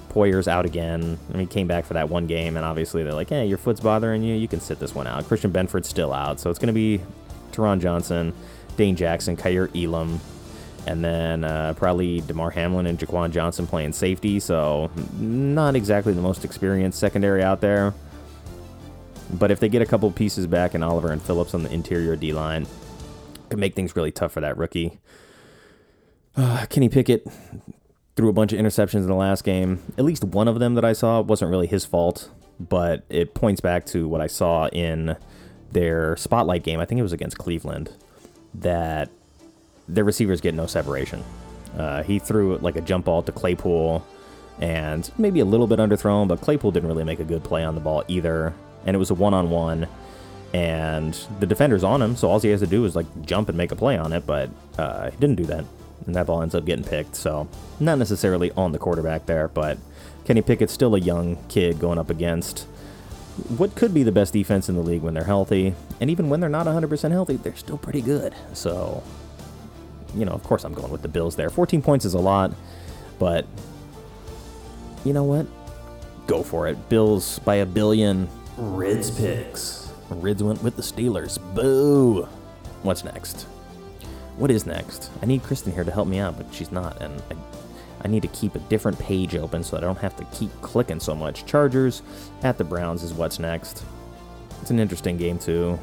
Poyer's 0.09 0.47
out 0.47 0.65
again. 0.65 1.17
I 1.29 1.37
mean, 1.37 1.47
he 1.47 1.53
came 1.53 1.67
back 1.67 1.85
for 1.85 1.93
that 1.93 2.09
one 2.09 2.27
game, 2.27 2.57
and 2.57 2.65
obviously 2.65 3.03
they're 3.03 3.13
like, 3.13 3.29
hey, 3.29 3.45
your 3.45 3.57
foot's 3.57 3.79
bothering 3.79 4.23
you. 4.23 4.35
You 4.35 4.47
can 4.47 4.59
sit 4.59 4.79
this 4.79 4.95
one 4.95 5.07
out. 5.07 5.25
Christian 5.27 5.51
Benford's 5.51 5.87
still 5.87 6.13
out. 6.13 6.39
So 6.39 6.49
it's 6.49 6.59
going 6.59 6.67
to 6.67 6.73
be 6.73 7.01
Taron 7.51 7.79
Johnson, 7.79 8.33
Dane 8.75 8.95
Jackson, 8.95 9.37
Kaiir 9.37 9.69
Elam, 9.75 10.19
and 10.87 11.03
then 11.03 11.43
uh, 11.43 11.73
probably 11.75 12.21
Damar 12.21 12.49
Hamlin 12.51 12.87
and 12.87 12.97
Jaquan 12.97 13.31
Johnson 13.31 13.67
playing 13.67 13.93
safety. 13.93 14.39
So 14.39 14.89
not 15.19 15.75
exactly 15.75 16.13
the 16.13 16.21
most 16.21 16.43
experienced 16.45 16.97
secondary 16.99 17.43
out 17.43 17.61
there. 17.61 17.93
But 19.33 19.51
if 19.51 19.59
they 19.59 19.69
get 19.69 19.81
a 19.81 19.85
couple 19.85 20.09
pieces 20.11 20.47
back 20.47 20.73
and 20.73 20.83
Oliver 20.83 21.11
and 21.11 21.21
Phillips 21.21 21.53
on 21.53 21.63
the 21.63 21.71
interior 21.71 22.15
D 22.15 22.31
line, 22.33 22.65
could 23.49 23.59
make 23.59 23.75
things 23.75 23.95
really 23.95 24.11
tough 24.11 24.31
for 24.31 24.41
that 24.41 24.57
rookie. 24.57 24.99
Uh, 26.39 26.67
Kenny 26.69 26.87
Pickett 26.87 27.25
threw 28.15 28.29
a 28.29 28.33
bunch 28.33 28.53
of 28.53 28.59
interceptions 28.59 28.97
in 29.01 29.07
the 29.07 29.15
last 29.15 29.43
game. 29.43 29.81
At 29.97 30.05
least 30.05 30.23
one 30.23 30.47
of 30.47 30.59
them 30.59 30.75
that 30.75 30.85
I 30.85 30.93
saw 30.93 31.19
wasn't 31.19 31.49
really 31.49 31.65
his 31.65 31.83
fault. 31.83 32.29
but 32.59 33.05
it 33.09 33.33
points 33.33 33.61
back 33.61 33.85
to 33.87 34.07
what 34.07 34.21
I 34.21 34.27
saw 34.27 34.67
in 34.67 35.15
their 35.71 36.15
spotlight 36.17 36.63
game. 36.63 36.79
I 36.79 36.85
think 36.85 36.99
it 36.99 37.03
was 37.03 37.13
against 37.13 37.37
Cleveland 37.37 37.91
that 38.53 39.09
their 39.87 40.03
receivers 40.03 40.41
get 40.41 40.53
no 40.53 40.65
separation. 40.65 41.23
Uh, 41.77 42.03
he 42.03 42.19
threw 42.19 42.57
like 42.57 42.75
a 42.75 42.81
jump 42.81 43.05
ball 43.05 43.21
to 43.23 43.31
Claypool 43.31 44.05
and 44.59 45.11
maybe 45.17 45.39
a 45.39 45.45
little 45.45 45.67
bit 45.67 45.79
underthrown, 45.79 46.27
but 46.27 46.41
Claypool 46.41 46.71
didn't 46.71 46.89
really 46.89 47.03
make 47.03 47.19
a 47.19 47.23
good 47.23 47.43
play 47.43 47.63
on 47.63 47.75
the 47.75 47.81
ball 47.81 48.03
either. 48.07 48.53
And 48.85 48.95
it 48.95 48.99
was 48.99 49.11
a 49.11 49.13
one 49.13 49.33
on 49.33 49.49
one, 49.49 49.87
and 50.53 51.13
the 51.39 51.45
defender's 51.45 51.83
on 51.83 52.01
him, 52.01 52.15
so 52.15 52.29
all 52.29 52.39
he 52.39 52.49
has 52.49 52.61
to 52.61 52.67
do 52.67 52.85
is 52.85 52.95
like 52.95 53.05
jump 53.23 53.49
and 53.49 53.57
make 53.57 53.71
a 53.71 53.75
play 53.75 53.97
on 53.97 54.13
it, 54.13 54.25
but 54.25 54.49
uh, 54.77 55.11
he 55.11 55.17
didn't 55.17 55.35
do 55.35 55.45
that. 55.45 55.65
And 56.05 56.15
that 56.15 56.27
ball 56.27 56.41
ends 56.41 56.55
up 56.55 56.65
getting 56.65 56.85
picked, 56.85 57.15
so 57.15 57.47
not 57.79 57.97
necessarily 57.97 58.51
on 58.51 58.71
the 58.71 58.79
quarterback 58.79 59.25
there, 59.25 59.47
but 59.49 59.77
Kenny 60.25 60.41
Pickett's 60.41 60.73
still 60.73 60.95
a 60.95 60.99
young 60.99 61.37
kid 61.49 61.79
going 61.79 61.99
up 61.99 62.09
against 62.09 62.67
what 63.57 63.75
could 63.75 63.93
be 63.93 64.03
the 64.03 64.11
best 64.11 64.33
defense 64.33 64.67
in 64.67 64.75
the 64.75 64.81
league 64.81 65.01
when 65.01 65.13
they're 65.13 65.25
healthy, 65.25 65.75
and 66.01 66.09
even 66.09 66.29
when 66.29 66.39
they're 66.39 66.49
not 66.49 66.65
100% 66.65 67.11
healthy, 67.11 67.35
they're 67.35 67.55
still 67.55 67.77
pretty 67.77 68.01
good. 68.01 68.33
So, 68.53 69.03
you 70.15 70.25
know, 70.25 70.31
of 70.31 70.43
course 70.43 70.63
I'm 70.63 70.73
going 70.73 70.91
with 70.91 71.01
the 71.01 71.07
Bills 71.07 71.35
there. 71.35 71.49
14 71.49 71.81
points 71.81 72.05
is 72.05 72.13
a 72.13 72.19
lot, 72.19 72.51
but 73.19 73.45
you 75.03 75.13
know 75.13 75.23
what? 75.23 75.47
Go 76.27 76.43
for 76.43 76.67
it. 76.67 76.89
Bills 76.89 77.39
by 77.39 77.55
a 77.55 77.65
billion. 77.65 78.27
Rids 78.57 79.11
picks. 79.11 79.91
Rids 80.09 80.43
went 80.43 80.61
with 80.63 80.75
the 80.75 80.81
Steelers. 80.81 81.37
Boo! 81.55 82.23
What's 82.83 83.03
next? 83.03 83.43
What 84.37 84.51
is 84.51 84.65
next? 84.65 85.09
I 85.21 85.25
need 85.25 85.43
Kristen 85.43 85.73
here 85.73 85.83
to 85.83 85.91
help 85.91 86.07
me 86.07 86.19
out, 86.19 86.37
but 86.37 86.53
she's 86.53 86.71
not, 86.71 87.01
and 87.01 87.21
I, 87.31 87.35
I 88.03 88.07
need 88.07 88.21
to 88.21 88.27
keep 88.29 88.55
a 88.55 88.59
different 88.59 88.99
page 88.99 89.35
open 89.35 89.63
so 89.63 89.77
I 89.77 89.79
don't 89.79 89.97
have 89.97 90.15
to 90.17 90.25
keep 90.25 90.51
clicking 90.61 90.99
so 90.99 91.15
much. 91.15 91.45
Chargers 91.45 92.03
at 92.43 92.57
the 92.57 92.63
Browns 92.63 93.03
is 93.03 93.13
what's 93.13 93.39
next. 93.39 93.83
It's 94.61 94.71
an 94.71 94.79
interesting 94.79 95.17
game 95.17 95.39
too. 95.39 95.79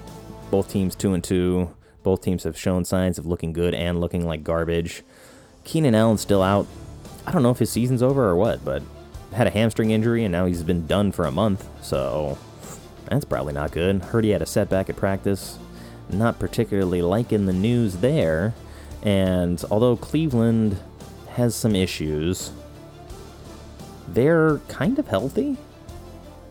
Both 0.51 0.71
teams 0.71 0.95
two 0.95 1.15
and 1.15 1.25
two. 1.25 1.75
Both 2.05 2.21
teams 2.21 2.45
have 2.45 2.57
shown 2.57 2.85
signs 2.85 3.19
of 3.19 3.27
looking 3.27 3.53
good 3.53 3.75
and 3.75 4.01
looking 4.01 4.25
like 4.25 4.45
garbage. 4.45 5.03
Keenan 5.65 5.97
Allen's 5.97 6.21
still 6.21 6.43
out. 6.43 6.69
I 7.27 7.33
don't 7.33 7.43
know 7.43 7.51
if 7.51 7.59
his 7.59 7.73
season's 7.73 8.03
over 8.03 8.29
or 8.29 8.37
what, 8.37 8.65
but 8.65 8.83
had 9.33 9.49
a 9.49 9.51
hamstring 9.51 9.91
injury 9.91 10.23
and 10.23 10.31
now 10.31 10.47
he's 10.47 10.63
been 10.63 10.87
done 10.87 11.11
for 11.11 11.25
a 11.25 11.33
month, 11.33 11.67
so 11.83 12.39
that's 13.07 13.25
probably 13.25 13.55
not 13.55 13.73
good. 13.73 14.03
Heard 14.03 14.25
he 14.25 14.31
had 14.31 14.43
a 14.43 14.47
setback 14.47 14.89
at 14.89 14.97
practice. 14.97 15.59
Not 16.11 16.39
particularly 16.39 17.01
liking 17.01 17.47
the 17.47 17.53
news 17.53 17.97
there. 17.97 18.55
And 19.03 19.63
although 19.71 19.97
Cleveland 19.97 20.79
has 21.31 21.55
some 21.55 21.75
issues, 21.75 22.53
they're 24.09 24.59
kind 24.69 24.99
of 24.99 25.09
healthy 25.09 25.57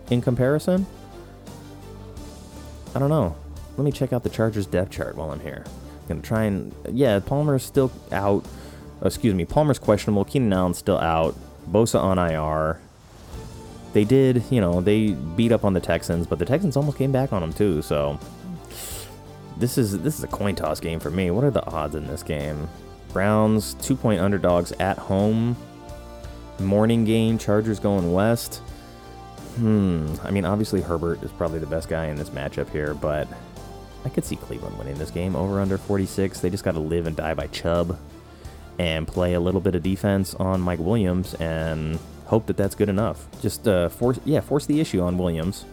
in 0.10 0.22
comparison. 0.22 0.88
I 2.96 3.00
don't 3.00 3.10
know. 3.10 3.36
Let 3.78 3.84
me 3.84 3.92
check 3.92 4.14
out 4.14 4.24
the 4.24 4.30
Chargers 4.30 4.66
depth 4.66 4.92
chart 4.92 5.16
while 5.16 5.32
I'm 5.32 5.40
here. 5.40 5.64
I'm 5.66 6.08
gonna 6.08 6.22
try 6.22 6.44
and 6.44 6.74
yeah, 6.92 7.20
Palmer's 7.20 7.64
still 7.64 7.92
out. 8.12 8.46
Oh, 9.02 9.08
excuse 9.08 9.34
me, 9.34 9.46
Palmer's 9.46 9.80
questionable. 9.80 10.26
Keenan 10.26 10.54
Allen's 10.54 10.78
still 10.78 11.00
out. 11.00 11.36
Bosa 11.70 12.00
on 12.00 12.20
IR. 12.20 12.80
They 13.94 14.04
did, 14.04 14.44
you 14.50 14.60
know, 14.60 14.82
they 14.82 15.12
beat 15.12 15.52
up 15.52 15.64
on 15.64 15.74
the 15.74 15.80
Texans, 15.80 16.26
but 16.26 16.40
the 16.40 16.46
Texans 16.46 16.76
almost 16.76 16.98
came 16.98 17.12
back 17.12 17.32
on 17.32 17.42
them 17.42 17.54
too. 17.54 17.82
So 17.82 18.20
this 19.58 19.78
is 19.78 20.00
this 20.00 20.18
is 20.18 20.24
a 20.24 20.28
coin 20.28 20.56
toss 20.56 20.80
game 20.80 21.00
for 21.00 21.10
me. 21.10 21.32
What 21.32 21.44
are 21.44 21.52
the 21.52 21.66
odds 21.66 21.96
in 21.96 22.08
this 22.08 22.24
game? 22.24 22.68
Browns 23.12 23.76
two 23.76 23.96
point 23.96 24.20
underdogs 24.20 24.72
at 24.74 24.98
home. 24.98 25.56
Morning 26.60 27.06
game. 27.06 27.38
Chargers 27.38 27.80
going 27.80 28.12
west. 28.14 28.62
Hmm. 29.56 30.14
I 30.24 30.32
mean, 30.32 30.46
obviously 30.46 30.82
Herbert 30.82 31.22
is 31.24 31.32
probably 31.32 31.60
the 31.60 31.68
best 31.68 31.88
guy 31.88 32.08
in 32.08 32.16
this 32.16 32.32
matchup 32.32 32.70
here, 32.70 32.96
but 32.96 33.28
I 34.06 34.10
could 34.10 34.26
see 34.26 34.36
Cleveland 34.36 34.78
winning 34.78 34.98
this 34.98 35.12
game 35.12 35.36
over 35.36 35.60
under 35.60 35.78
46. 35.78 36.40
They 36.40 36.50
just 36.50 36.64
got 36.64 36.74
to 36.74 36.80
live 36.80 37.08
and 37.08 37.16
die 37.16 37.34
by 37.34 37.48
Chubb 37.48 37.98
and 38.80 39.08
play 39.08 39.34
a 39.34 39.40
little 39.40 39.62
bit 39.62 39.76
of 39.76 39.84
defense 39.84 40.34
on 40.36 40.62
Mike 40.62 40.80
Williams 40.80 41.36
and 41.36 42.00
hope 42.26 42.48
that 42.48 42.58
that's 42.58 42.76
good 42.76 42.90
enough. 42.90 43.26
Just 43.42 43.68
uh, 43.68 43.90
force, 43.90 44.20
yeah, 44.26 44.42
force 44.42 44.66
the 44.66 44.80
issue 44.80 45.02
on 45.02 45.18
Williams. 45.18 45.66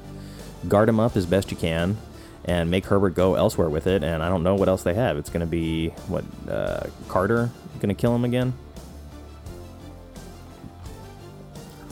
Guard 0.68 0.88
him 0.88 1.00
up 1.00 1.16
as 1.16 1.24
best 1.26 1.50
you 1.50 1.56
can, 1.56 1.96
and 2.44 2.70
make 2.70 2.84
Herbert 2.86 3.14
go 3.14 3.34
elsewhere 3.34 3.70
with 3.70 3.86
it. 3.86 4.04
And 4.04 4.22
I 4.22 4.28
don't 4.28 4.42
know 4.42 4.54
what 4.54 4.68
else 4.68 4.82
they 4.82 4.94
have. 4.94 5.16
It's 5.16 5.30
going 5.30 5.40
to 5.40 5.46
be 5.46 5.88
what 6.08 6.24
uh, 6.48 6.84
Carter 7.08 7.50
going 7.80 7.94
to 7.94 8.00
kill 8.00 8.14
him 8.14 8.24
again. 8.24 8.52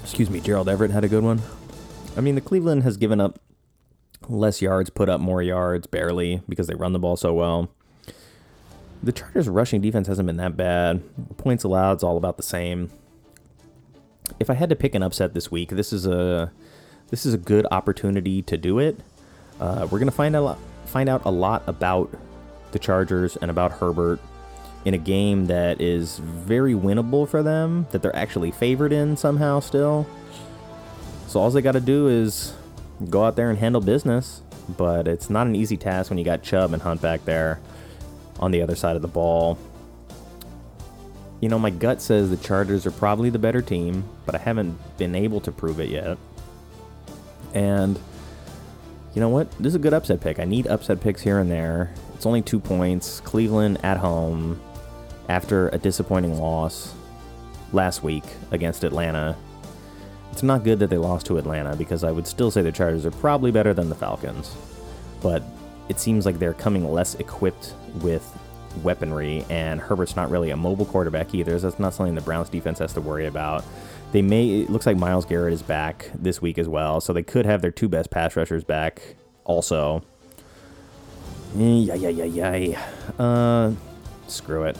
Excuse 0.02 0.30
me, 0.30 0.40
Gerald 0.40 0.68
Everett 0.68 0.90
had 0.90 1.04
a 1.04 1.08
good 1.08 1.24
one. 1.24 1.40
I 2.16 2.20
mean, 2.20 2.34
the 2.34 2.40
Cleveland 2.40 2.82
has 2.82 2.96
given 2.96 3.20
up 3.20 3.38
less 4.28 4.60
yards, 4.62 4.90
put 4.90 5.08
up 5.08 5.20
more 5.20 5.42
yards, 5.42 5.86
barely 5.86 6.42
because 6.48 6.66
they 6.66 6.74
run 6.74 6.92
the 6.92 6.98
ball 6.98 7.16
so 7.16 7.32
well. 7.32 7.70
The 9.02 9.12
Chargers' 9.12 9.48
rushing 9.48 9.80
defense 9.80 10.08
hasn't 10.08 10.26
been 10.26 10.36
that 10.38 10.56
bad. 10.56 11.02
Points 11.36 11.64
allowed 11.64 11.98
is 11.98 12.02
all 12.02 12.16
about 12.16 12.36
the 12.36 12.42
same. 12.42 12.90
If 14.40 14.50
I 14.50 14.54
had 14.54 14.68
to 14.70 14.76
pick 14.76 14.94
an 14.94 15.02
upset 15.02 15.34
this 15.34 15.50
week, 15.50 15.70
this 15.70 15.92
is 15.92 16.06
a 16.06 16.52
this 17.10 17.24
is 17.24 17.32
a 17.32 17.38
good 17.38 17.66
opportunity 17.70 18.42
to 18.42 18.56
do 18.56 18.78
it. 18.78 18.98
Uh, 19.60 19.86
we're 19.90 19.98
gonna 19.98 20.10
find 20.10 20.36
out 20.36 20.58
find 20.84 21.08
out 21.08 21.22
a 21.24 21.30
lot 21.30 21.62
about 21.66 22.10
the 22.72 22.78
Chargers 22.78 23.36
and 23.36 23.50
about 23.50 23.72
Herbert 23.72 24.20
in 24.84 24.94
a 24.94 24.98
game 24.98 25.46
that 25.46 25.80
is 25.80 26.18
very 26.18 26.74
winnable 26.74 27.28
for 27.28 27.42
them. 27.42 27.86
That 27.92 28.02
they're 28.02 28.14
actually 28.14 28.50
favored 28.50 28.92
in 28.92 29.16
somehow 29.16 29.60
still. 29.60 30.06
So 31.28 31.40
all 31.40 31.50
they 31.50 31.62
got 31.62 31.72
to 31.72 31.80
do 31.80 32.08
is 32.08 32.54
go 33.08 33.24
out 33.24 33.36
there 33.36 33.50
and 33.50 33.58
handle 33.58 33.80
business. 33.80 34.42
But 34.76 35.08
it's 35.08 35.30
not 35.30 35.46
an 35.46 35.56
easy 35.56 35.76
task 35.76 36.10
when 36.10 36.18
you 36.18 36.24
got 36.24 36.42
Chubb 36.42 36.72
and 36.72 36.82
Hunt 36.82 37.00
back 37.00 37.24
there 37.24 37.58
on 38.38 38.50
the 38.50 38.62
other 38.62 38.76
side 38.76 38.96
of 38.96 39.02
the 39.02 39.08
ball. 39.08 39.58
You 41.40 41.48
know, 41.48 41.58
my 41.58 41.70
gut 41.70 42.02
says 42.02 42.30
the 42.30 42.36
Chargers 42.36 42.84
are 42.84 42.90
probably 42.90 43.30
the 43.30 43.38
better 43.38 43.62
team, 43.62 44.04
but 44.26 44.34
I 44.34 44.38
haven't 44.38 44.76
been 44.98 45.14
able 45.14 45.40
to 45.42 45.52
prove 45.52 45.80
it 45.80 45.88
yet. 45.88 46.18
And 47.54 47.98
you 49.14 49.20
know 49.20 49.28
what? 49.28 49.50
This 49.52 49.68
is 49.70 49.74
a 49.76 49.78
good 49.78 49.94
upset 49.94 50.20
pick. 50.20 50.38
I 50.38 50.44
need 50.44 50.66
upset 50.66 51.00
picks 51.00 51.22
here 51.22 51.38
and 51.38 51.50
there. 51.50 51.94
It's 52.14 52.26
only 52.26 52.42
two 52.42 52.60
points. 52.60 53.20
Cleveland 53.20 53.78
at 53.84 53.96
home 53.96 54.60
after 55.28 55.68
a 55.68 55.78
disappointing 55.78 56.38
loss 56.38 56.94
last 57.72 58.02
week 58.02 58.24
against 58.50 58.84
Atlanta. 58.84 59.36
It's 60.32 60.42
not 60.42 60.64
good 60.64 60.78
that 60.78 60.90
they 60.90 60.98
lost 60.98 61.26
to 61.26 61.38
Atlanta 61.38 61.74
because 61.74 62.04
I 62.04 62.12
would 62.12 62.26
still 62.26 62.50
say 62.50 62.62
the 62.62 62.72
Chargers 62.72 63.04
are 63.06 63.10
probably 63.10 63.50
better 63.50 63.74
than 63.74 63.88
the 63.88 63.94
Falcons. 63.94 64.54
But 65.20 65.42
it 65.88 65.98
seems 65.98 66.26
like 66.26 66.38
they're 66.38 66.54
coming 66.54 66.90
less 66.90 67.14
equipped 67.16 67.74
with 68.02 68.24
weaponry, 68.82 69.44
and 69.50 69.80
Herbert's 69.80 70.16
not 70.16 70.30
really 70.30 70.50
a 70.50 70.56
mobile 70.56 70.86
quarterback 70.86 71.34
either. 71.34 71.58
So 71.58 71.68
that's 71.68 71.80
not 71.80 71.94
something 71.94 72.14
the 72.14 72.20
Browns 72.20 72.48
defense 72.48 72.78
has 72.78 72.92
to 72.94 73.00
worry 73.00 73.26
about. 73.26 73.64
They 74.12 74.22
may. 74.22 74.60
It 74.60 74.70
looks 74.70 74.86
like 74.86 74.96
Myles 74.96 75.24
Garrett 75.24 75.52
is 75.52 75.62
back 75.62 76.10
this 76.14 76.40
week 76.40 76.58
as 76.58 76.68
well, 76.68 77.00
so 77.00 77.12
they 77.12 77.22
could 77.22 77.46
have 77.46 77.60
their 77.60 77.70
two 77.70 77.88
best 77.88 78.10
pass 78.10 78.36
rushers 78.36 78.64
back 78.64 79.16
also. 79.44 80.02
Yeah, 81.56 81.94
yeah, 81.94 82.08
yeah, 82.08 82.54
yeah. 82.54 82.88
Uh, 83.18 83.72
screw 84.26 84.64
it. 84.64 84.76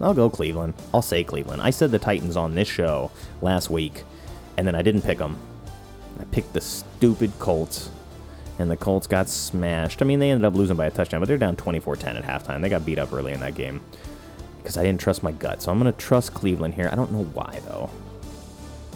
I'll 0.00 0.14
go 0.14 0.28
Cleveland. 0.28 0.74
I'll 0.92 1.02
say 1.02 1.22
Cleveland. 1.24 1.62
I 1.62 1.70
said 1.70 1.90
the 1.90 1.98
Titans 1.98 2.36
on 2.36 2.54
this 2.54 2.68
show 2.68 3.10
last 3.40 3.70
week, 3.70 4.04
and 4.56 4.66
then 4.66 4.74
I 4.74 4.82
didn't 4.82 5.02
pick 5.02 5.18
them. 5.18 5.38
I 6.20 6.24
picked 6.24 6.52
the 6.52 6.60
stupid 6.60 7.32
Colts 7.38 7.90
and 8.58 8.70
the 8.70 8.76
Colts 8.76 9.06
got 9.06 9.28
smashed. 9.28 10.02
I 10.02 10.04
mean, 10.04 10.18
they 10.18 10.30
ended 10.30 10.44
up 10.44 10.54
losing 10.54 10.76
by 10.76 10.86
a 10.86 10.90
touchdown, 10.90 11.20
but 11.20 11.28
they're 11.28 11.38
down 11.38 11.56
24 11.56 11.96
10 11.96 12.16
at 12.16 12.24
halftime. 12.24 12.60
They 12.60 12.68
got 12.68 12.86
beat 12.86 12.98
up 12.98 13.12
early 13.12 13.32
in 13.32 13.40
that 13.40 13.54
game 13.54 13.80
because 14.58 14.76
I 14.76 14.82
didn't 14.82 15.00
trust 15.00 15.22
my 15.22 15.32
gut. 15.32 15.62
So 15.62 15.70
I'm 15.70 15.78
going 15.78 15.92
to 15.92 15.98
trust 15.98 16.34
Cleveland 16.34 16.74
here. 16.74 16.88
I 16.90 16.94
don't 16.94 17.12
know 17.12 17.24
why, 17.24 17.60
though. 17.66 17.90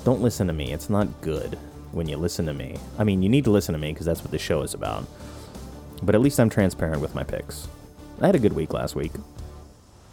Don't 0.04 0.22
listen 0.22 0.46
to 0.46 0.52
me. 0.52 0.72
It's 0.72 0.88
not 0.88 1.20
good 1.20 1.58
when 1.92 2.08
you 2.08 2.16
listen 2.16 2.46
to 2.46 2.54
me. 2.54 2.76
I 2.98 3.04
mean, 3.04 3.22
you 3.22 3.28
need 3.28 3.44
to 3.44 3.50
listen 3.50 3.72
to 3.72 3.78
me 3.78 3.92
because 3.92 4.06
that's 4.06 4.22
what 4.22 4.30
the 4.30 4.38
show 4.38 4.62
is 4.62 4.74
about. 4.74 5.04
But 6.02 6.14
at 6.14 6.20
least 6.20 6.38
I'm 6.38 6.50
transparent 6.50 7.00
with 7.00 7.14
my 7.14 7.24
picks. 7.24 7.66
I 8.20 8.26
had 8.26 8.36
a 8.36 8.40
good 8.40 8.52
week 8.52 8.72
last 8.72 8.94
week. 8.94 9.12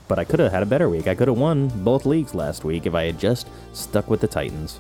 But 0.08 0.20
I 0.20 0.24
could 0.24 0.40
have 0.40 0.52
had 0.52 0.64
a 0.64 0.68
better 0.68 0.90
week. 0.90 1.08
I 1.08 1.16
could 1.16 1.28
have 1.28 1.38
won 1.38 1.68
both 1.84 2.06
leagues 2.06 2.34
last 2.34 2.64
week 2.64 2.86
if 2.86 2.96
I 2.96 3.04
had 3.04 3.20
just 3.20 3.48
stuck 3.74 4.10
with 4.10 4.22
the 4.22 4.28
Titans. 4.28 4.80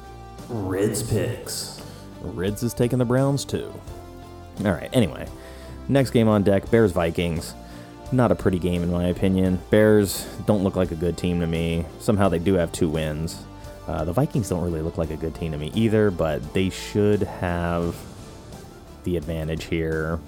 Rids 0.49 1.03
picks. 1.03 1.81
Rids 2.21 2.63
is 2.63 2.73
taking 2.73 2.99
the 2.99 3.05
Browns 3.05 3.45
too. 3.45 3.73
All 4.63 4.71
right, 4.71 4.89
anyway. 4.93 5.27
Next 5.87 6.11
game 6.11 6.27
on 6.27 6.43
deck 6.43 6.69
Bears 6.71 6.91
Vikings. 6.91 7.53
Not 8.11 8.31
a 8.31 8.35
pretty 8.35 8.59
game, 8.59 8.83
in 8.83 8.91
my 8.91 9.07
opinion. 9.07 9.59
Bears 9.69 10.25
don't 10.45 10.63
look 10.63 10.75
like 10.75 10.91
a 10.91 10.95
good 10.95 11.17
team 11.17 11.39
to 11.39 11.47
me. 11.47 11.85
Somehow 11.99 12.29
they 12.29 12.39
do 12.39 12.53
have 12.53 12.71
two 12.71 12.87
wins. 12.87 13.43
Uh, 13.87 14.05
the 14.05 14.13
Vikings 14.13 14.49
don't 14.49 14.63
really 14.63 14.81
look 14.81 14.97
like 14.97 15.09
a 15.09 15.17
good 15.17 15.35
team 15.35 15.51
to 15.51 15.57
me 15.57 15.71
either, 15.73 16.11
but 16.11 16.53
they 16.53 16.69
should 16.69 17.23
have 17.23 17.95
the 19.03 19.17
advantage 19.17 19.65
here. 19.65 20.19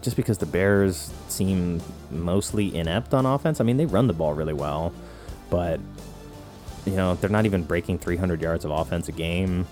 Just 0.00 0.16
because 0.16 0.38
the 0.38 0.46
Bears 0.46 1.12
seem 1.28 1.82
mostly 2.10 2.74
inept 2.74 3.12
on 3.12 3.26
offense. 3.26 3.60
I 3.60 3.64
mean, 3.64 3.76
they 3.76 3.86
run 3.86 4.06
the 4.06 4.12
ball 4.12 4.34
really 4.34 4.54
well, 4.54 4.92
but, 5.50 5.78
you 6.84 6.96
know, 6.96 7.14
they're 7.14 7.30
not 7.30 7.46
even 7.46 7.62
breaking 7.62 7.98
300 7.98 8.40
yards 8.40 8.64
of 8.64 8.70
offense 8.70 9.08
a 9.08 9.12
game. 9.12 9.66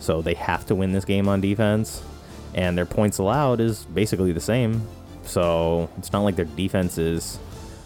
So 0.00 0.22
they 0.22 0.34
have 0.34 0.66
to 0.66 0.74
win 0.74 0.92
this 0.92 1.04
game 1.04 1.28
on 1.28 1.40
defense, 1.40 2.02
and 2.54 2.76
their 2.76 2.86
points 2.86 3.18
allowed 3.18 3.60
is 3.60 3.84
basically 3.84 4.32
the 4.32 4.40
same. 4.40 4.86
So 5.22 5.90
it's 5.98 6.12
not 6.12 6.22
like 6.22 6.36
their 6.36 6.46
defense 6.46 6.96
is 6.96 7.38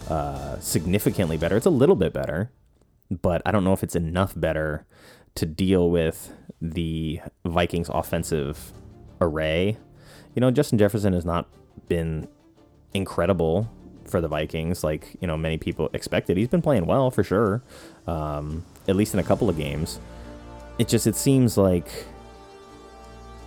uh, 0.08 0.58
significantly 0.60 1.36
better. 1.36 1.56
It's 1.56 1.66
a 1.66 1.70
little 1.70 1.96
bit 1.96 2.12
better, 2.12 2.50
but 3.10 3.42
I 3.44 3.50
don't 3.50 3.64
know 3.64 3.72
if 3.72 3.82
it's 3.82 3.96
enough 3.96 4.32
better 4.36 4.86
to 5.34 5.46
deal 5.46 5.90
with 5.90 6.32
the 6.62 7.20
Vikings' 7.44 7.88
offensive 7.88 8.72
array. 9.20 9.76
You 10.34 10.40
know, 10.40 10.50
Justin 10.52 10.78
Jefferson 10.78 11.12
has 11.12 11.24
not 11.24 11.48
been 11.88 12.28
incredible 12.92 13.68
for 14.06 14.20
the 14.20 14.28
Vikings, 14.28 14.84
like 14.84 15.16
you 15.20 15.26
know 15.26 15.36
many 15.36 15.58
people 15.58 15.90
expected. 15.92 16.36
He's 16.36 16.48
been 16.48 16.62
playing 16.62 16.86
well 16.86 17.10
for 17.10 17.24
sure, 17.24 17.62
um, 18.06 18.64
at 18.88 18.96
least 18.96 19.14
in 19.14 19.20
a 19.20 19.24
couple 19.24 19.48
of 19.48 19.56
games. 19.56 20.00
It 20.78 20.88
just 20.88 21.06
it 21.06 21.16
seems 21.16 21.56
like 21.56 21.88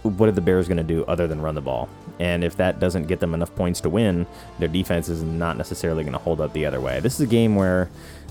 what 0.03 0.29
are 0.29 0.33
the 0.33 0.41
Bears 0.41 0.67
going 0.67 0.77
to 0.77 0.83
do 0.83 1.03
other 1.05 1.27
than 1.27 1.41
run 1.41 1.55
the 1.55 1.61
ball? 1.61 1.89
And 2.19 2.43
if 2.43 2.55
that 2.57 2.79
doesn't 2.79 3.07
get 3.07 3.19
them 3.19 3.33
enough 3.33 3.53
points 3.55 3.81
to 3.81 3.89
win, 3.89 4.25
their 4.59 4.67
defense 4.67 5.09
is 5.09 5.21
not 5.21 5.57
necessarily 5.57 6.03
going 6.03 6.13
to 6.13 6.19
hold 6.19 6.39
up 6.39 6.53
the 6.53 6.65
other 6.65 6.79
way. 6.79 6.99
This 6.99 7.15
is 7.15 7.21
a 7.21 7.29
game 7.29 7.55
where 7.55 7.89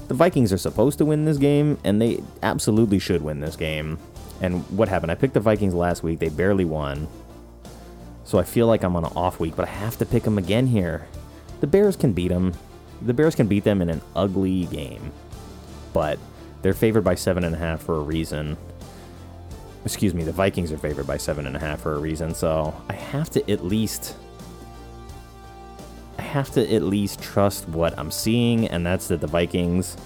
the 0.09 0.15
Vikings 0.15 0.53
are 0.53 0.59
supposed 0.59 0.99
to 0.99 1.05
win 1.05 1.25
this 1.25 1.39
game, 1.39 1.79
and 1.85 2.01
they 2.01 2.23
absolutely 2.43 2.99
should 2.99 3.23
win 3.23 3.41
this 3.41 3.57
game. 3.57 3.99
And 4.41 4.63
what 4.77 4.89
happened? 4.89 5.11
I 5.13 5.15
picked 5.15 5.35
the 5.35 5.41
Vikings 5.41 5.75
last 5.75 6.03
week. 6.03 6.19
They 6.19 6.29
barely 6.29 6.65
won. 6.65 7.09
So 8.25 8.39
I 8.39 8.43
feel 8.43 8.67
like 8.67 8.83
I'm 8.83 8.97
on 8.97 9.05
an 9.05 9.13
off 9.15 9.41
week, 9.41 9.57
but 9.57 9.67
I 9.67 9.71
have 9.71 9.97
to 9.99 10.07
pick 10.07 10.25
them 10.25 10.39
again 10.39 10.67
here. 10.67 11.07
The 11.61 11.67
Bears 11.67 11.97
can 11.97 12.13
beat 12.13 12.29
them. 12.29 12.53
The 13.03 13.15
Bears 13.15 13.35
can 13.35 13.47
beat 13.47 13.65
them 13.65 13.83
in 13.83 13.89
an 13.89 14.01
ugly 14.15 14.67
game. 14.67 15.13
But 15.97 16.19
they're 16.61 16.75
favored 16.75 17.05
by 17.05 17.15
seven 17.15 17.43
and 17.43 17.55
a 17.55 17.59
half 17.59 17.81
for 17.81 17.97
a 17.97 18.01
reason. 18.01 18.59
Excuse 19.87 20.13
me, 20.13 20.25
the 20.25 20.33
Vikings 20.33 20.71
are 20.71 20.77
favored 20.77 21.07
by 21.07 21.17
seven 21.17 21.47
and 21.47 21.57
a 21.57 21.59
half 21.59 21.81
for 21.81 21.95
a 21.95 21.99
reason. 21.99 22.35
So 22.35 22.79
I 22.91 22.93
have 22.93 23.31
to 23.31 23.51
at 23.51 23.65
least 23.65 24.15
I 26.19 26.23
have 26.23 26.51
to 26.51 26.75
at 26.75 26.83
least 26.83 27.23
trust 27.23 27.67
what 27.71 27.99
I'm 27.99 28.11
seeing, 28.11 28.67
and 28.67 28.85
that's 28.85 29.09
that 29.09 29.23
the 29.23 29.27
Vikings 29.27 29.97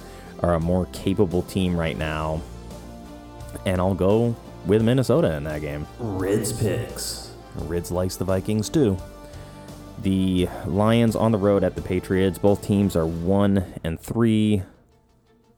are 0.45 0.55
a 0.55 0.61
more 0.61 0.87
capable 0.93 1.43
team 1.43 1.77
right 1.77 1.99
now. 1.99 2.41
And 3.67 3.81
I'll 3.81 3.95
go 3.95 4.37
with 4.67 4.83
Minnesota 4.83 5.35
in 5.35 5.43
that 5.43 5.61
game. 5.61 5.89
Rids 5.99 6.53
picks. 6.53 7.33
Rids 7.57 7.91
likes 7.91 8.15
the 8.15 8.25
Vikings 8.25 8.69
too. 8.69 8.97
The 10.03 10.49
Lions 10.67 11.17
on 11.17 11.33
the 11.33 11.39
road 11.39 11.65
at 11.65 11.75
the 11.75 11.83
Patriots. 11.83 12.39
Both 12.39 12.65
teams 12.65 12.95
are 12.95 13.09
one 13.09 13.65
and 13.83 13.99
three. 13.99 14.63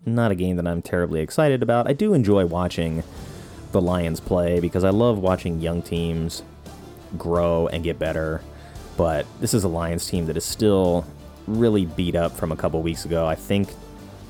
Not 0.04 0.32
a 0.32 0.34
game 0.34 0.56
that 0.56 0.66
I'm 0.66 0.82
terribly 0.82 1.20
excited 1.20 1.62
about. 1.62 1.88
I 1.88 1.92
do 1.92 2.12
enjoy 2.12 2.46
watching 2.46 3.04
the 3.70 3.80
Lions 3.80 4.20
play 4.20 4.60
because 4.60 4.84
I 4.84 4.90
love 4.90 5.18
watching 5.18 5.60
young 5.60 5.82
teams 5.82 6.42
grow 7.16 7.68
and 7.68 7.84
get 7.84 7.98
better. 7.98 8.40
But 8.96 9.26
this 9.40 9.54
is 9.54 9.64
a 9.64 9.68
Lions 9.68 10.06
team 10.06 10.26
that 10.26 10.36
is 10.36 10.44
still 10.44 11.06
really 11.46 11.86
beat 11.86 12.14
up 12.14 12.32
from 12.32 12.52
a 12.52 12.56
couple 12.56 12.82
weeks 12.82 13.04
ago. 13.04 13.26
I 13.26 13.34
think 13.34 13.70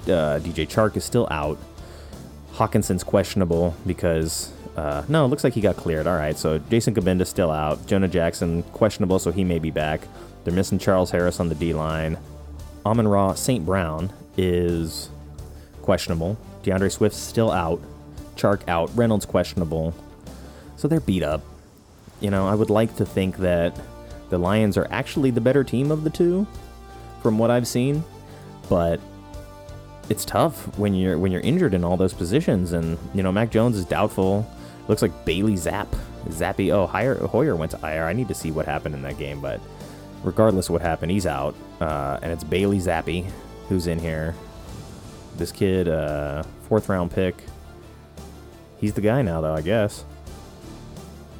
uh, 0.04 0.38
DJ 0.40 0.68
Chark 0.68 0.96
is 0.96 1.04
still 1.04 1.26
out. 1.30 1.58
Hockenson's 2.52 3.02
questionable 3.02 3.74
because 3.86 4.52
uh, 4.76 5.04
no, 5.08 5.24
it 5.24 5.28
looks 5.28 5.44
like 5.44 5.54
he 5.54 5.60
got 5.60 5.76
cleared. 5.76 6.06
All 6.06 6.16
right, 6.16 6.36
so 6.36 6.58
Jason 6.58 6.94
Cabinda 6.94 7.26
still 7.26 7.50
out. 7.50 7.86
Jonah 7.86 8.08
Jackson 8.08 8.62
questionable, 8.64 9.18
so 9.18 9.30
he 9.30 9.44
may 9.44 9.58
be 9.58 9.70
back. 9.70 10.06
They're 10.44 10.54
missing 10.54 10.78
Charles 10.78 11.10
Harris 11.10 11.40
on 11.40 11.48
the 11.48 11.54
D 11.54 11.72
line. 11.72 12.18
Amon 12.84 13.06
Ra 13.06 13.34
St. 13.34 13.64
Brown 13.64 14.12
is 14.36 15.08
questionable. 15.82 16.38
D'Andre 16.62 16.88
Swift's 16.88 17.18
still 17.18 17.50
out. 17.50 17.80
Chark 18.36 18.66
out. 18.68 18.90
Reynolds 18.96 19.26
questionable. 19.26 19.94
So 20.76 20.88
they're 20.88 21.00
beat 21.00 21.22
up. 21.22 21.42
You 22.20 22.30
know, 22.30 22.46
I 22.46 22.54
would 22.54 22.70
like 22.70 22.96
to 22.96 23.04
think 23.04 23.38
that 23.38 23.78
the 24.30 24.38
Lions 24.38 24.76
are 24.76 24.86
actually 24.90 25.30
the 25.30 25.40
better 25.40 25.64
team 25.64 25.90
of 25.90 26.04
the 26.04 26.10
two, 26.10 26.46
from 27.22 27.38
what 27.38 27.50
I've 27.50 27.68
seen, 27.68 28.02
but 28.68 29.00
it's 30.08 30.24
tough 30.24 30.76
when 30.78 30.94
you're 30.94 31.18
when 31.18 31.32
you're 31.32 31.40
injured 31.42 31.74
in 31.74 31.84
all 31.84 31.96
those 31.96 32.12
positions. 32.12 32.72
And 32.72 32.98
you 33.14 33.22
know, 33.22 33.32
Mac 33.32 33.50
Jones 33.50 33.76
is 33.76 33.84
doubtful. 33.84 34.48
Looks 34.88 35.02
like 35.02 35.24
Bailey 35.24 35.56
Zapp, 35.56 35.94
Zappe. 36.28 36.72
Oh, 36.72 36.86
Hoyer, 36.86 37.14
Hoyer 37.26 37.54
went 37.54 37.70
to 37.72 37.78
IR. 37.82 38.04
I 38.06 38.12
need 38.12 38.28
to 38.28 38.34
see 38.34 38.50
what 38.50 38.66
happened 38.66 38.94
in 38.94 39.02
that 39.02 39.18
game, 39.18 39.40
but 39.40 39.60
regardless 40.24 40.68
of 40.68 40.72
what 40.72 40.82
happened, 40.82 41.12
he's 41.12 41.26
out. 41.26 41.54
Uh, 41.80 42.18
and 42.22 42.32
it's 42.32 42.44
Bailey 42.44 42.78
Zappe 42.78 43.30
who's 43.68 43.86
in 43.86 43.98
here. 43.98 44.34
This 45.42 45.50
kid, 45.50 45.88
uh, 45.88 46.44
fourth 46.68 46.88
round 46.88 47.10
pick. 47.10 47.34
He's 48.78 48.92
the 48.92 49.00
guy 49.00 49.22
now, 49.22 49.40
though, 49.40 49.54
I 49.54 49.60
guess. 49.60 50.04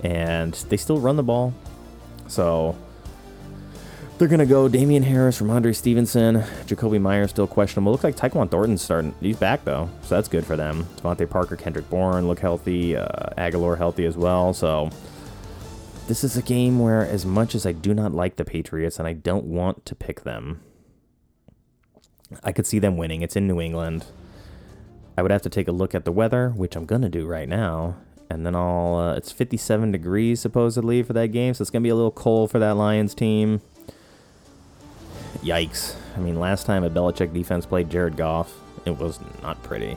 And 0.02 0.54
they 0.54 0.76
still 0.76 0.98
run 0.98 1.14
the 1.14 1.22
ball. 1.22 1.54
So 2.26 2.76
they're 4.18 4.26
going 4.26 4.40
to 4.40 4.44
go 4.46 4.66
Damien 4.66 5.04
Harris, 5.04 5.40
Rhamondre 5.40 5.72
Stevenson, 5.76 6.42
Jakobi 6.66 7.00
Meyer 7.00 7.28
still 7.28 7.46
questionable. 7.46 7.92
Looks 7.92 8.02
like 8.02 8.16
Tyquan 8.16 8.50
Thornton's 8.50 8.82
starting. 8.82 9.14
He's 9.20 9.36
back, 9.36 9.64
though. 9.64 9.88
So 10.02 10.16
that's 10.16 10.26
good 10.26 10.44
for 10.44 10.56
them. 10.56 10.82
DeVante 10.96 11.30
Parker, 11.30 11.54
Kendrick 11.54 11.88
Bourne 11.88 12.26
look 12.26 12.40
healthy. 12.40 12.96
Uh, 12.96 13.06
Agholor 13.38 13.78
healthy 13.78 14.04
as 14.04 14.16
well. 14.16 14.52
So 14.52 14.90
this 16.08 16.24
is 16.24 16.36
a 16.36 16.42
game 16.42 16.80
where, 16.80 17.06
as 17.06 17.24
much 17.24 17.54
as 17.54 17.66
I 17.66 17.70
do 17.70 17.94
not 17.94 18.10
like 18.10 18.34
the 18.34 18.44
Patriots 18.44 18.98
and 18.98 19.06
I 19.06 19.12
don't 19.12 19.44
want 19.44 19.86
to 19.86 19.94
pick 19.94 20.22
them, 20.22 20.60
I 22.42 22.52
could 22.52 22.66
see 22.66 22.78
them 22.78 22.96
winning. 22.96 23.22
It's 23.22 23.36
in 23.36 23.46
New 23.46 23.60
England. 23.60 24.06
I 25.16 25.22
would 25.22 25.30
have 25.30 25.42
to 25.42 25.50
take 25.50 25.68
a 25.68 25.72
look 25.72 25.94
at 25.94 26.04
the 26.04 26.12
weather, 26.12 26.50
which 26.50 26.76
I'm 26.76 26.86
to 27.02 27.08
do 27.08 27.26
right 27.26 27.48
now. 27.48 27.96
And 28.30 28.46
then 28.46 28.54
I'll. 28.54 28.96
Uh, 28.96 29.14
it's 29.14 29.30
57 29.30 29.92
degrees 29.92 30.40
supposedly 30.40 31.02
for 31.02 31.12
that 31.12 31.28
game, 31.28 31.52
so 31.54 31.62
it's 31.62 31.70
to 31.82 31.86
be 31.86 31.90
a 31.90 31.94
little 31.94 32.10
cold 32.10 32.50
for 32.50 32.58
that 32.58 32.76
Lions 32.76 33.14
team. 33.14 33.60
Yikes. 35.42 35.96
I 36.16 36.20
mean, 36.20 36.38
last 36.38 36.64
time 36.66 36.84
a 36.84 36.90
Belichick 36.90 37.32
defense 37.32 37.66
played 37.66 37.90
Jared 37.90 38.16
Goff, 38.16 38.54
it 38.84 38.96
was 38.96 39.18
not 39.42 39.62
pretty. 39.62 39.96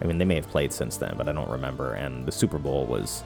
I 0.00 0.04
mean, 0.06 0.18
they 0.18 0.24
may 0.24 0.36
have 0.36 0.48
played 0.48 0.72
since 0.72 0.96
then, 0.96 1.14
but 1.16 1.28
I 1.28 1.32
don't 1.32 1.50
remember. 1.50 1.94
And 1.94 2.26
the 2.26 2.32
Super 2.32 2.58
Bowl 2.58 2.86
was 2.86 3.22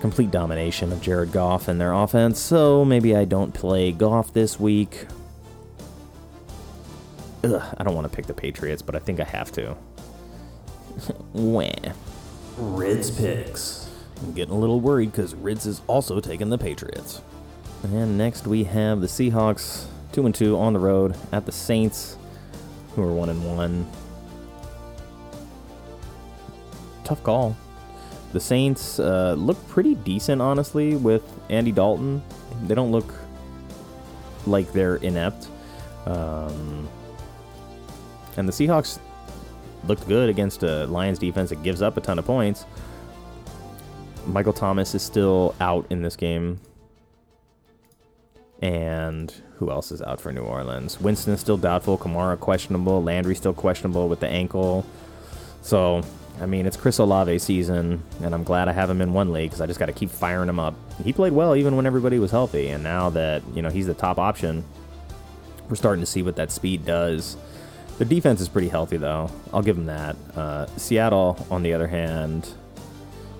complete 0.00 0.30
domination 0.30 0.92
of 0.92 1.00
Jared 1.00 1.32
Goff 1.32 1.68
and 1.68 1.80
their 1.80 1.92
offense, 1.92 2.40
so 2.40 2.84
maybe 2.84 3.14
I 3.14 3.24
don't 3.24 3.54
play 3.54 3.92
Goff 3.92 4.32
this 4.32 4.58
week. 4.58 5.06
Ugh, 7.44 7.74
I 7.76 7.82
don't 7.82 7.94
want 7.94 8.10
to 8.10 8.14
pick 8.14 8.26
the 8.26 8.34
Patriots, 8.34 8.82
but 8.82 8.94
I 8.94 8.98
think 8.98 9.20
I 9.20 9.24
have 9.24 9.50
to. 9.52 9.76
Wah. 11.32 11.70
Rids 12.56 13.10
picks. 13.10 13.88
I'm 14.22 14.32
getting 14.32 14.54
a 14.54 14.58
little 14.58 14.80
worried 14.80 15.10
because 15.10 15.34
Rids 15.34 15.66
is 15.66 15.82
also 15.86 16.20
taking 16.20 16.50
the 16.50 16.58
Patriots. 16.58 17.20
And 17.82 18.16
next 18.16 18.46
we 18.46 18.64
have 18.64 19.00
the 19.00 19.08
Seahawks, 19.08 19.86
two 20.12 20.24
and 20.26 20.34
two 20.34 20.56
on 20.56 20.72
the 20.72 20.78
road 20.78 21.16
at 21.32 21.46
the 21.46 21.52
Saints, 21.52 22.16
who 22.94 23.02
are 23.02 23.12
one 23.12 23.28
and 23.28 23.44
one. 23.44 23.90
Tough 27.02 27.22
call. 27.24 27.56
The 28.32 28.40
Saints 28.40 29.00
uh, 29.00 29.34
look 29.36 29.68
pretty 29.68 29.96
decent, 29.96 30.40
honestly, 30.40 30.94
with 30.94 31.22
Andy 31.50 31.72
Dalton. 31.72 32.22
They 32.62 32.74
don't 32.74 32.92
look 32.92 33.12
like 34.46 34.72
they're 34.72 34.96
inept. 34.96 35.48
Um, 36.06 36.88
and 38.36 38.48
the 38.48 38.52
Seahawks 38.52 38.98
looked 39.86 40.06
good 40.06 40.28
against 40.28 40.62
a 40.62 40.86
Lions 40.86 41.18
defense 41.18 41.50
that 41.50 41.62
gives 41.62 41.82
up 41.82 41.96
a 41.96 42.00
ton 42.00 42.18
of 42.18 42.24
points. 42.24 42.66
Michael 44.26 44.52
Thomas 44.52 44.94
is 44.94 45.02
still 45.02 45.54
out 45.60 45.86
in 45.90 46.02
this 46.02 46.16
game. 46.16 46.60
And 48.60 49.32
who 49.56 49.72
else 49.72 49.90
is 49.90 50.00
out 50.02 50.20
for 50.20 50.32
New 50.32 50.42
Orleans? 50.42 51.00
Winston 51.00 51.32
is 51.32 51.40
still 51.40 51.56
doubtful. 51.56 51.98
Kamara 51.98 52.38
questionable. 52.38 53.02
Landry 53.02 53.34
still 53.34 53.52
questionable 53.52 54.08
with 54.08 54.20
the 54.20 54.28
ankle. 54.28 54.86
So, 55.62 56.02
I 56.40 56.46
mean, 56.46 56.66
it's 56.66 56.76
Chris 56.76 56.98
Olave 56.98 57.40
season, 57.40 58.02
and 58.22 58.34
I'm 58.34 58.44
glad 58.44 58.68
I 58.68 58.72
have 58.72 58.88
him 58.88 59.00
in 59.00 59.12
one 59.12 59.32
league 59.32 59.50
because 59.50 59.60
I 59.60 59.66
just 59.66 59.80
got 59.80 59.86
to 59.86 59.92
keep 59.92 60.10
firing 60.10 60.48
him 60.48 60.60
up. 60.60 60.74
He 61.02 61.12
played 61.12 61.32
well 61.32 61.56
even 61.56 61.74
when 61.74 61.86
everybody 61.86 62.20
was 62.20 62.30
healthy, 62.30 62.68
and 62.68 62.84
now 62.84 63.10
that 63.10 63.42
you 63.52 63.62
know 63.62 63.68
he's 63.68 63.86
the 63.86 63.94
top 63.94 64.18
option, 64.18 64.64
we're 65.68 65.76
starting 65.76 66.02
to 66.02 66.06
see 66.06 66.22
what 66.22 66.36
that 66.36 66.52
speed 66.52 66.84
does. 66.84 67.36
The 67.98 68.04
defense 68.04 68.40
is 68.40 68.48
pretty 68.48 68.68
healthy, 68.68 68.96
though. 68.96 69.30
I'll 69.52 69.62
give 69.62 69.76
them 69.76 69.86
that. 69.86 70.16
Uh, 70.34 70.66
Seattle, 70.76 71.46
on 71.50 71.62
the 71.62 71.72
other 71.74 71.86
hand, 71.86 72.48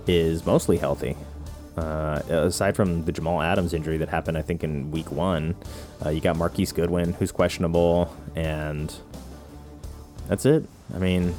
is 0.07 0.45
mostly 0.47 0.77
healthy. 0.77 1.17
Uh, 1.77 2.21
aside 2.29 2.77
from 2.77 3.05
the 3.07 3.13
Jamal 3.13 3.41
Adams 3.41 3.73
injury 3.73 3.97
that 3.99 4.09
happened, 4.09 4.37
I 4.37 4.43
think 4.43 4.63
in 4.63 4.91
week 4.91 5.11
one, 5.11 5.55
uh, 6.05 6.11
you 6.11 6.21
got 6.21 6.37
Marquise 6.37 6.71
Goodwin, 6.73 7.15
who's 7.15 7.33
questionable, 7.33 8.15
and 8.37 8.95
that's 10.29 10.45
it. 10.45 10.65
I 10.95 10.99
mean, 10.99 11.35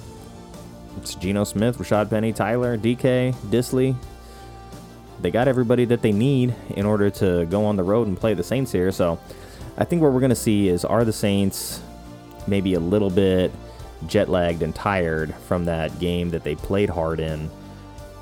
it's 0.97 1.14
Geno 1.14 1.43
Smith, 1.43 1.78
Rashaad 1.78 2.09
Penny, 2.09 2.34
Tyler, 2.34 2.78
DK, 2.78 3.34
Dissly. 3.51 3.95
They 5.22 5.30
got 5.30 5.47
everybody 5.47 5.86
that 5.86 6.01
they 6.01 6.11
need 6.11 6.55
in 6.72 6.86
order 6.86 7.11
to 7.11 7.45
go 7.45 7.66
on 7.66 7.76
the 7.76 7.84
road 7.84 8.07
and 8.07 8.20
play 8.20 8.34
the 8.34 8.43
Saints 8.43 8.72
here. 8.72 8.91
So 8.91 9.20
I 9.78 9.86
think 9.86 10.01
what 10.01 10.11
we're 10.11 10.20
going 10.20 10.30
to 10.32 10.36
see 10.36 10.68
is 10.68 10.84
are 10.84 11.05
the 11.05 11.14
Saints 11.14 11.80
maybe 12.47 12.73
a 12.73 12.79
little 12.79 13.09
bit 13.09 13.51
jet 14.07 14.29
lagged 14.29 14.61
and 14.61 14.75
tired 14.75 15.33
from 15.47 15.65
that 15.65 15.97
game 15.99 16.29
that 16.31 16.43
they 16.43 16.55
played 16.55 16.89
hard 16.89 17.19
in 17.19 17.49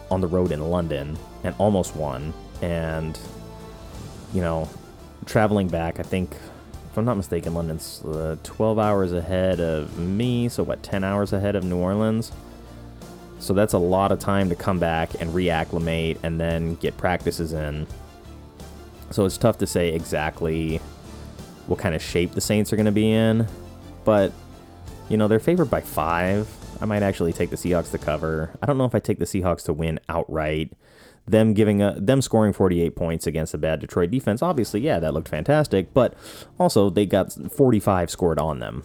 on 0.09 0.21
the 0.21 0.27
road 0.27 0.51
in 0.51 0.61
London 0.69 1.17
and 1.43 1.55
almost 1.57 1.95
won. 1.95 2.33
And, 2.61 3.17
you 4.33 4.41
know, 4.41 4.69
traveling 5.25 5.67
back, 5.67 5.99
I 5.99 6.03
think, 6.03 6.35
if 6.91 6.97
I'm 6.97 7.05
not 7.05 7.15
mistaken, 7.15 7.53
London's 7.53 8.03
uh, 8.03 8.35
12 8.43 8.77
hours 8.77 9.13
ahead 9.13 9.59
of 9.59 9.97
me. 9.97 10.49
So, 10.49 10.63
what, 10.63 10.83
10 10.83 11.03
hours 11.03 11.31
ahead 11.31 11.55
of 11.55 11.63
New 11.63 11.77
Orleans? 11.77 12.31
So, 13.39 13.53
that's 13.53 13.73
a 13.73 13.77
lot 13.77 14.11
of 14.11 14.19
time 14.19 14.49
to 14.49 14.55
come 14.55 14.77
back 14.77 15.19
and 15.21 15.31
reacclimate 15.31 16.17
and 16.21 16.39
then 16.39 16.75
get 16.75 16.97
practices 16.97 17.53
in. 17.53 17.87
So, 19.09 19.25
it's 19.25 19.37
tough 19.37 19.57
to 19.59 19.67
say 19.67 19.93
exactly 19.93 20.77
what 21.67 21.79
kind 21.79 21.95
of 21.95 22.01
shape 22.01 22.33
the 22.33 22.41
Saints 22.41 22.73
are 22.73 22.75
going 22.75 22.85
to 22.85 22.91
be 22.91 23.09
in. 23.09 23.47
But, 24.03 24.31
you 25.09 25.17
know, 25.17 25.27
they're 25.27 25.39
favored 25.39 25.69
by 25.69 25.81
five. 25.81 26.49
I 26.81 26.85
might 26.85 27.03
actually 27.03 27.33
take 27.33 27.49
the 27.51 27.55
Seahawks 27.55 27.91
to 27.91 27.97
cover. 27.97 28.51
I 28.61 28.65
don't 28.65 28.77
know 28.77 28.85
if 28.85 28.95
I 28.95 28.99
take 28.99 29.19
the 29.19 29.25
Seahawks 29.25 29.63
to 29.65 29.73
win 29.73 29.99
outright. 30.09 30.73
Them 31.27 31.53
giving 31.53 31.81
a, 31.81 31.99
them 31.99 32.21
scoring 32.21 32.51
48 32.51 32.95
points 32.95 33.27
against 33.27 33.53
a 33.53 33.57
bad 33.59 33.79
Detroit 33.79 34.09
defense, 34.09 34.41
obviously, 34.41 34.81
yeah, 34.81 34.99
that 34.99 35.13
looked 35.13 35.29
fantastic. 35.29 35.93
But 35.93 36.15
also, 36.59 36.89
they 36.89 37.05
got 37.05 37.31
45 37.31 38.09
scored 38.09 38.39
on 38.39 38.59
them 38.59 38.83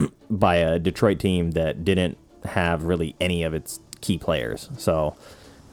by 0.30 0.56
a 0.56 0.80
Detroit 0.80 1.20
team 1.20 1.52
that 1.52 1.84
didn't 1.84 2.18
have 2.44 2.84
really 2.84 3.14
any 3.20 3.44
of 3.44 3.54
its 3.54 3.78
key 4.00 4.18
players. 4.18 4.68
So 4.76 5.16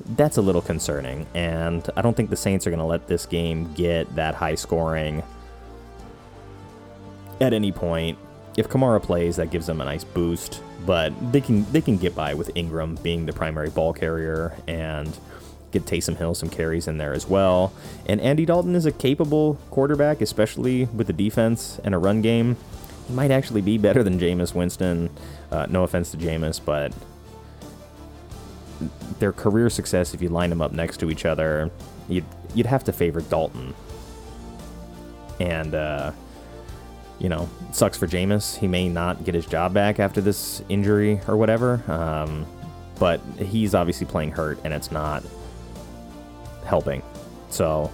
that's 0.06 0.38
a 0.38 0.42
little 0.42 0.62
concerning. 0.62 1.28
And 1.34 1.88
I 1.96 2.02
don't 2.02 2.16
think 2.16 2.30
the 2.30 2.36
Saints 2.36 2.66
are 2.68 2.70
going 2.70 2.80
to 2.80 2.86
let 2.86 3.08
this 3.08 3.26
game 3.26 3.74
get 3.74 4.16
that 4.16 4.36
high 4.36 4.56
scoring 4.56 5.24
at 7.40 7.54
any 7.54 7.72
point. 7.72 8.18
If 8.58 8.70
Kamara 8.70 9.02
plays, 9.02 9.38
that 9.38 9.50
gives 9.50 9.68
them 9.68 9.80
a 9.82 9.86
nice 9.86 10.04
boost, 10.04 10.62
but 10.86 11.14
they 11.32 11.42
can 11.42 11.70
they 11.72 11.82
can 11.82 11.98
get 11.98 12.16
by 12.16 12.34
with 12.34 12.52
Ingram 12.56 12.96
being 12.96 13.26
the 13.26 13.34
primary 13.34 13.70
ball 13.70 13.94
carrier 13.94 14.54
and 14.68 15.18
get 15.72 15.86
Taysom 15.86 16.18
Hill 16.18 16.36
some 16.36 16.50
carries 16.50 16.88
in 16.88 16.98
there 16.98 17.14
as 17.14 17.28
well. 17.28 17.72
And 18.06 18.20
Andy 18.20 18.46
Dalton 18.46 18.76
is 18.76 18.86
a 18.86 18.92
capable 18.92 19.58
quarterback, 19.70 20.22
especially 20.22 20.86
with 20.86 21.08
the 21.08 21.14
defense 21.14 21.80
and 21.84 21.96
a 21.96 21.98
run 21.98 22.22
game. 22.22 22.58
He 23.08 23.14
might 23.14 23.32
actually 23.32 23.62
be 23.62 23.78
better 23.78 24.04
than 24.04 24.20
Jameis 24.20 24.54
Winston. 24.54 25.10
Uh, 25.50 25.66
no 25.70 25.84
offense 25.84 26.12
to 26.12 26.18
Jameis, 26.18 26.60
but 26.64 26.94
their 29.20 29.32
career 29.32 29.70
success, 29.70 30.14
if 30.14 30.22
you 30.22 30.30
line 30.30 30.50
them 30.50 30.62
up 30.62 30.72
next 30.72 30.98
to 30.98 31.10
each 31.10 31.26
other, 31.26 31.72
you'd 32.10 32.26
you'd 32.54 32.66
have 32.66 32.84
to 32.84 32.92
favor 32.92 33.22
Dalton. 33.22 33.74
And 35.40 35.74
uh, 35.74 36.12
you 37.22 37.30
know, 37.30 37.48
sucks 37.72 37.98
for 37.98 38.08
Jameis. 38.08 38.58
He 38.58 38.68
may 38.68 38.90
not 38.90 39.24
get 39.24 39.36
his 39.36 39.46
job 39.46 39.74
back 39.74 40.00
after 40.00 40.22
this 40.22 40.64
injury 40.70 41.22
or 41.28 41.38
whatever. 41.38 41.84
Um, 41.88 42.48
but 42.98 43.22
he's 43.38 43.76
obviously 43.76 44.08
playing 44.08 44.32
hurt, 44.32 44.60
and 44.64 44.74
it's 44.74 44.92
not 44.92 45.24
helping. 46.66 47.04
So, 47.50 47.92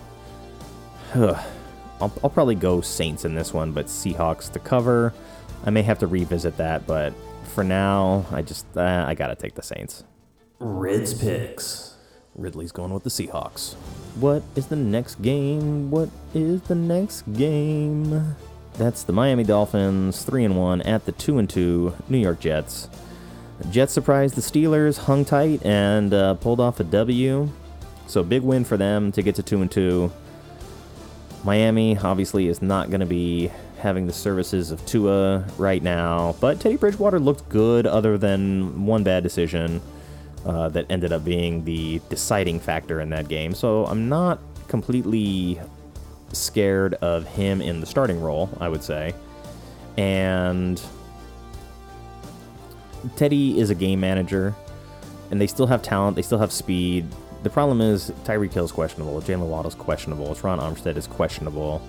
ugh, 1.13 1.37
I'll, 1.99 2.13
I'll 2.23 2.29
probably 2.29 2.55
go 2.55 2.79
Saints 2.79 3.25
in 3.25 3.35
this 3.35 3.53
one, 3.53 3.73
but 3.73 3.87
Seahawks 3.87 4.51
to 4.53 4.59
cover. 4.59 5.13
I 5.65 5.71
may 5.71 5.81
have 5.81 5.99
to 5.99 6.07
revisit 6.07 6.55
that, 6.57 6.87
but 6.87 7.13
for 7.53 7.63
now, 7.63 8.25
I 8.31 8.41
just 8.41 8.65
uh, 8.77 9.05
I 9.07 9.13
gotta 9.13 9.35
take 9.35 9.55
the 9.55 9.63
Saints. 9.63 10.05
Rids 10.59 11.13
picks. 11.13 11.95
Ridley's 12.35 12.71
going 12.71 12.93
with 12.93 13.03
the 13.03 13.09
Seahawks. 13.09 13.73
What 14.19 14.43
is 14.55 14.67
the 14.67 14.75
next 14.75 15.21
game? 15.21 15.89
What 15.89 16.09
is 16.33 16.61
the 16.61 16.75
next 16.75 17.23
game? 17.33 18.35
That's 18.77 19.03
the 19.03 19.13
Miami 19.13 19.43
Dolphins, 19.43 20.23
3 20.23 20.45
and 20.45 20.57
1 20.57 20.81
at 20.83 21.05
the 21.05 21.11
2 21.11 21.39
and 21.39 21.49
2 21.49 21.93
New 22.09 22.19
York 22.19 22.39
Jets. 22.39 22.89
Jets 23.71 23.91
surprised 23.91 24.35
the 24.35 24.41
Steelers, 24.41 24.99
hung 24.99 25.25
tight, 25.25 25.65
and 25.65 26.13
uh, 26.13 26.35
pulled 26.35 26.59
off 26.59 26.79
a 26.79 26.83
W. 26.83 27.49
So 28.05 28.21
big 28.23 28.43
win 28.43 28.63
for 28.63 28.77
them 28.77 29.11
to 29.13 29.23
get 29.23 29.33
to 29.35 29.43
2 29.43 29.61
and 29.63 29.71
2. 29.71 30.11
Miami 31.43 31.97
obviously 31.97 32.47
is 32.47 32.61
not 32.61 32.89
going 32.89 32.99
to 32.99 33.07
be 33.07 33.51
having 33.79 34.05
the 34.05 34.13
services 34.13 34.69
of 34.69 34.85
Tua 34.85 35.45
right 35.57 35.81
now, 35.81 36.35
but 36.39 36.59
Teddy 36.59 36.77
Bridgewater 36.77 37.19
looked 37.19 37.49
good 37.49 37.87
other 37.87 38.17
than 38.17 38.85
one 38.85 39.03
bad 39.03 39.23
decision 39.23 39.81
uh, 40.45 40.69
that 40.69 40.85
ended 40.89 41.11
up 41.11 41.25
being 41.25 41.63
the 41.65 41.99
deciding 42.09 42.59
factor 42.59 43.01
in 43.01 43.09
that 43.09 43.27
game. 43.27 43.53
So 43.53 43.85
I'm 43.85 44.07
not 44.07 44.39
completely 44.67 45.59
scared 46.33 46.95
of 46.95 47.25
him 47.25 47.61
in 47.61 47.79
the 47.79 47.85
starting 47.85 48.19
role, 48.19 48.49
I 48.59 48.69
would 48.69 48.83
say. 48.83 49.13
And 49.97 50.81
Teddy 53.15 53.59
is 53.59 53.69
a 53.69 53.75
game 53.75 53.99
manager, 53.99 54.55
and 55.31 55.39
they 55.41 55.47
still 55.47 55.67
have 55.67 55.81
talent, 55.81 56.15
they 56.15 56.21
still 56.21 56.39
have 56.39 56.51
speed. 56.51 57.05
The 57.43 57.49
problem 57.49 57.81
is 57.81 58.11
Tyreek 58.23 58.53
Hill's 58.53 58.71
questionable, 58.71 59.21
Jalen 59.21 59.47
Waddle's 59.47 59.75
questionable, 59.75 60.35
Ron 60.41 60.59
Armstead 60.59 60.97
is 60.97 61.07
questionable. 61.07 61.81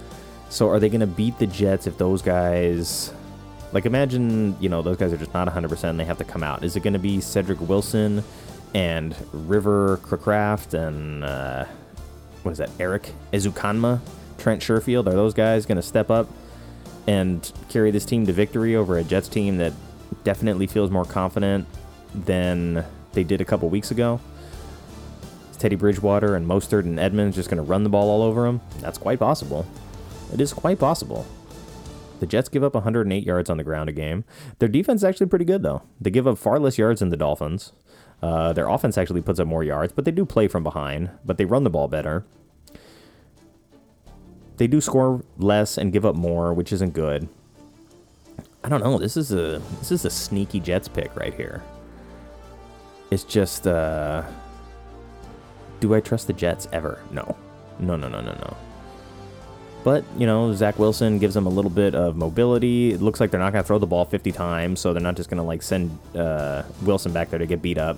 So 0.50 0.68
are 0.68 0.78
they 0.78 0.88
going 0.88 1.00
to 1.00 1.06
beat 1.06 1.38
the 1.38 1.46
Jets 1.46 1.86
if 1.86 1.98
those 1.98 2.22
guys 2.22 3.12
like 3.72 3.86
imagine, 3.86 4.56
you 4.60 4.68
know, 4.68 4.82
those 4.82 4.96
guys 4.96 5.12
are 5.12 5.16
just 5.16 5.34
not 5.34 5.48
100% 5.48 5.84
and 5.84 6.00
they 6.00 6.04
have 6.04 6.18
to 6.18 6.24
come 6.24 6.42
out. 6.42 6.64
Is 6.64 6.76
it 6.76 6.82
going 6.82 6.94
to 6.94 6.98
be 6.98 7.20
Cedric 7.20 7.60
Wilson 7.60 8.24
and 8.74 9.14
River 9.32 9.98
Cracraft 10.02 10.74
and 10.74 11.24
uh, 11.24 11.66
what 12.42 12.52
is 12.52 12.58
that? 12.58 12.70
Erik 12.78 13.12
Ezukanma 13.32 14.00
Trent 14.38 14.62
Sherfield, 14.62 15.06
are 15.06 15.12
those 15.12 15.34
guys 15.34 15.66
going 15.66 15.76
to 15.76 15.82
step 15.82 16.10
up 16.10 16.28
and 17.06 17.52
carry 17.68 17.90
this 17.90 18.04
team 18.04 18.24
to 18.26 18.32
victory 18.32 18.76
over 18.76 18.96
a 18.96 19.04
Jets 19.04 19.28
team 19.28 19.58
that 19.58 19.72
definitely 20.24 20.66
feels 20.66 20.90
more 20.90 21.04
confident 21.04 21.66
than 22.14 22.84
they 23.12 23.24
did 23.24 23.40
a 23.40 23.44
couple 23.44 23.68
weeks 23.68 23.90
ago? 23.90 24.20
Is 25.50 25.56
Teddy 25.56 25.76
Bridgewater 25.76 26.34
and 26.34 26.46
Mostert 26.46 26.84
and 26.84 26.98
Edmonds 26.98 27.36
just 27.36 27.50
going 27.50 27.62
to 27.62 27.68
run 27.68 27.82
the 27.82 27.90
ball 27.90 28.08
all 28.08 28.22
over 28.22 28.44
them? 28.44 28.60
That's 28.80 28.98
quite 28.98 29.18
possible. 29.18 29.66
It 30.32 30.40
is 30.40 30.52
quite 30.52 30.78
possible. 30.78 31.26
The 32.20 32.26
Jets 32.26 32.48
give 32.48 32.64
up 32.64 32.74
108 32.74 33.24
yards 33.24 33.48
on 33.48 33.58
the 33.58 33.64
ground 33.64 33.88
a 33.88 33.92
game. 33.92 34.24
Their 34.58 34.68
defense 34.68 35.00
is 35.00 35.04
actually 35.04 35.26
pretty 35.26 35.44
good, 35.44 35.62
though. 35.62 35.82
They 36.00 36.10
give 36.10 36.26
up 36.26 36.38
far 36.38 36.58
less 36.58 36.78
yards 36.78 37.00
than 37.00 37.10
the 37.10 37.16
Dolphins. 37.16 37.72
Uh, 38.20 38.52
their 38.52 38.68
offense 38.68 38.98
actually 38.98 39.22
puts 39.22 39.38
up 39.38 39.46
more 39.46 39.62
yards, 39.62 39.92
but 39.92 40.04
they 40.04 40.10
do 40.10 40.24
play 40.24 40.48
from 40.48 40.64
behind, 40.64 41.10
but 41.24 41.38
they 41.38 41.44
run 41.44 41.62
the 41.62 41.70
ball 41.70 41.86
better 41.86 42.24
they 44.58 44.66
do 44.66 44.80
score 44.80 45.24
less 45.38 45.78
and 45.78 45.92
give 45.92 46.04
up 46.04 46.14
more, 46.14 46.52
which 46.52 46.72
isn't 46.72 46.92
good. 46.92 47.28
I 48.62 48.68
don't 48.68 48.82
know. 48.82 48.98
This 48.98 49.16
is 49.16 49.32
a 49.32 49.62
this 49.78 49.90
is 49.90 50.04
a 50.04 50.10
sneaky 50.10 50.60
Jets 50.60 50.88
pick 50.88 51.14
right 51.16 51.32
here. 51.32 51.62
It's 53.10 53.24
just 53.24 53.66
uh 53.66 54.22
do 55.80 55.94
I 55.94 56.00
trust 56.00 56.26
the 56.26 56.32
Jets 56.32 56.68
ever? 56.72 57.00
No. 57.10 57.36
No, 57.78 57.96
no, 57.96 58.08
no, 58.08 58.20
no, 58.20 58.32
no. 58.32 58.56
But, 59.84 60.04
you 60.16 60.26
know, 60.26 60.52
Zach 60.52 60.78
Wilson 60.78 61.18
gives 61.18 61.34
them 61.34 61.46
a 61.46 61.50
little 61.50 61.70
bit 61.70 61.94
of 61.94 62.16
mobility. 62.16 62.92
It 62.92 63.00
looks 63.00 63.20
like 63.20 63.30
they're 63.30 63.40
not 63.40 63.52
going 63.52 63.62
to 63.62 63.66
throw 63.66 63.78
the 63.78 63.86
ball 63.86 64.04
50 64.04 64.32
times, 64.32 64.80
so 64.80 64.92
they're 64.92 65.00
not 65.00 65.16
just 65.16 65.30
going 65.30 65.38
to, 65.38 65.44
like, 65.44 65.62
send 65.62 65.96
uh, 66.16 66.64
Wilson 66.82 67.12
back 67.12 67.30
there 67.30 67.38
to 67.38 67.46
get 67.46 67.62
beat 67.62 67.78
up. 67.78 67.96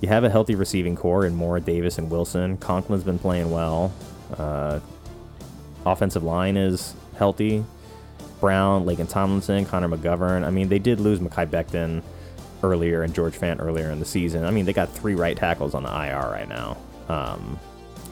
You 0.00 0.08
have 0.08 0.24
a 0.24 0.30
healthy 0.30 0.54
receiving 0.54 0.96
corps 0.96 1.26
in 1.26 1.34
Moore, 1.34 1.60
Davis, 1.60 1.98
and 1.98 2.10
Wilson. 2.10 2.56
Conklin's 2.56 3.04
been 3.04 3.18
playing 3.18 3.50
well. 3.50 3.92
Uh, 4.36 4.80
offensive 5.86 6.22
line 6.22 6.56
is 6.56 6.94
healthy. 7.16 7.64
Brown, 8.40 8.84
Laken 8.84 9.08
Tomlinson, 9.08 9.64
Connor 9.64 9.88
McGovern. 9.88 10.44
I 10.44 10.50
mean, 10.50 10.68
they 10.68 10.78
did 10.78 10.98
lose 10.98 11.20
Mekhi 11.20 11.46
Becton 11.46 12.02
earlier 12.62 13.02
and 13.02 13.14
George 13.14 13.38
Fant 13.38 13.60
earlier 13.60 13.90
in 13.90 13.98
the 13.98 14.04
season. 14.04 14.44
I 14.44 14.50
mean, 14.50 14.64
they 14.64 14.72
got 14.72 14.92
three 14.92 15.14
right 15.14 15.36
tackles 15.36 15.74
on 15.74 15.84
the 15.84 15.90
IR 15.90 16.30
right 16.30 16.48
now. 16.48 16.76
Um, 17.08 17.58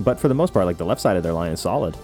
but 0.00 0.18
for 0.20 0.28
the 0.28 0.34
most 0.34 0.52
part, 0.52 0.66
like 0.66 0.78
the 0.78 0.84
left 0.84 1.00
side 1.00 1.16
of 1.16 1.22
their 1.22 1.32
line 1.32 1.52
is 1.52 1.60
solid. 1.60 1.96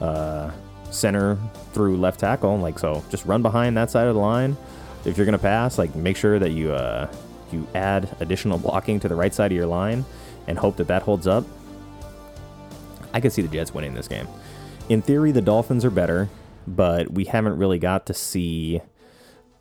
Uh, 0.00 0.50
center 0.90 1.38
through 1.72 1.96
left 1.96 2.20
tackle, 2.20 2.58
like 2.58 2.78
so, 2.78 3.04
just 3.10 3.24
run 3.24 3.42
behind 3.42 3.76
that 3.76 3.90
side 3.90 4.06
of 4.06 4.14
the 4.14 4.20
line. 4.20 4.56
If 5.04 5.16
you're 5.16 5.26
gonna 5.26 5.38
pass, 5.38 5.78
like 5.78 5.94
make 5.94 6.16
sure 6.16 6.38
that 6.38 6.50
you 6.50 6.72
uh, 6.72 7.12
you 7.50 7.66
add 7.74 8.14
additional 8.20 8.58
blocking 8.58 9.00
to 9.00 9.08
the 9.08 9.16
right 9.16 9.34
side 9.34 9.50
of 9.50 9.56
your 9.56 9.66
line, 9.66 10.04
and 10.46 10.58
hope 10.58 10.76
that 10.76 10.86
that 10.88 11.02
holds 11.02 11.26
up. 11.26 11.44
I 13.12 13.20
could 13.20 13.32
see 13.32 13.42
the 13.42 13.48
Jets 13.48 13.74
winning 13.74 13.94
this 13.94 14.08
game 14.08 14.26
in 14.88 15.02
theory, 15.02 15.32
the 15.32 15.42
Dolphins 15.42 15.84
are 15.84 15.90
better, 15.90 16.28
but 16.66 17.12
we 17.12 17.24
haven't 17.24 17.56
really 17.56 17.78
got 17.78 18.06
to 18.06 18.14
see 18.14 18.80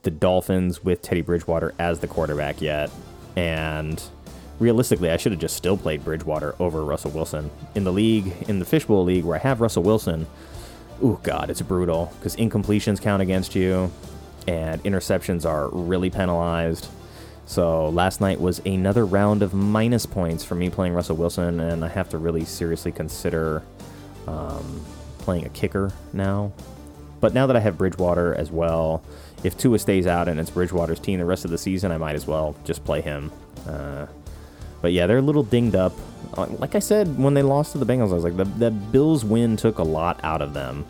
the 0.03 0.11
Dolphins 0.11 0.83
with 0.83 1.01
Teddy 1.01 1.21
Bridgewater 1.21 1.73
as 1.79 1.99
the 1.99 2.07
quarterback 2.07 2.61
yet. 2.61 2.89
And 3.35 4.01
realistically, 4.59 5.09
I 5.09 5.17
should 5.17 5.31
have 5.31 5.41
just 5.41 5.55
still 5.55 5.77
played 5.77 6.03
Bridgewater 6.03 6.55
over 6.59 6.83
Russell 6.83 7.11
Wilson. 7.11 7.51
In 7.75 7.83
the 7.83 7.93
league, 7.93 8.33
in 8.47 8.59
the 8.59 8.65
Fishbowl 8.65 9.03
League, 9.03 9.23
where 9.23 9.35
I 9.35 9.39
have 9.39 9.61
Russell 9.61 9.83
Wilson, 9.83 10.27
oh, 11.01 11.19
God, 11.23 11.49
it's 11.49 11.61
brutal 11.61 12.11
because 12.19 12.35
incompletions 12.35 13.01
count 13.01 13.21
against 13.21 13.55
you 13.55 13.91
and 14.47 14.83
interceptions 14.83 15.45
are 15.45 15.69
really 15.69 16.09
penalized. 16.09 16.87
So 17.45 17.89
last 17.89 18.21
night 18.21 18.39
was 18.39 18.59
another 18.65 19.05
round 19.05 19.43
of 19.43 19.53
minus 19.53 20.05
points 20.05 20.43
for 20.43 20.55
me 20.55 20.69
playing 20.69 20.93
Russell 20.93 21.17
Wilson, 21.17 21.59
and 21.59 21.83
I 21.83 21.89
have 21.89 22.09
to 22.09 22.17
really 22.17 22.45
seriously 22.45 22.91
consider 22.91 23.61
um, 24.27 24.81
playing 25.21 25.45
a 25.45 25.49
kicker 25.49 25.91
now. 26.13 26.51
But 27.19 27.33
now 27.33 27.47
that 27.47 27.55
I 27.55 27.59
have 27.59 27.77
Bridgewater 27.77 28.33
as 28.35 28.51
well, 28.51 29.03
if 29.43 29.57
Tua 29.57 29.77
stays 29.79 30.07
out 30.07 30.27
and 30.27 30.39
it's 30.39 30.49
Bridgewater's 30.49 30.99
team 30.99 31.19
the 31.19 31.25
rest 31.25 31.45
of 31.45 31.51
the 31.51 31.57
season, 31.57 31.91
I 31.91 31.97
might 31.97 32.15
as 32.15 32.25
well 32.27 32.55
just 32.65 32.83
play 32.83 33.01
him. 33.01 33.31
Uh, 33.67 34.07
But 34.81 34.93
yeah, 34.93 35.05
they're 35.05 35.19
a 35.19 35.21
little 35.21 35.43
dinged 35.43 35.75
up. 35.75 35.93
Uh, 36.35 36.47
Like 36.57 36.73
I 36.75 36.79
said, 36.79 37.17
when 37.19 37.35
they 37.35 37.43
lost 37.43 37.73
to 37.73 37.77
the 37.77 37.85
Bengals, 37.85 38.11
I 38.11 38.15
was 38.15 38.23
like, 38.23 38.37
the, 38.37 38.45
the 38.45 38.71
Bills 38.71 39.23
win 39.23 39.55
took 39.57 39.77
a 39.77 39.83
lot 39.83 40.19
out 40.23 40.41
of 40.41 40.53
them. 40.55 40.85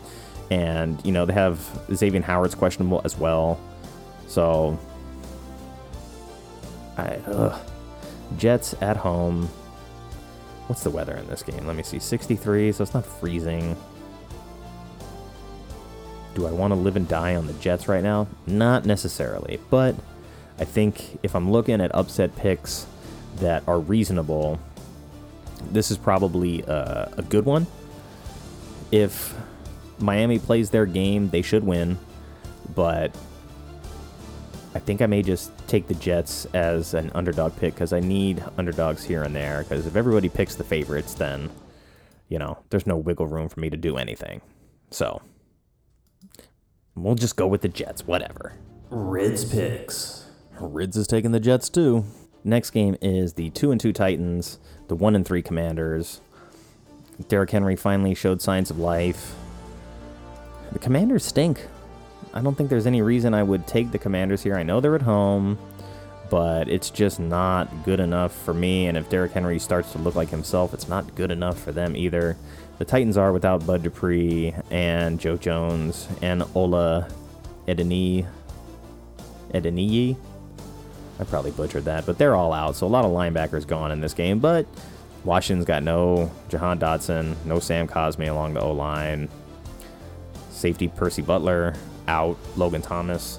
And, 0.50 0.98
you 1.04 1.12
know, 1.12 1.24
they 1.26 1.34
have 1.34 1.58
Xavier 1.94 2.22
Howard's 2.22 2.54
questionable 2.54 3.00
as 3.04 3.16
well. 3.18 3.58
So, 4.28 4.78
I, 6.96 7.16
ugh. 7.26 7.60
Jets 8.38 8.74
at 8.80 8.96
home. 8.96 9.46
What's 10.68 10.82
the 10.82 10.90
weather 10.90 11.14
in 11.16 11.26
this 11.28 11.42
game? 11.42 11.66
Let 11.66 11.76
me 11.76 11.82
see. 11.82 11.98
63, 11.98 12.72
so 12.72 12.82
it's 12.82 12.94
not 12.94 13.04
freezing. 13.04 13.76
Do 16.34 16.46
I 16.46 16.50
want 16.50 16.72
to 16.72 16.74
live 16.76 16.96
and 16.96 17.06
die 17.06 17.36
on 17.36 17.46
the 17.46 17.52
Jets 17.54 17.88
right 17.88 18.02
now? 18.02 18.26
Not 18.46 18.86
necessarily, 18.86 19.60
but 19.70 19.94
I 20.58 20.64
think 20.64 21.18
if 21.22 21.34
I'm 21.34 21.50
looking 21.50 21.80
at 21.80 21.94
upset 21.94 22.34
picks 22.36 22.86
that 23.36 23.66
are 23.66 23.80
reasonable, 23.80 24.58
this 25.70 25.90
is 25.90 25.98
probably 25.98 26.62
a, 26.62 27.12
a 27.18 27.22
good 27.22 27.44
one. 27.44 27.66
If 28.90 29.34
Miami 29.98 30.38
plays 30.38 30.70
their 30.70 30.86
game, 30.86 31.28
they 31.30 31.42
should 31.42 31.64
win, 31.64 31.98
but 32.74 33.14
I 34.74 34.78
think 34.78 35.02
I 35.02 35.06
may 35.06 35.22
just 35.22 35.50
take 35.68 35.86
the 35.86 35.94
Jets 35.94 36.46
as 36.54 36.94
an 36.94 37.10
underdog 37.14 37.56
pick 37.56 37.74
because 37.74 37.92
I 37.92 38.00
need 38.00 38.42
underdogs 38.56 39.04
here 39.04 39.22
and 39.22 39.36
there. 39.36 39.62
Because 39.62 39.86
if 39.86 39.96
everybody 39.96 40.28
picks 40.28 40.54
the 40.54 40.64
favorites, 40.64 41.14
then, 41.14 41.50
you 42.28 42.38
know, 42.38 42.58
there's 42.70 42.86
no 42.86 42.96
wiggle 42.96 43.26
room 43.26 43.48
for 43.48 43.60
me 43.60 43.68
to 43.68 43.76
do 43.76 43.98
anything. 43.98 44.40
So, 44.90 45.20
we'll 46.94 47.14
just 47.14 47.36
go 47.36 47.46
with 47.46 47.62
the 47.62 47.68
Jets, 47.68 48.06
whatever. 48.06 48.54
Rids 48.90 49.44
Picks. 49.44 50.26
Rids 50.60 50.96
is 50.96 51.06
taking 51.06 51.32
the 51.32 51.40
Jets 51.40 51.68
too. 51.68 52.04
Next 52.44 52.70
game 52.70 52.96
is 53.00 53.34
the 53.34 53.50
2 53.50 53.70
and 53.70 53.80
2 53.80 53.92
Titans, 53.92 54.58
the 54.88 54.96
1 54.96 55.14
and 55.14 55.24
3 55.26 55.42
Commanders. 55.42 56.20
Derrick 57.28 57.50
Henry 57.50 57.76
finally 57.76 58.14
showed 58.14 58.42
signs 58.42 58.70
of 58.70 58.78
life. 58.78 59.34
The 60.72 60.78
Commanders 60.78 61.24
stink. 61.24 61.66
I 62.34 62.40
don't 62.40 62.56
think 62.56 62.70
there's 62.70 62.86
any 62.86 63.02
reason 63.02 63.34
I 63.34 63.42
would 63.42 63.66
take 63.66 63.92
the 63.92 63.98
Commanders 63.98 64.42
here. 64.42 64.56
I 64.56 64.62
know 64.62 64.80
they're 64.80 64.94
at 64.94 65.02
home, 65.02 65.58
but 66.30 66.68
it's 66.68 66.90
just 66.90 67.20
not 67.20 67.68
good 67.84 68.00
enough 68.00 68.34
for 68.34 68.54
me. 68.54 68.86
And 68.86 68.96
if 68.96 69.08
Derrick 69.10 69.32
Henry 69.32 69.58
starts 69.58 69.92
to 69.92 69.98
look 69.98 70.14
like 70.14 70.30
himself, 70.30 70.72
it's 70.72 70.88
not 70.88 71.14
good 71.14 71.30
enough 71.30 71.58
for 71.58 71.72
them 71.72 71.94
either. 71.94 72.36
The 72.78 72.84
Titans 72.84 73.16
are 73.16 73.32
without 73.32 73.64
Bud 73.66 73.82
Dupree 73.82 74.54
and 74.70 75.20
Joe 75.20 75.36
Jones 75.36 76.08
and 76.20 76.42
Ola 76.54 77.08
Edeni. 77.68 78.26
Edeniyi. 79.52 80.16
I 81.20 81.24
probably 81.24 81.52
butchered 81.52 81.84
that, 81.84 82.06
but 82.06 82.18
they're 82.18 82.34
all 82.34 82.52
out, 82.52 82.74
so 82.74 82.86
a 82.86 82.88
lot 82.88 83.04
of 83.04 83.12
linebackers 83.12 83.66
gone 83.66 83.92
in 83.92 84.00
this 84.00 84.14
game. 84.14 84.40
But 84.40 84.66
Washington's 85.24 85.66
got 85.66 85.82
no 85.82 86.30
Jahan 86.48 86.78
Dotson, 86.78 87.36
no 87.44 87.60
Sam 87.60 87.86
Cosmi 87.86 88.28
along 88.28 88.54
the 88.54 88.60
O 88.60 88.72
line. 88.72 89.28
Safety 90.50 90.88
Percy 90.88 91.22
Butler 91.22 91.74
out. 92.08 92.36
Logan 92.56 92.82
Thomas 92.82 93.38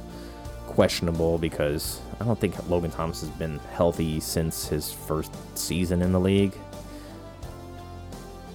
questionable 0.68 1.38
because 1.38 2.00
I 2.20 2.26
don't 2.26 2.40
think 2.40 2.70
Logan 2.70 2.92
Thomas 2.92 3.22
has 3.22 3.30
been 3.32 3.60
healthy 3.74 4.20
since 4.20 4.68
his 4.68 4.92
first 4.92 5.32
season 5.58 6.02
in 6.02 6.12
the 6.12 6.20
league. 6.20 6.54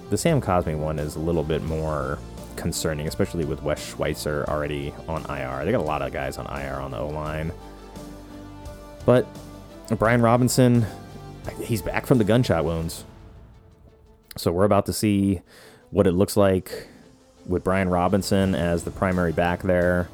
The 0.09 0.17
Sam 0.17 0.41
Cosmi 0.41 0.75
one 0.77 0.97
is 0.97 1.15
a 1.15 1.19
little 1.19 1.43
bit 1.43 1.63
more 1.63 2.17
concerning, 2.55 3.07
especially 3.07 3.45
with 3.45 3.61
Wes 3.61 3.93
Schweitzer 3.93 4.43
already 4.47 4.93
on 5.07 5.23
IR. 5.29 5.65
They 5.65 5.71
got 5.71 5.81
a 5.81 5.83
lot 5.83 6.01
of 6.01 6.11
guys 6.11 6.37
on 6.37 6.47
IR 6.47 6.75
on 6.75 6.91
the 6.91 6.97
O 6.97 7.07
line. 7.07 7.51
But 9.05 9.27
Brian 9.97 10.21
Robinson, 10.21 10.85
he's 11.61 11.81
back 11.81 12.05
from 12.05 12.17
the 12.17 12.23
gunshot 12.23 12.65
wounds. 12.65 13.05
So 14.35 14.51
we're 14.51 14.65
about 14.65 14.87
to 14.87 14.93
see 14.93 15.41
what 15.91 16.07
it 16.07 16.11
looks 16.11 16.35
like 16.35 16.87
with 17.45 17.63
Brian 17.63 17.89
Robinson 17.89 18.55
as 18.55 18.83
the 18.83 18.91
primary 18.91 19.31
back 19.31 19.61
there. 19.61 20.09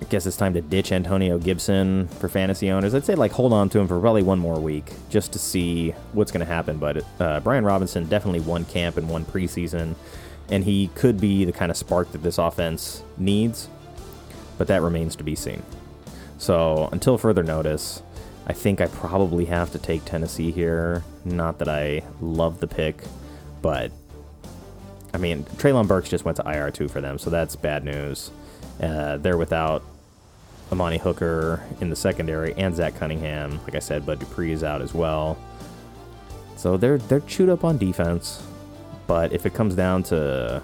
I 0.00 0.04
guess 0.04 0.26
it's 0.26 0.36
time 0.36 0.54
to 0.54 0.60
ditch 0.60 0.92
Antonio 0.92 1.38
Gibson 1.38 2.08
for 2.08 2.28
fantasy 2.28 2.70
owners. 2.70 2.94
I'd 2.94 3.04
say 3.04 3.14
like 3.14 3.32
hold 3.32 3.52
on 3.52 3.68
to 3.70 3.78
him 3.78 3.86
for 3.86 4.00
probably 4.00 4.22
one 4.22 4.38
more 4.38 4.58
week 4.58 4.92
just 5.08 5.32
to 5.32 5.38
see 5.38 5.90
what's 6.12 6.32
going 6.32 6.40
to 6.40 6.52
happen. 6.52 6.78
But 6.78 7.04
uh, 7.18 7.40
Brian 7.40 7.64
Robinson 7.64 8.06
definitely 8.06 8.40
won 8.40 8.64
camp 8.64 8.96
and 8.96 9.08
won 9.08 9.24
preseason, 9.24 9.94
and 10.48 10.64
he 10.64 10.88
could 10.94 11.20
be 11.20 11.44
the 11.44 11.52
kind 11.52 11.70
of 11.70 11.76
spark 11.76 12.12
that 12.12 12.22
this 12.22 12.38
offense 12.38 13.02
needs. 13.18 13.68
But 14.58 14.68
that 14.68 14.82
remains 14.82 15.16
to 15.16 15.24
be 15.24 15.34
seen. 15.34 15.62
So 16.38 16.88
until 16.92 17.18
further 17.18 17.42
notice, 17.42 18.02
I 18.46 18.52
think 18.52 18.80
I 18.80 18.86
probably 18.86 19.44
have 19.44 19.70
to 19.72 19.78
take 19.78 20.04
Tennessee 20.04 20.50
here. 20.50 21.04
Not 21.24 21.58
that 21.58 21.68
I 21.68 22.02
love 22.20 22.60
the 22.60 22.66
pick, 22.66 23.04
but 23.62 23.92
I 25.12 25.18
mean 25.18 25.44
Treylon 25.56 25.86
Burks 25.86 26.08
just 26.08 26.24
went 26.24 26.36
to 26.38 26.50
IR 26.50 26.70
two 26.70 26.88
for 26.88 27.00
them, 27.00 27.18
so 27.18 27.30
that's 27.30 27.54
bad 27.56 27.84
news. 27.84 28.30
Uh, 28.80 29.18
they're 29.18 29.36
without 29.36 29.82
Amani 30.72 30.98
Hooker 30.98 31.62
in 31.80 31.90
the 31.90 31.96
secondary 31.96 32.54
and 32.54 32.74
Zach 32.74 32.94
Cunningham. 32.96 33.60
Like 33.64 33.74
I 33.74 33.80
said, 33.80 34.06
Bud 34.06 34.20
Dupree 34.20 34.52
is 34.52 34.64
out 34.64 34.82
as 34.82 34.94
well. 34.94 35.38
So 36.56 36.76
they're 36.76 36.98
they're 36.98 37.20
chewed 37.20 37.48
up 37.48 37.64
on 37.64 37.78
defense, 37.78 38.42
but 39.06 39.32
if 39.32 39.46
it 39.46 39.54
comes 39.54 39.74
down 39.74 40.02
to 40.04 40.62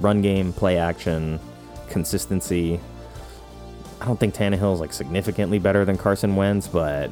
run 0.00 0.22
game, 0.22 0.52
play 0.52 0.76
action, 0.78 1.40
consistency, 1.88 2.78
I 4.00 4.06
don't 4.06 4.20
think 4.20 4.34
Tannehill 4.34 4.74
is 4.74 4.80
like 4.80 4.92
significantly 4.92 5.58
better 5.58 5.84
than 5.84 5.96
Carson 5.96 6.36
Wentz, 6.36 6.68
but 6.68 7.10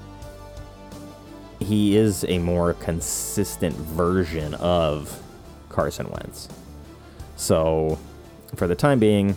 he 1.58 1.96
is 1.96 2.24
a 2.28 2.38
more 2.38 2.74
consistent 2.74 3.74
version 3.74 4.54
of 4.54 5.22
Carson 5.68 6.08
Wentz. 6.10 6.48
So, 7.36 7.98
for 8.54 8.66
the 8.66 8.74
time 8.74 8.98
being, 8.98 9.34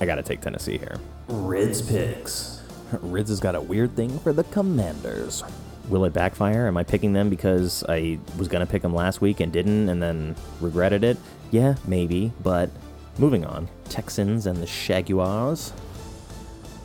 I 0.00 0.06
got 0.06 0.16
to 0.16 0.22
take 0.22 0.40
Tennessee 0.40 0.78
here. 0.78 0.96
Rids 1.28 1.82
Picks. 1.82 2.62
Rids 3.00 3.30
has 3.30 3.40
got 3.40 3.54
a 3.54 3.60
weird 3.60 3.96
thing 3.96 4.18
for 4.20 4.32
the 4.32 4.44
Commanders. 4.44 5.42
Will 5.88 6.04
it 6.04 6.12
backfire? 6.12 6.66
Am 6.66 6.76
I 6.76 6.84
picking 6.84 7.12
them 7.12 7.30
because 7.30 7.82
I 7.88 8.18
was 8.36 8.46
going 8.46 8.64
to 8.64 8.70
pick 8.70 8.82
them 8.82 8.94
last 8.94 9.20
week 9.20 9.40
and 9.40 9.52
didn't 9.52 9.88
and 9.88 10.02
then 10.02 10.36
regretted 10.60 11.02
it? 11.02 11.16
Yeah, 11.50 11.76
maybe, 11.86 12.32
but 12.42 12.70
moving 13.18 13.44
on. 13.44 13.68
Texans 13.88 14.46
and 14.46 14.58
the 14.58 14.66
Shaguars. 14.66 15.72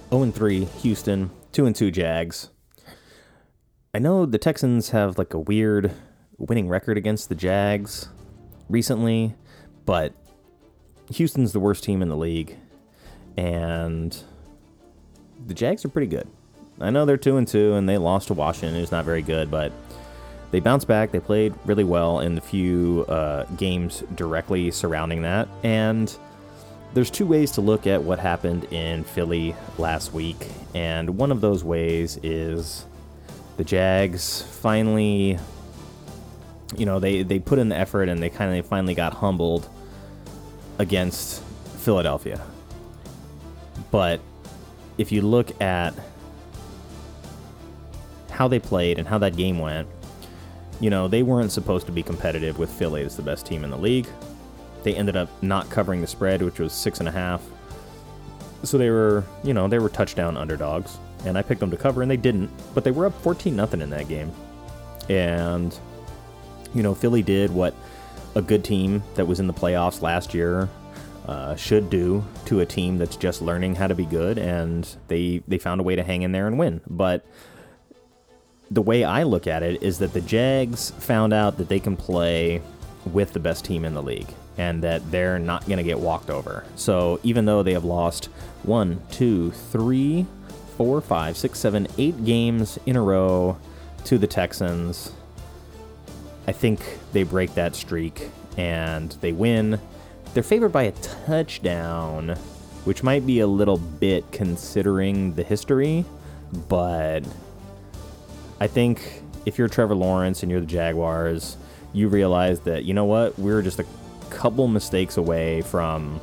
0 0.10 0.32
3 0.32 0.66
Houston, 0.66 1.30
2 1.52 1.74
2 1.74 1.92
Jags. 1.92 2.50
I 3.94 4.00
know 4.00 4.26
the 4.26 4.38
Texans 4.38 4.90
have 4.90 5.18
like 5.18 5.34
a 5.34 5.40
weird 5.40 5.92
winning 6.38 6.68
record 6.68 6.98
against 6.98 7.30
the 7.30 7.36
Jags 7.36 8.10
recently, 8.70 9.36
but 9.86 10.14
Houston's 11.12 11.52
the 11.52 11.60
worst 11.60 11.84
team 11.84 12.02
in 12.02 12.10
the 12.10 12.18
league 12.18 12.58
and 13.38 14.16
the 15.48 15.54
Jags 15.54 15.84
are 15.86 15.90
pretty 15.90 16.08
good. 16.08 16.28
I 16.80 16.90
know 16.90 17.06
they're 17.06 17.18
2 17.18 17.38
and 17.38 17.48
2 17.48 17.74
and 17.74 17.88
they 17.88 17.98
lost 17.98 18.28
to 18.28 18.34
Washington, 18.34 18.80
who's 18.80 18.92
not 18.92 19.06
very 19.06 19.22
good, 19.22 19.52
but 19.52 19.72
they 20.52 20.60
bounced 20.60 20.88
back. 20.88 21.12
They 21.12 21.20
played 21.20 21.54
really 21.66 21.84
well 21.84 22.20
in 22.20 22.36
the 22.36 22.42
few 22.42 23.06
uh, 23.08 23.46
games 23.58 24.04
directly 24.16 24.72
surrounding 24.72 25.22
that. 25.24 25.48
And 25.64 26.16
there's 26.94 27.10
two 27.10 27.26
ways 27.26 27.52
to 27.52 27.62
look 27.62 27.88
at 27.88 28.04
what 28.04 28.20
happened 28.20 28.66
in 28.66 29.04
Philly 29.04 29.56
last 29.78 30.14
week. 30.14 30.48
And 30.76 31.18
one 31.18 31.32
of 31.32 31.42
those 31.42 31.64
ways 31.64 32.20
is 32.22 32.86
the 33.58 33.64
Jags 33.64 34.42
finally, 34.42 35.40
you 36.78 36.86
know, 36.86 37.00
they, 37.00 37.24
they 37.24 37.40
put 37.40 37.60
in 37.60 37.70
the 37.70 37.78
effort 37.78 38.10
and 38.10 38.22
they 38.22 38.30
kind 38.30 38.58
of 38.58 38.66
finally 38.66 38.94
got 38.94 39.14
humbled 39.16 39.68
against 40.78 41.44
Philadelphia. 41.78 42.42
But 43.94 44.22
if 44.98 45.12
you 45.12 45.22
look 45.22 45.62
at 45.62 45.94
how 48.32 48.48
they 48.48 48.58
played 48.58 48.98
and 48.98 49.08
how 49.08 49.20
that 49.20 49.38
game 49.38 49.60
went, 49.60 49.88
you 50.80 50.90
know, 50.90 51.08
they 51.08 51.22
weren't 51.22 51.52
supposed 51.52 51.86
to 51.86 51.92
be 51.92 52.02
competitive 52.02 52.58
with 52.58 52.72
Philly 52.72 53.04
as 53.04 53.16
the 53.16 53.22
best 53.22 53.46
team 53.46 53.64
in 53.64 53.70
the 53.70 53.78
league. 53.78 54.08
They 54.82 54.96
ended 54.96 55.16
up 55.16 55.30
not 55.44 55.70
covering 55.70 56.02
the 56.02 56.08
spread, 56.08 56.42
which 56.42 56.60
was 56.60 56.74
six 56.74 57.02
and 57.02 57.08
a 57.08 57.12
half. 57.12 57.44
So 58.64 58.80
they 58.80 58.90
were, 58.90 59.24
you 59.44 59.54
know, 59.54 59.68
they 59.68 59.78
were 59.78 59.90
touchdown 59.90 60.38
underdogs, 60.38 60.98
and 61.24 61.38
I 61.38 61.44
picked 61.44 61.60
them 61.60 61.70
to 61.70 61.78
cover, 61.78 62.02
and 62.02 62.10
they 62.10 62.18
didn't. 62.18 62.50
But 62.74 62.84
they 62.84 62.92
were 62.92 63.06
up 63.06 63.22
14 63.22 63.56
nothing 63.56 63.80
in 63.80 63.92
that 63.92 64.08
game, 64.08 64.32
and 65.08 65.78
you 66.74 66.82
know, 66.82 66.96
Philly 66.96 67.22
did 67.22 67.52
what 67.52 67.76
a 68.34 68.42
good 68.42 68.64
team 68.64 69.04
that 69.14 69.28
was 69.28 69.40
in 69.40 69.46
the 69.46 69.54
playoffs 69.54 70.02
last 70.02 70.34
year 70.34 70.68
uh, 71.28 71.56
should 71.56 71.90
do 71.90 72.24
to 72.46 72.60
a 72.60 72.66
team 72.66 72.98
that's 72.98 73.16
just 73.16 73.42
learning 73.42 73.76
how 73.76 73.88
to 73.88 73.96
be 73.96 74.06
good, 74.06 74.38
and 74.38 74.88
they 75.08 75.42
they 75.48 75.58
found 75.58 75.82
a 75.82 75.84
way 75.84 75.96
to 75.96 76.04
hang 76.04 76.22
in 76.22 76.32
there 76.32 76.48
and 76.48 76.58
win. 76.58 76.82
But 76.88 77.26
the 78.72 78.82
way 78.82 79.04
I 79.04 79.24
look 79.24 79.48
at 79.48 79.64
it 79.64 79.84
is 79.84 80.00
that 80.00 80.14
the 80.14 80.22
Jags 80.22 80.92
found 80.92 81.34
out 81.34 81.58
that 81.58 81.70
they 81.70 81.80
can 81.80 81.96
play 81.96 82.62
with 83.06 83.34
the 83.34 83.40
best 83.40 83.66
team 83.66 83.86
in 83.86 83.94
the 83.94 84.02
league 84.02 84.30
and 84.58 84.84
that 84.84 85.12
they're 85.12 85.40
not 85.40 85.66
going 85.66 85.78
to 85.78 85.84
get 85.84 86.00
walked 86.00 86.30
over. 86.30 86.64
So 86.76 87.20
even 87.24 87.46
though 87.46 87.64
they 87.64 87.74
have 87.74 87.84
lost 87.84 88.26
one, 88.64 89.02
two, 89.12 89.52
three, 89.52 90.26
four, 90.78 91.02
five, 91.02 91.38
six, 91.38 91.60
seven, 91.60 91.88
eight 91.98 92.26
games 92.26 92.80
in 92.86 92.96
a 92.96 93.02
row 93.02 93.58
to 94.06 94.18
the 94.18 94.28
Texans. 94.28 95.12
I 96.48 96.52
think 96.52 96.82
they 97.14 97.24
break 97.24 97.54
that 97.56 97.76
streak 97.76 98.30
and 98.58 99.12
they 99.22 99.32
win. 99.32 99.80
They're 100.34 100.42
favored 100.42 100.72
by 100.72 100.84
a 100.84 100.92
touchdown, 100.94 102.30
which 102.86 103.04
might 103.04 103.26
be 103.26 103.40
a 103.40 103.48
little 103.48 103.78
bit 103.78 104.32
considering 104.32 105.36
the 105.36 105.44
history, 105.44 106.06
but 106.68 107.22
I 108.60 108.66
think 108.66 109.22
if 109.46 109.60
you're 109.60 109.68
Trevor 109.68 109.94
Lawrence 109.94 110.42
and 110.42 110.52
you're 110.52 110.62
the 110.62 110.66
Jaguars, 110.66 111.58
you 111.94 112.08
realize 112.08 112.62
that, 112.62 112.84
you 112.84 112.96
know 112.96 113.06
what, 113.06 113.38
we're 113.38 113.62
just 113.62 113.80
a 113.80 113.86
couple 114.32 114.68
mistakes 114.68 115.18
away 115.18 115.62
from 115.62 116.20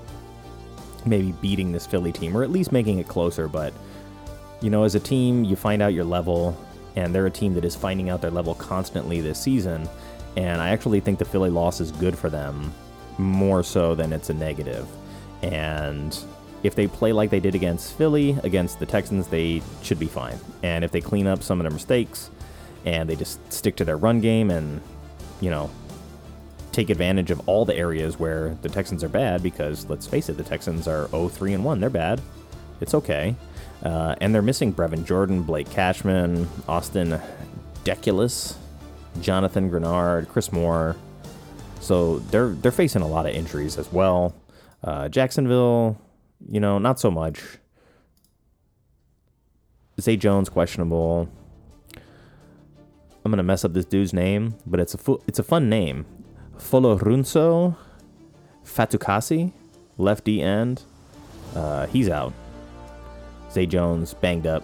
maybe 1.06 1.32
beating 1.40 1.70
this 1.70 1.86
Philly 1.86 2.10
team 2.10 2.36
or 2.36 2.42
at 2.42 2.50
least 2.50 2.72
making 2.72 2.98
it 2.98 3.06
closer. 3.06 3.46
But, 3.46 3.72
you 4.60 4.70
know, 4.70 4.82
as 4.82 4.96
a 4.96 5.00
team, 5.00 5.44
you 5.44 5.54
find 5.54 5.80
out 5.80 5.94
your 5.94 6.04
level, 6.04 6.56
and 6.96 7.14
they're 7.14 7.26
a 7.26 7.30
team 7.30 7.54
that 7.54 7.64
is 7.64 7.76
finding 7.76 8.10
out 8.10 8.20
their 8.20 8.32
level 8.32 8.56
constantly 8.56 9.20
this 9.20 9.40
season. 9.40 9.88
And 10.36 10.60
I 10.60 10.70
actually 10.70 10.98
think 10.98 11.20
the 11.20 11.24
Philly 11.24 11.50
loss 11.50 11.80
is 11.80 11.92
good 11.92 12.18
for 12.18 12.28
them 12.28 12.72
more 13.18 13.62
so 13.62 13.94
than 13.94 14.12
it's 14.12 14.30
a 14.30 14.34
negative. 14.34 14.86
And 15.42 16.16
if 16.62 16.74
they 16.74 16.86
play 16.86 17.12
like 17.12 17.30
they 17.30 17.40
did 17.40 17.54
against 17.54 17.96
Philly, 17.96 18.36
against 18.42 18.78
the 18.78 18.86
Texans, 18.86 19.28
they 19.28 19.62
should 19.82 19.98
be 19.98 20.06
fine. 20.06 20.38
And 20.62 20.84
if 20.84 20.90
they 20.90 21.00
clean 21.00 21.26
up 21.26 21.42
some 21.42 21.60
of 21.60 21.64
their 21.64 21.72
mistakes 21.72 22.30
and 22.84 23.08
they 23.08 23.16
just 23.16 23.52
stick 23.52 23.76
to 23.76 23.84
their 23.84 23.96
run 23.96 24.20
game 24.20 24.50
and, 24.50 24.80
you 25.40 25.50
know, 25.50 25.70
take 26.72 26.90
advantage 26.90 27.30
of 27.30 27.48
all 27.48 27.64
the 27.64 27.76
areas 27.76 28.18
where 28.18 28.56
the 28.62 28.68
Texans 28.68 29.02
are 29.02 29.08
bad, 29.08 29.42
because 29.42 29.88
let's 29.88 30.06
face 30.06 30.28
it, 30.28 30.36
the 30.36 30.42
Texans 30.42 30.86
are 30.86 31.08
0 31.08 31.28
3 31.28 31.54
and 31.54 31.64
1. 31.64 31.80
They're 31.80 31.90
bad. 31.90 32.20
It's 32.80 32.94
okay. 32.94 33.34
Uh, 33.82 34.14
and 34.20 34.34
they're 34.34 34.42
missing 34.42 34.72
Brevin 34.72 35.04
Jordan, 35.04 35.42
Blake 35.42 35.70
Cashman, 35.70 36.48
Austin 36.68 37.20
Deculus, 37.84 38.56
Jonathan 39.20 39.70
Greenard, 39.70 40.28
Chris 40.28 40.52
Moore. 40.52 40.96
So 41.80 42.18
they're 42.30 42.50
they're 42.50 42.72
facing 42.72 43.02
a 43.02 43.08
lot 43.08 43.26
of 43.26 43.34
injuries 43.34 43.78
as 43.78 43.90
well. 43.92 44.34
Uh, 44.84 45.08
Jacksonville, 45.08 46.00
you 46.48 46.60
know, 46.60 46.78
not 46.78 47.00
so 47.00 47.10
much. 47.10 47.42
Zay 50.00 50.16
Jones 50.16 50.48
questionable. 50.48 51.28
I'm 53.24 53.30
gonna 53.30 53.42
mess 53.42 53.64
up 53.64 53.72
this 53.74 53.84
dude's 53.84 54.12
name, 54.12 54.54
but 54.66 54.80
it's 54.80 54.94
a 54.94 54.98
fu- 54.98 55.20
it's 55.26 55.38
a 55.38 55.42
fun 55.42 55.68
name. 55.68 56.06
Folorunso 56.58 57.76
Fatukasi, 58.64 59.52
left 59.98 60.24
D 60.24 60.40
end. 60.40 60.82
Uh, 61.54 61.86
he's 61.86 62.08
out. 62.08 62.32
Zay 63.50 63.66
Jones 63.66 64.14
banged 64.14 64.46
up. 64.46 64.62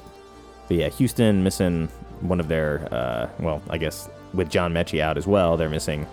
But 0.68 0.76
yeah, 0.78 0.88
Houston 0.88 1.42
missing 1.42 1.88
one 2.20 2.40
of 2.40 2.48
their 2.48 2.88
uh, 2.92 3.28
well, 3.40 3.62
I 3.68 3.78
guess 3.78 4.08
with 4.32 4.48
John 4.50 4.72
Metchie 4.72 5.00
out 5.00 5.18
as 5.18 5.26
well, 5.26 5.56
they're 5.56 5.68
missing 5.68 6.06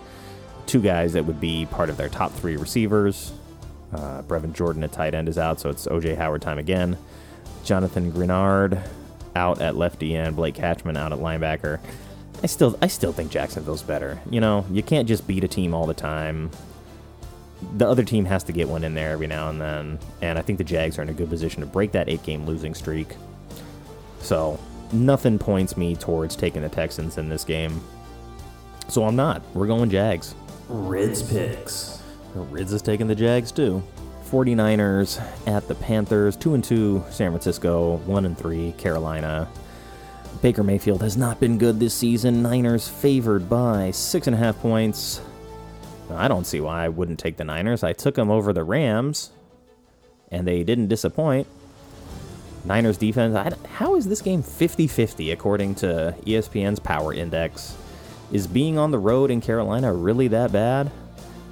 two 0.66 0.80
guys 0.80 1.12
that 1.12 1.24
would 1.24 1.40
be 1.40 1.66
part 1.66 1.90
of 1.90 1.96
their 1.96 2.08
top 2.08 2.32
three 2.32 2.56
receivers. 2.56 3.32
Uh, 3.92 4.22
Brevin 4.22 4.52
Jordan 4.52 4.82
at 4.82 4.92
tight 4.92 5.14
end 5.14 5.28
is 5.28 5.38
out, 5.38 5.60
so 5.60 5.70
it's 5.70 5.86
OJ 5.86 6.16
Howard 6.16 6.42
time 6.42 6.58
again. 6.58 6.98
Jonathan 7.64 8.12
Greenard 8.12 8.86
out 9.36 9.60
at 9.60 9.76
lefty 9.76 10.14
end. 10.16 10.36
Blake 10.36 10.54
Cashman 10.54 10.96
out 10.96 11.12
at 11.12 11.18
linebacker. 11.18 11.80
I 12.42 12.46
still, 12.46 12.76
I 12.82 12.88
still 12.88 13.12
think 13.12 13.30
Jacksonville's 13.30 13.82
better. 13.82 14.20
You 14.30 14.40
know, 14.40 14.66
you 14.70 14.82
can't 14.82 15.08
just 15.08 15.26
beat 15.26 15.44
a 15.44 15.48
team 15.48 15.74
all 15.74 15.86
the 15.86 15.94
time. 15.94 16.50
The 17.76 17.88
other 17.88 18.02
team 18.02 18.26
has 18.26 18.44
to 18.44 18.52
get 18.52 18.68
one 18.68 18.84
in 18.84 18.94
there 18.94 19.12
every 19.12 19.26
now 19.26 19.48
and 19.48 19.60
then, 19.60 19.98
and 20.20 20.38
I 20.38 20.42
think 20.42 20.58
the 20.58 20.64
Jags 20.64 20.98
are 20.98 21.02
in 21.02 21.08
a 21.08 21.14
good 21.14 21.30
position 21.30 21.60
to 21.60 21.66
break 21.66 21.92
that 21.92 22.08
eight-game 22.08 22.44
losing 22.44 22.74
streak. 22.74 23.14
So 24.20 24.58
nothing 24.92 25.38
points 25.38 25.76
me 25.76 25.96
towards 25.96 26.36
taking 26.36 26.62
the 26.62 26.68
Texans 26.68 27.16
in 27.16 27.28
this 27.28 27.44
game. 27.44 27.80
So 28.88 29.04
I'm 29.04 29.16
not. 29.16 29.42
We're 29.54 29.66
going 29.66 29.88
Jags. 29.88 30.34
Rids 30.68 31.22
picks. 31.22 32.02
Rids 32.34 32.72
is 32.72 32.82
taking 32.82 33.06
the 33.06 33.14
Jags 33.14 33.52
too. 33.52 33.82
49ers 34.30 35.22
at 35.46 35.68
the 35.68 35.74
Panthers, 35.74 36.36
2 36.36 36.54
and 36.54 36.64
2 36.64 37.04
San 37.10 37.30
Francisco, 37.30 37.96
1 37.98 38.24
and 38.24 38.36
3 38.36 38.72
Carolina. 38.72 39.48
Baker 40.42 40.64
Mayfield 40.64 41.02
has 41.02 41.16
not 41.16 41.38
been 41.38 41.58
good 41.58 41.78
this 41.78 41.94
season. 41.94 42.42
Niners 42.42 42.88
favored 42.88 43.48
by 43.48 43.90
6.5 43.90 44.58
points. 44.58 45.20
I 46.10 46.28
don't 46.28 46.46
see 46.46 46.60
why 46.60 46.84
I 46.84 46.88
wouldn't 46.88 47.18
take 47.18 47.36
the 47.36 47.44
Niners. 47.44 47.82
I 47.82 47.92
took 47.92 48.14
them 48.14 48.30
over 48.30 48.52
the 48.52 48.64
Rams, 48.64 49.30
and 50.30 50.46
they 50.46 50.64
didn't 50.64 50.88
disappoint. 50.88 51.46
Niners 52.64 52.96
defense, 52.96 53.36
I, 53.36 53.52
how 53.68 53.94
is 53.94 54.06
this 54.06 54.22
game 54.22 54.42
50 54.42 54.86
50 54.86 55.30
according 55.30 55.76
to 55.76 56.14
ESPN's 56.26 56.80
Power 56.80 57.12
Index? 57.12 57.76
Is 58.34 58.48
being 58.48 58.78
on 58.78 58.90
the 58.90 58.98
road 58.98 59.30
in 59.30 59.40
Carolina 59.40 59.94
really 59.94 60.26
that 60.26 60.50
bad? 60.50 60.90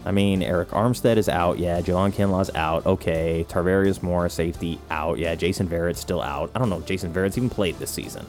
I 0.05 0.11
mean, 0.11 0.41
Arik 0.41 0.71
Armstead 0.71 1.17
is 1.17 1.29
out. 1.29 1.61
Yeah, 1.61 1.81
Javon 1.81 2.13
Kinlaw's 2.13 2.53
out. 2.57 2.85
Okay. 2.85 3.47
Tarvarius 3.49 4.03
Moore, 4.03 4.29
safety, 4.29 4.81
out. 4.91 5.17
Yeah, 5.17 5.37
Jason 5.37 5.69
Verrett's 5.69 6.01
still 6.01 6.21
out. 6.21 6.51
I 6.57 6.59
don't 6.59 6.69
know 6.71 6.79
if 6.79 6.87
Jason 6.87 7.13
Verrett's 7.13 7.39
even 7.39 7.51
played 7.51 7.79
this 7.79 7.93
season. 7.93 8.27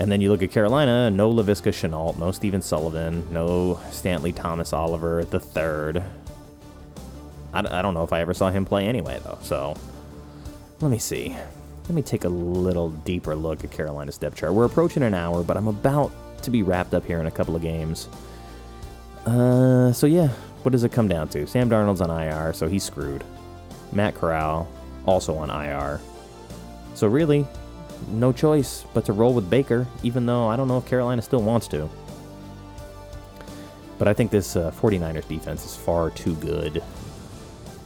And 0.00 0.10
then 0.10 0.20
you 0.20 0.32
look 0.32 0.42
at 0.42 0.50
Carolina, 0.50 1.12
no 1.12 1.32
Laviska 1.32 1.70
Shenault, 1.70 2.18
no 2.18 2.32
Stephen 2.32 2.60
Sullivan, 2.60 3.24
no 3.32 3.78
Stanley 3.92 4.32
Thomas 4.32 4.72
Oliver 4.72 5.24
the 5.24 5.38
third. 5.38 6.02
I, 7.52 7.60
I 7.60 7.82
don't 7.82 7.94
know 7.94 8.02
if 8.02 8.12
I 8.12 8.20
ever 8.20 8.34
saw 8.34 8.50
him 8.50 8.64
play 8.64 8.88
anyway, 8.88 9.20
though. 9.22 9.38
So 9.42 9.76
let 10.80 10.90
me 10.90 10.98
see. 10.98 11.36
Let 11.84 11.92
me 11.92 12.02
take 12.02 12.24
a 12.24 12.28
little 12.28 12.90
deeper 12.90 13.36
look 13.36 13.62
at 13.62 13.70
Carolina's 13.70 14.18
depth 14.18 14.38
chart. 14.38 14.54
We're 14.54 14.64
approaching 14.64 15.04
an 15.04 15.14
hour, 15.14 15.44
but 15.44 15.56
I'm 15.56 15.68
about 15.68 16.10
to 16.42 16.50
be 16.50 16.62
wrapped 16.62 16.94
up 16.94 17.04
here 17.04 17.20
in 17.20 17.26
a 17.26 17.30
couple 17.30 17.56
of 17.56 17.62
games. 17.62 18.08
Uh, 19.26 19.92
so 19.92 20.06
yeah, 20.06 20.28
what 20.62 20.72
does 20.72 20.84
it 20.84 20.92
come 20.92 21.08
down 21.08 21.28
to? 21.28 21.46
Sam 21.46 21.68
Darnold's 21.68 22.00
on 22.00 22.10
IR, 22.10 22.52
so 22.52 22.68
he's 22.68 22.84
screwed. 22.84 23.24
Matt 23.92 24.14
Corral 24.14 24.68
also 25.06 25.36
on 25.36 25.50
IR. 25.50 26.00
So 26.94 27.06
really, 27.06 27.46
no 28.08 28.32
choice 28.32 28.84
but 28.94 29.04
to 29.06 29.12
roll 29.12 29.34
with 29.34 29.48
Baker, 29.48 29.86
even 30.02 30.26
though 30.26 30.48
I 30.48 30.56
don't 30.56 30.68
know 30.68 30.78
if 30.78 30.86
Carolina 30.86 31.22
still 31.22 31.42
wants 31.42 31.68
to. 31.68 31.88
But 33.98 34.08
I 34.08 34.14
think 34.14 34.30
this 34.30 34.56
uh, 34.56 34.70
49ers 34.70 35.26
defense 35.26 35.64
is 35.64 35.76
far 35.76 36.10
too 36.10 36.34
good 36.36 36.82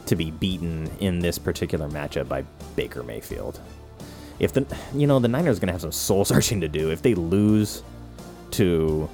to 0.05 0.15
be 0.15 0.31
beaten 0.31 0.89
in 0.99 1.19
this 1.19 1.37
particular 1.37 1.87
matchup 1.89 2.27
by 2.27 2.43
Baker 2.75 3.03
Mayfield. 3.03 3.59
If 4.39 4.53
the 4.53 4.65
you 4.93 5.07
know 5.07 5.19
the 5.19 5.27
Niners 5.27 5.57
are 5.57 5.61
gonna 5.61 5.71
have 5.71 5.81
some 5.81 5.91
soul 5.91 6.25
searching 6.25 6.61
to 6.61 6.67
do 6.67 6.91
if 6.91 7.01
they 7.01 7.15
lose 7.15 7.83
to 8.53 9.09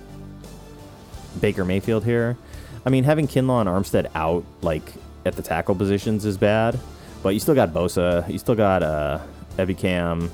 Baker 1.42 1.66
Mayfield 1.66 2.06
here. 2.06 2.38
I 2.86 2.90
mean, 2.90 3.04
having 3.04 3.28
Kinlaw 3.28 3.62
and 3.62 3.70
Armstead 3.70 4.10
out 4.16 4.44
like 4.62 4.94
at 5.26 5.36
the 5.36 5.42
tackle 5.42 5.76
positions 5.76 6.26
is 6.26 6.38
bad, 6.38 6.80
but 7.24 7.30
you 7.30 7.40
still 7.40 7.56
got 7.56 7.74
Bosa, 7.74 8.28
you 8.30 8.38
still 8.38 8.56
got 8.56 8.84
uh, 8.84 9.20
Ebukam, 9.58 10.30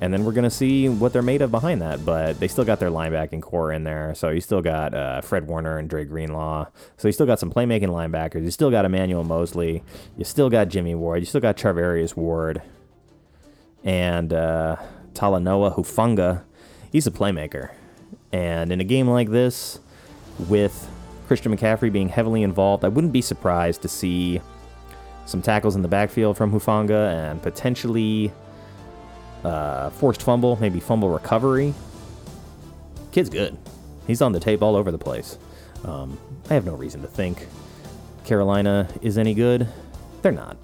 and 0.00 0.12
then 0.12 0.24
we're 0.24 0.32
gonna 0.32 0.50
see 0.50 0.88
what 0.88 1.12
they're 1.12 1.22
made 1.22 1.42
of 1.42 1.50
behind 1.50 1.82
that. 1.82 2.04
But 2.04 2.40
they 2.40 2.48
still 2.48 2.64
got 2.64 2.80
their 2.80 2.90
linebacking 2.90 3.42
corps 3.42 3.72
in 3.72 3.84
there, 3.84 4.14
so 4.14 4.30
you 4.30 4.40
still 4.40 4.62
got 4.62 4.94
uh, 4.94 5.20
Fred 5.20 5.46
Warner 5.46 5.78
and 5.78 5.88
Dre 5.88 6.04
Greenlaw. 6.04 6.66
So 6.96 7.08
you 7.08 7.12
still 7.12 7.26
got 7.26 7.38
some 7.38 7.50
playmaking 7.50 7.88
linebackers. 7.88 8.42
You 8.42 8.50
still 8.50 8.70
got 8.70 8.84
Emmanuel 8.84 9.24
Moseley. 9.24 9.82
You 10.16 10.24
still 10.24 10.50
got 10.50 10.68
Jimmy 10.68 10.94
Ward. 10.94 11.20
You 11.20 11.26
still 11.26 11.40
got 11.40 11.56
Charvarius 11.56 12.16
Ward, 12.16 12.62
and 13.84 14.32
uh, 14.32 14.76
Talanoa 15.12 15.76
Hufanga. 15.76 16.42
He's 16.90 17.06
a 17.06 17.10
playmaker, 17.10 17.70
and 18.36 18.70
in 18.70 18.80
a 18.82 18.84
game 18.84 19.08
like 19.08 19.30
this, 19.30 19.80
with 20.48 20.90
Christian 21.26 21.56
McCaffrey 21.56 21.90
being 21.90 22.10
heavily 22.10 22.42
involved, 22.42 22.84
I 22.84 22.88
wouldn't 22.88 23.12
be 23.12 23.22
surprised 23.22 23.80
to 23.82 23.88
see 23.88 24.42
some 25.24 25.40
tackles 25.40 25.74
in 25.74 25.80
the 25.80 25.88
backfield 25.88 26.36
from 26.36 26.52
Hufanga 26.52 27.30
and 27.30 27.42
potentially 27.42 28.30
uh, 29.42 29.88
forced 29.90 30.22
fumble, 30.22 30.56
maybe 30.60 30.80
fumble 30.80 31.08
recovery. 31.08 31.72
Kid's 33.10 33.30
good. 33.30 33.56
He's 34.06 34.20
on 34.20 34.32
the 34.32 34.40
tape 34.40 34.62
all 34.62 34.76
over 34.76 34.92
the 34.92 34.98
place. 34.98 35.38
Um, 35.84 36.18
I 36.50 36.54
have 36.54 36.66
no 36.66 36.74
reason 36.74 37.00
to 37.00 37.08
think 37.08 37.46
Carolina 38.24 38.86
is 39.00 39.16
any 39.16 39.32
good. 39.32 39.66
They're 40.20 40.30
not. 40.30 40.58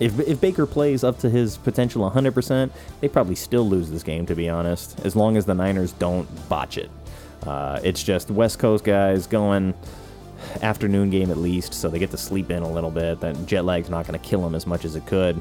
If, 0.00 0.18
if 0.20 0.40
Baker 0.40 0.66
plays 0.66 1.04
up 1.04 1.18
to 1.20 1.30
his 1.30 1.56
potential 1.58 2.08
100%, 2.10 2.70
they 3.00 3.08
probably 3.08 3.34
still 3.34 3.68
lose 3.68 3.90
this 3.90 4.02
game, 4.02 4.26
to 4.26 4.34
be 4.34 4.48
honest, 4.48 4.98
as 5.04 5.14
long 5.14 5.36
as 5.36 5.44
the 5.46 5.54
Niners 5.54 5.92
don't 5.92 6.26
botch 6.48 6.78
it. 6.78 6.90
Uh, 7.46 7.80
it's 7.82 8.02
just 8.02 8.30
West 8.30 8.58
Coast 8.58 8.84
guys 8.84 9.26
going 9.26 9.74
afternoon 10.62 11.10
game 11.10 11.30
at 11.30 11.38
least, 11.38 11.74
so 11.74 11.88
they 11.88 11.98
get 11.98 12.10
to 12.10 12.16
sleep 12.16 12.50
in 12.50 12.62
a 12.62 12.70
little 12.70 12.90
bit. 12.90 13.20
That 13.20 13.46
jet 13.46 13.64
lag's 13.64 13.90
not 13.90 14.06
going 14.06 14.18
to 14.18 14.26
kill 14.28 14.42
them 14.42 14.54
as 14.54 14.66
much 14.66 14.84
as 14.84 14.96
it 14.96 15.06
could. 15.06 15.40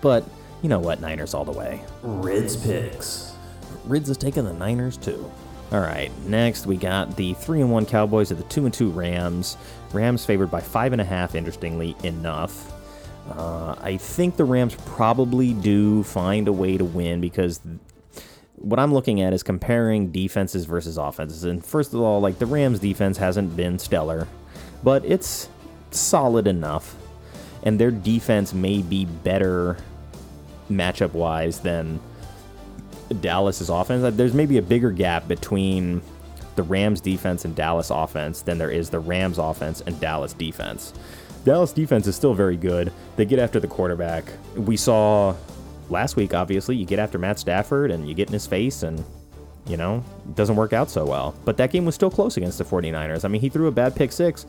But 0.00 0.24
you 0.62 0.68
know 0.68 0.80
what? 0.80 1.00
Niners 1.00 1.34
all 1.34 1.44
the 1.44 1.52
way. 1.52 1.82
Rids 2.02 2.56
picks. 2.56 3.34
Rids 3.84 4.08
is 4.08 4.16
taking 4.16 4.44
the 4.44 4.52
Niners 4.52 4.96
too. 4.96 5.30
All 5.72 5.80
right, 5.80 6.10
next 6.26 6.66
we 6.66 6.76
got 6.76 7.16
the 7.16 7.32
three 7.34 7.62
and 7.62 7.72
one 7.72 7.86
Cowboys 7.86 8.30
at 8.30 8.36
the 8.36 8.44
two 8.44 8.64
and 8.66 8.74
two 8.74 8.90
Rams. 8.90 9.56
Rams 9.92 10.24
favored 10.24 10.50
by 10.50 10.60
five 10.60 10.92
and 10.92 11.00
a 11.00 11.04
half. 11.04 11.34
Interestingly 11.34 11.96
enough, 12.02 12.71
uh, 13.30 13.76
I 13.80 13.96
think 13.96 14.36
the 14.36 14.44
Rams 14.44 14.74
probably 14.86 15.54
do 15.54 16.02
find 16.02 16.48
a 16.48 16.52
way 16.52 16.76
to 16.76 16.84
win 16.84 17.20
because 17.20 17.60
what 18.56 18.78
I'm 18.78 18.92
looking 18.92 19.20
at 19.20 19.32
is 19.32 19.42
comparing 19.42 20.10
defenses 20.12 20.64
versus 20.64 20.96
offenses. 20.96 21.44
And 21.44 21.64
first 21.64 21.94
of 21.94 22.00
all, 22.00 22.20
like 22.20 22.38
the 22.38 22.46
Rams 22.46 22.78
defense 22.78 23.18
hasn't 23.18 23.56
been 23.56 23.78
stellar, 23.78 24.28
but 24.82 25.04
it's 25.04 25.48
solid 25.90 26.46
enough. 26.46 26.96
And 27.64 27.78
their 27.78 27.90
defense 27.90 28.52
may 28.52 28.82
be 28.82 29.04
better 29.04 29.76
matchup 30.70 31.12
wise 31.12 31.60
than 31.60 32.00
Dallas's 33.20 33.68
offense. 33.68 34.16
There's 34.16 34.34
maybe 34.34 34.58
a 34.58 34.62
bigger 34.62 34.90
gap 34.90 35.28
between 35.28 36.02
the 36.56 36.62
Rams 36.62 37.00
defense 37.00 37.44
and 37.44 37.54
Dallas 37.54 37.90
offense 37.90 38.42
than 38.42 38.58
there 38.58 38.70
is 38.70 38.90
the 38.90 38.98
Rams 38.98 39.38
offense 39.38 39.80
and 39.80 39.98
Dallas 40.00 40.32
defense. 40.32 40.92
Dallas 41.44 41.72
defense 41.72 42.06
is 42.06 42.16
still 42.16 42.34
very 42.34 42.56
good. 42.56 42.92
They 43.16 43.24
get 43.24 43.38
after 43.38 43.58
the 43.58 43.66
quarterback. 43.66 44.24
We 44.56 44.76
saw 44.76 45.34
last 45.90 46.16
week, 46.16 46.34
obviously, 46.34 46.76
you 46.76 46.86
get 46.86 46.98
after 46.98 47.18
Matt 47.18 47.38
Stafford 47.38 47.90
and 47.90 48.08
you 48.08 48.14
get 48.14 48.28
in 48.28 48.32
his 48.32 48.46
face 48.46 48.82
and, 48.82 49.04
you 49.66 49.76
know, 49.76 50.04
it 50.28 50.36
doesn't 50.36 50.56
work 50.56 50.72
out 50.72 50.90
so 50.90 51.04
well. 51.04 51.34
But 51.44 51.56
that 51.56 51.72
game 51.72 51.84
was 51.84 51.94
still 51.94 52.10
close 52.10 52.36
against 52.36 52.58
the 52.58 52.64
49ers. 52.64 53.24
I 53.24 53.28
mean, 53.28 53.40
he 53.40 53.48
threw 53.48 53.66
a 53.66 53.72
bad 53.72 53.96
pick 53.96 54.12
six, 54.12 54.46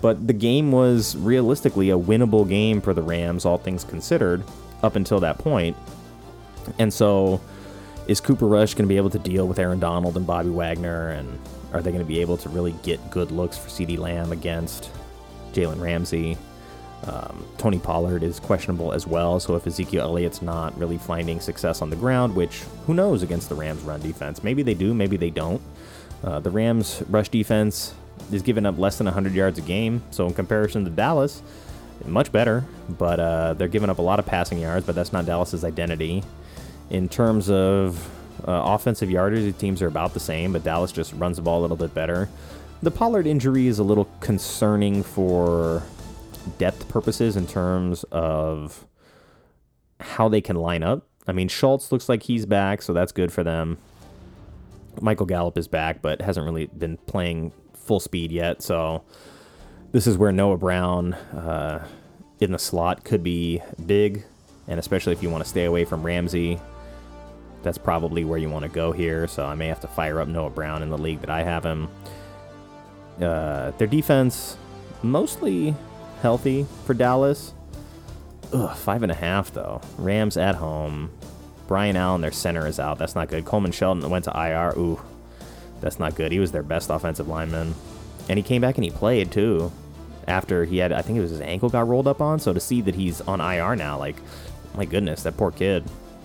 but 0.00 0.26
the 0.26 0.32
game 0.32 0.72
was 0.72 1.16
realistically 1.16 1.90
a 1.90 1.98
winnable 1.98 2.48
game 2.48 2.80
for 2.80 2.94
the 2.94 3.02
Rams, 3.02 3.44
all 3.44 3.58
things 3.58 3.84
considered, 3.84 4.42
up 4.82 4.96
until 4.96 5.20
that 5.20 5.38
point. 5.38 5.76
And 6.78 6.92
so, 6.92 7.40
is 8.06 8.20
Cooper 8.20 8.46
Rush 8.46 8.74
going 8.74 8.84
to 8.84 8.88
be 8.88 8.96
able 8.96 9.10
to 9.10 9.18
deal 9.18 9.48
with 9.48 9.58
Aaron 9.58 9.80
Donald 9.80 10.16
and 10.16 10.26
Bobby 10.26 10.50
Wagner? 10.50 11.10
And 11.10 11.38
are 11.72 11.80
they 11.80 11.90
going 11.90 12.02
to 12.02 12.08
be 12.08 12.20
able 12.20 12.36
to 12.38 12.48
really 12.48 12.72
get 12.82 13.10
good 13.10 13.30
looks 13.30 13.56
for 13.56 13.68
CeeDee 13.68 13.98
Lamb 13.98 14.32
against 14.32 14.90
Jalen 15.56 15.80
Ramsey. 15.80 16.36
Um, 17.04 17.44
Tony 17.58 17.78
Pollard 17.78 18.22
is 18.22 18.40
questionable 18.40 18.92
as 18.92 19.06
well, 19.06 19.38
so 19.38 19.54
if 19.54 19.66
Ezekiel 19.66 20.02
Elliott's 20.04 20.42
not 20.42 20.76
really 20.78 20.98
finding 20.98 21.40
success 21.40 21.82
on 21.82 21.90
the 21.90 21.96
ground, 21.96 22.34
which 22.34 22.62
who 22.86 22.94
knows 22.94 23.22
against 23.22 23.48
the 23.48 23.54
Rams' 23.54 23.82
run 23.82 24.00
defense? 24.00 24.42
Maybe 24.42 24.62
they 24.62 24.74
do, 24.74 24.92
maybe 24.94 25.16
they 25.16 25.30
don't. 25.30 25.62
Uh, 26.24 26.40
the 26.40 26.50
Rams' 26.50 27.02
rush 27.08 27.28
defense 27.28 27.94
is 28.32 28.42
giving 28.42 28.66
up 28.66 28.78
less 28.78 28.98
than 28.98 29.04
100 29.04 29.34
yards 29.34 29.58
a 29.58 29.62
game, 29.62 30.02
so 30.10 30.26
in 30.26 30.34
comparison 30.34 30.84
to 30.84 30.90
Dallas, 30.90 31.42
much 32.04 32.32
better, 32.32 32.64
but 32.88 33.20
uh, 33.20 33.54
they're 33.54 33.68
giving 33.68 33.90
up 33.90 33.98
a 33.98 34.02
lot 34.02 34.18
of 34.18 34.26
passing 34.26 34.58
yards, 34.58 34.84
but 34.84 34.94
that's 34.94 35.12
not 35.12 35.26
Dallas's 35.26 35.64
identity. 35.64 36.22
In 36.90 37.08
terms 37.08 37.50
of 37.50 38.08
uh, 38.46 38.62
offensive 38.64 39.10
yardage, 39.10 39.44
the 39.44 39.52
teams 39.52 39.82
are 39.82 39.86
about 39.86 40.14
the 40.14 40.20
same, 40.20 40.52
but 40.52 40.64
Dallas 40.64 40.92
just 40.92 41.12
runs 41.14 41.36
the 41.36 41.42
ball 41.42 41.60
a 41.60 41.62
little 41.62 41.76
bit 41.76 41.94
better. 41.94 42.28
The 42.82 42.90
Pollard 42.90 43.26
injury 43.26 43.66
is 43.66 43.78
a 43.78 43.82
little 43.82 44.08
concerning 44.20 45.02
for 45.02 45.82
depth 46.58 46.88
purposes 46.88 47.36
in 47.36 47.46
terms 47.46 48.04
of 48.12 48.86
how 49.98 50.28
they 50.28 50.40
can 50.40 50.56
line 50.56 50.82
up. 50.82 51.06
I 51.26 51.32
mean, 51.32 51.48
Schultz 51.48 51.90
looks 51.90 52.08
like 52.08 52.24
he's 52.24 52.46
back, 52.46 52.82
so 52.82 52.92
that's 52.92 53.12
good 53.12 53.32
for 53.32 53.42
them. 53.42 53.78
Michael 55.00 55.26
Gallup 55.26 55.58
is 55.58 55.68
back, 55.68 56.02
but 56.02 56.20
hasn't 56.20 56.44
really 56.44 56.66
been 56.66 56.96
playing 56.98 57.52
full 57.74 57.98
speed 57.98 58.30
yet. 58.30 58.62
So 58.62 59.02
this 59.92 60.06
is 60.06 60.18
where 60.18 60.30
Noah 60.30 60.58
Brown 60.58 61.14
uh, 61.14 61.86
in 62.40 62.52
the 62.52 62.58
slot 62.58 63.04
could 63.04 63.22
be 63.22 63.62
big, 63.86 64.24
and 64.68 64.78
especially 64.78 65.12
if 65.12 65.22
you 65.22 65.30
want 65.30 65.42
to 65.42 65.48
stay 65.48 65.64
away 65.64 65.84
from 65.84 66.04
Ramsey, 66.04 66.60
that's 67.62 67.78
probably 67.78 68.24
where 68.24 68.38
you 68.38 68.50
want 68.50 68.64
to 68.64 68.68
go 68.68 68.92
here. 68.92 69.26
So 69.26 69.44
I 69.44 69.54
may 69.54 69.66
have 69.66 69.80
to 69.80 69.88
fire 69.88 70.20
up 70.20 70.28
Noah 70.28 70.50
Brown 70.50 70.82
in 70.82 70.90
the 70.90 70.98
league 70.98 71.20
that 71.20 71.30
I 71.30 71.42
have 71.42 71.64
him. 71.64 71.88
Uh, 73.20 73.70
their 73.78 73.86
defense 73.86 74.56
mostly 75.02 75.74
healthy 76.22 76.66
for 76.84 76.94
Dallas. 76.94 77.52
Ugh, 78.52 78.76
five 78.76 79.02
and 79.02 79.12
a 79.12 79.14
half 79.14 79.52
though. 79.52 79.80
Rams 79.98 80.36
at 80.36 80.56
home. 80.56 81.10
Brian 81.66 81.96
Allen, 81.96 82.20
their 82.20 82.32
center, 82.32 82.66
is 82.66 82.78
out. 82.78 82.98
That's 82.98 83.14
not 83.14 83.28
good. 83.28 83.44
Coleman 83.44 83.72
Shelton 83.72 84.08
went 84.08 84.24
to 84.26 84.30
IR. 84.30 84.78
Ooh, 84.78 85.00
that's 85.80 85.98
not 85.98 86.14
good. 86.14 86.30
He 86.30 86.38
was 86.38 86.52
their 86.52 86.62
best 86.62 86.90
offensive 86.90 87.26
lineman, 87.26 87.74
and 88.28 88.38
he 88.38 88.42
came 88.42 88.60
back 88.60 88.76
and 88.76 88.84
he 88.84 88.90
played 88.90 89.32
too. 89.32 89.72
After 90.28 90.64
he 90.64 90.78
had, 90.78 90.90
I 90.92 91.02
think 91.02 91.18
it 91.18 91.22
was 91.22 91.30
his 91.30 91.40
ankle 91.40 91.68
got 91.68 91.86
rolled 91.86 92.08
up 92.08 92.20
on. 92.20 92.40
So 92.40 92.52
to 92.52 92.58
see 92.58 92.80
that 92.82 92.96
he's 92.96 93.20
on 93.22 93.40
IR 93.40 93.76
now, 93.76 93.96
like, 93.96 94.16
my 94.74 94.84
goodness, 94.84 95.22
that 95.22 95.36
poor 95.36 95.52
kid. 95.52 95.84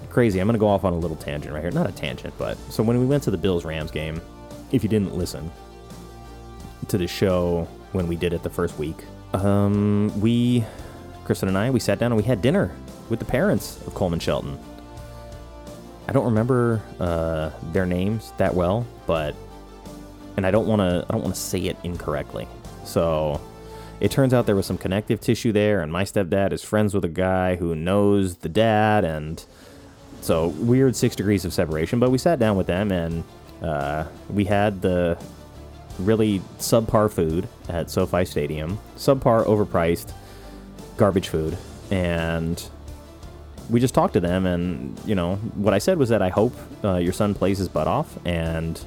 Crazy. 0.10 0.40
I'm 0.40 0.48
gonna 0.48 0.58
go 0.58 0.68
off 0.68 0.84
on 0.84 0.94
a 0.94 0.98
little 0.98 1.18
tangent 1.18 1.54
right 1.54 1.62
here. 1.62 1.72
Not 1.72 1.88
a 1.88 1.92
tangent, 1.92 2.34
but 2.38 2.58
so 2.70 2.84
when 2.84 3.00
we 3.00 3.06
went 3.06 3.24
to 3.24 3.32
the 3.32 3.38
Bills 3.38 3.64
Rams 3.64 3.92
game, 3.92 4.20
if 4.72 4.84
you 4.84 4.90
didn't 4.90 5.16
listen, 5.16 5.52
to 6.88 6.98
the 6.98 7.08
show 7.08 7.68
when 7.92 8.08
we 8.08 8.16
did 8.16 8.34
it 8.34 8.44
the 8.44 8.50
first 8.50 8.78
week, 8.78 8.98
um, 9.34 10.12
we, 10.20 10.64
Kristen 11.24 11.48
and 11.48 11.58
I, 11.58 11.70
we 11.70 11.80
sat 11.80 12.00
down 12.00 12.12
and 12.12 12.18
we 12.18 12.24
had 12.24 12.42
dinner 12.42 12.72
with 13.10 13.20
the 13.20 13.26
parents 13.26 13.80
of 13.86 13.94
Coleman 13.94 14.20
Shelton. 14.20 14.58
I 16.08 16.14
don't 16.14 16.26
remember 16.26 16.82
uh, 17.00 17.52
their 17.72 17.86
names 17.86 18.34
that 18.38 18.54
well, 18.54 18.86
but 19.08 19.36
and 20.38 20.46
I 20.46 20.52
don't 20.52 20.68
want 20.68 20.80
to 20.80 21.06
I 21.08 21.12
don't 21.12 21.22
want 21.22 21.36
to 21.36 21.40
say 21.40 21.60
it 21.60 21.78
incorrectly. 21.84 22.48
So 22.84 23.40
it 24.00 24.12
turns 24.12 24.34
out 24.34 24.46
there 24.46 24.56
was 24.56 24.66
some 24.66 24.78
connective 24.78 25.22
tissue 25.22 25.52
there, 25.52 25.82
and 25.82 25.92
my 25.92 26.04
stepdad 26.04 26.52
is 26.52 26.64
friends 26.64 26.94
with 26.94 27.06
a 27.06 27.10
guy 27.10 27.56
who 27.56 27.76
knows 27.76 28.38
the 28.38 28.50
dad, 28.50 29.06
and 29.06 29.44
so 30.22 30.48
weird 30.50 30.96
six 30.96 31.16
degrees 31.16 31.46
of 31.46 31.54
separation. 31.54 32.00
But 32.00 32.12
we 32.12 32.18
sat 32.18 32.40
down 32.40 32.58
with 32.58 32.68
them 32.68 32.92
and 32.92 33.24
uh, 33.62 34.06
we 34.30 34.46
had 34.46 34.82
the 34.82 35.18
really 36.00 36.40
subpar 36.58 37.12
food 37.12 37.48
at 37.70 37.90
SoFi 37.90 38.26
Stadium, 38.26 38.80
subpar, 38.96 39.46
overpriced, 39.46 40.14
garbage 40.98 41.30
food, 41.30 41.58
and 41.90 42.64
we 43.70 43.80
just 43.80 43.94
talked 43.94 44.14
to 44.14 44.20
them. 44.20 44.46
And 44.46 45.00
you 45.06 45.16
know, 45.16 45.36
what 45.56 45.74
I 45.74 45.80
said 45.80 45.98
was 45.98 46.10
that 46.10 46.22
I 46.22 46.30
hope 46.30 46.54
uh, 46.84 46.98
your 46.98 47.14
son 47.14 47.34
plays 47.34 47.58
his 47.58 47.70
butt 47.70 47.88
off, 47.88 48.18
and 48.26 48.84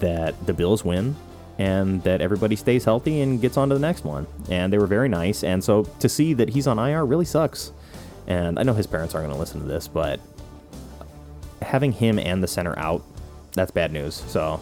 that 0.00 0.46
the 0.46 0.52
Bills 0.52 0.84
win, 0.84 1.16
and 1.58 2.02
that 2.02 2.20
everybody 2.20 2.56
stays 2.56 2.84
healthy 2.84 3.20
and 3.20 3.40
gets 3.40 3.56
on 3.56 3.68
to 3.68 3.74
the 3.74 3.80
next 3.80 4.04
one. 4.04 4.26
And 4.50 4.72
they 4.72 4.78
were 4.78 4.86
very 4.86 5.08
nice. 5.08 5.44
And 5.44 5.62
so 5.62 5.84
to 6.00 6.08
see 6.08 6.34
that 6.34 6.50
he's 6.50 6.66
on 6.66 6.78
IR 6.78 7.04
really 7.04 7.24
sucks. 7.24 7.72
And 8.26 8.58
I 8.58 8.62
know 8.62 8.74
his 8.74 8.86
parents 8.86 9.14
aren't 9.14 9.26
going 9.26 9.34
to 9.34 9.40
listen 9.40 9.60
to 9.60 9.66
this, 9.66 9.88
but 9.88 10.20
having 11.60 11.92
him 11.92 12.18
and 12.18 12.42
the 12.42 12.48
center 12.48 12.78
out, 12.78 13.02
that's 13.52 13.70
bad 13.70 13.92
news. 13.92 14.14
So 14.14 14.60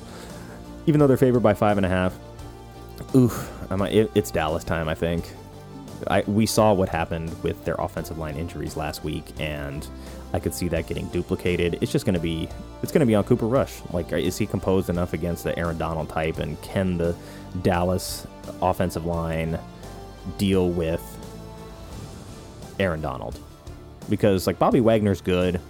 even 0.87 1.01
though 1.01 1.07
they're 1.07 1.16
favored 1.16 1.43
by 1.43 1.55
five 1.55 1.76
and 1.76 1.87
a 1.87 1.89
half. 1.89 2.18
Oof, 3.14 3.51
it, 3.70 4.11
it's 4.14 4.31
Dallas 4.31 4.64
time, 4.64 4.89
I 4.89 4.95
think. 4.95 5.31
I, 6.09 6.22
we 6.26 6.47
saw 6.47 6.72
what 6.72 6.89
happened 6.89 7.35
with 7.43 7.64
their 7.64 7.74
offensive 7.78 8.18
line 8.18 8.37
injuries 8.37 8.76
last 8.76 9.05
week, 9.05 9.24
and 9.39 9.87
I 10.33 10.39
could 10.39 10.55
see 10.55 10.68
that 10.68 10.87
getting 10.87 11.09
duplicated. 11.09 11.78
It's 11.81 11.93
just 11.93 12.07
going 12.07 12.14
to 12.14 12.20
be 12.20 12.49
it's 12.83 12.93
going 12.93 13.01
to 13.01 13.07
be 13.07 13.14
on 13.14 13.24
Cooper 13.24 13.47
Rush. 13.47 13.81
Like, 13.93 14.12
is 14.12 14.39
he 14.39 14.47
composed 14.47 14.89
enough 14.89 15.12
against 15.12 15.45
the 15.45 15.59
Aaron 15.59 15.76
Donald 15.76 16.09
type, 16.09 16.39
and 16.39 16.61
can 16.62 16.97
the 16.97 17.14
Dallas 17.62 18.26
offensive 18.62 19.05
line 19.05 19.59
deal 20.39 20.70
with 20.70 21.03
Aaron 22.78 23.01
Donald? 23.01 23.39
Because 24.09 24.47
like 24.47 24.59
Bobby 24.59 24.81
Wagner's 24.81 25.20
good, 25.20 25.61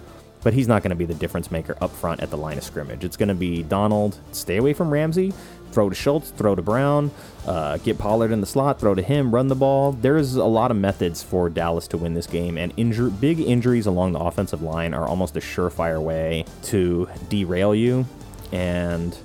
but 0.43 0.53
he's 0.53 0.67
not 0.67 0.81
going 0.83 0.89
to 0.89 0.95
be 0.95 1.05
the 1.05 1.13
difference 1.13 1.51
maker 1.51 1.77
up 1.81 1.91
front 1.91 2.21
at 2.21 2.29
the 2.29 2.37
line 2.37 2.57
of 2.57 2.63
scrimmage. 2.63 3.03
It's 3.03 3.17
going 3.17 3.29
to 3.29 3.35
be 3.35 3.63
Donald, 3.63 4.17
stay 4.31 4.57
away 4.57 4.73
from 4.73 4.89
Ramsey, 4.91 5.33
throw 5.71 5.89
to 5.89 5.95
Schultz, 5.95 6.31
throw 6.31 6.55
to 6.55 6.61
Brown, 6.61 7.11
uh, 7.47 7.77
get 7.77 7.97
Pollard 7.97 8.31
in 8.31 8.41
the 8.41 8.47
slot, 8.47 8.79
throw 8.79 8.93
to 8.93 9.01
him, 9.01 9.33
run 9.33 9.47
the 9.47 9.55
ball. 9.55 9.93
There's 9.93 10.35
a 10.35 10.45
lot 10.45 10.71
of 10.71 10.77
methods 10.77 11.23
for 11.23 11.49
Dallas 11.49 11.87
to 11.89 11.97
win 11.97 12.13
this 12.13 12.27
game, 12.27 12.57
and 12.57 12.75
injur- 12.75 13.17
big 13.19 13.39
injuries 13.39 13.85
along 13.85 14.13
the 14.13 14.19
offensive 14.19 14.61
line 14.61 14.93
are 14.93 15.07
almost 15.07 15.37
a 15.37 15.39
surefire 15.39 16.01
way 16.01 16.45
to 16.63 17.09
derail 17.29 17.73
you. 17.73 18.05
And, 18.51 19.17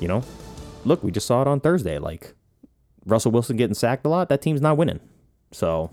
you 0.00 0.08
know, 0.08 0.22
look, 0.84 1.02
we 1.02 1.10
just 1.10 1.26
saw 1.26 1.42
it 1.42 1.48
on 1.48 1.60
Thursday. 1.60 1.98
Like, 1.98 2.34
Russell 3.04 3.32
Wilson 3.32 3.56
getting 3.56 3.74
sacked 3.74 4.06
a 4.06 4.08
lot, 4.08 4.28
that 4.28 4.42
team's 4.42 4.60
not 4.60 4.76
winning. 4.76 5.00
So 5.50 5.90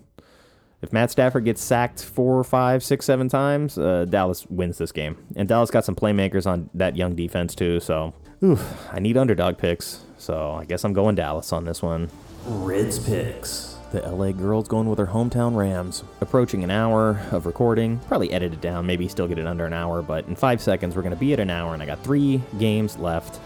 if 0.85 0.93
Matt 0.93 1.09
Stafford 1.09 1.45
gets 1.45 1.63
sacked 1.63 2.03
four, 2.03 2.43
five, 2.43 2.83
six, 2.83 3.05
seven 3.05 3.27
times, 3.27 3.77
uh, 3.77 4.05
Dallas 4.05 4.45
wins 4.45 4.77
this 4.77 4.91
game. 4.91 5.17
And 5.35 5.47
Dallas 5.47 5.71
got 5.71 5.83
some 5.83 5.95
playmakers 5.95 6.45
on 6.45 6.69
that 6.75 6.95
young 6.95 7.15
defense 7.15 7.55
too. 7.55 7.79
So, 7.79 8.13
oof, 8.43 8.87
I 8.91 8.99
need 8.99 9.17
underdog 9.17 9.57
picks. 9.57 10.01
So 10.19 10.51
I 10.51 10.65
guess 10.65 10.83
I'm 10.83 10.93
going 10.93 11.15
Dallas 11.15 11.51
on 11.51 11.65
this 11.65 11.81
one. 11.81 12.09
Rids 12.45 12.99
picks. 12.99 13.77
The 13.91 14.01
LA 14.01 14.31
girls 14.31 14.67
going 14.67 14.87
with 14.87 14.97
their 14.97 15.07
hometown 15.07 15.55
Rams. 15.55 16.03
Approaching 16.21 16.63
an 16.63 16.69
hour 16.69 17.19
of 17.31 17.47
recording. 17.47 17.97
Probably 18.07 18.31
edit 18.31 18.53
it 18.53 18.61
down, 18.61 18.85
maybe 18.85 19.07
still 19.07 19.27
get 19.27 19.39
it 19.39 19.47
under 19.47 19.65
an 19.65 19.73
hour, 19.73 20.03
but 20.03 20.27
in 20.27 20.35
five 20.35 20.61
seconds 20.61 20.95
we're 20.95 21.01
going 21.01 21.13
to 21.13 21.19
be 21.19 21.33
at 21.33 21.39
an 21.39 21.49
hour, 21.49 21.73
and 21.73 21.81
I 21.81 21.87
got 21.87 22.03
three 22.03 22.41
games 22.59 22.97
left. 22.97 23.39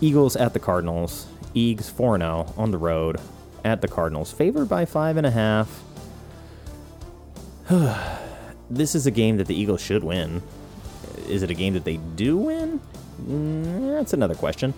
Eagles 0.00 0.36
at 0.36 0.52
the 0.52 0.60
Cardinals. 0.60 1.26
Eagles 1.54 1.88
4 1.88 2.18
0 2.18 2.52
on 2.56 2.70
the 2.70 2.78
road 2.78 3.20
at 3.64 3.80
the 3.80 3.88
Cardinals. 3.88 4.30
Favored 4.30 4.68
by 4.68 4.84
five 4.84 5.16
and 5.16 5.26
a 5.26 5.30
half. 5.30 5.82
this 8.70 8.94
is 8.94 9.06
a 9.06 9.10
game 9.10 9.38
that 9.38 9.46
the 9.46 9.58
Eagles 9.58 9.80
should 9.80 10.04
win. 10.04 10.42
Is 11.28 11.42
it 11.42 11.50
a 11.50 11.54
game 11.54 11.74
that 11.74 11.84
they 11.84 11.96
do 11.96 12.36
win? 12.36 12.80
Mm, 13.22 13.96
that's 13.96 14.12
another 14.12 14.34
question. 14.34 14.74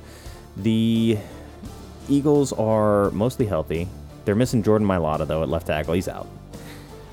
The 0.57 1.19
Eagles 2.09 2.53
are 2.53 3.11
mostly 3.11 3.47
healthy. 3.47 3.89
They're 4.25 4.35
missing 4.35 4.63
Jordan 4.63 4.87
Mailata, 4.87 5.27
though, 5.27 5.43
at 5.43 5.49
left 5.49 5.67
tackle. 5.67 5.95
He's 5.95 6.09
out. 6.09 6.29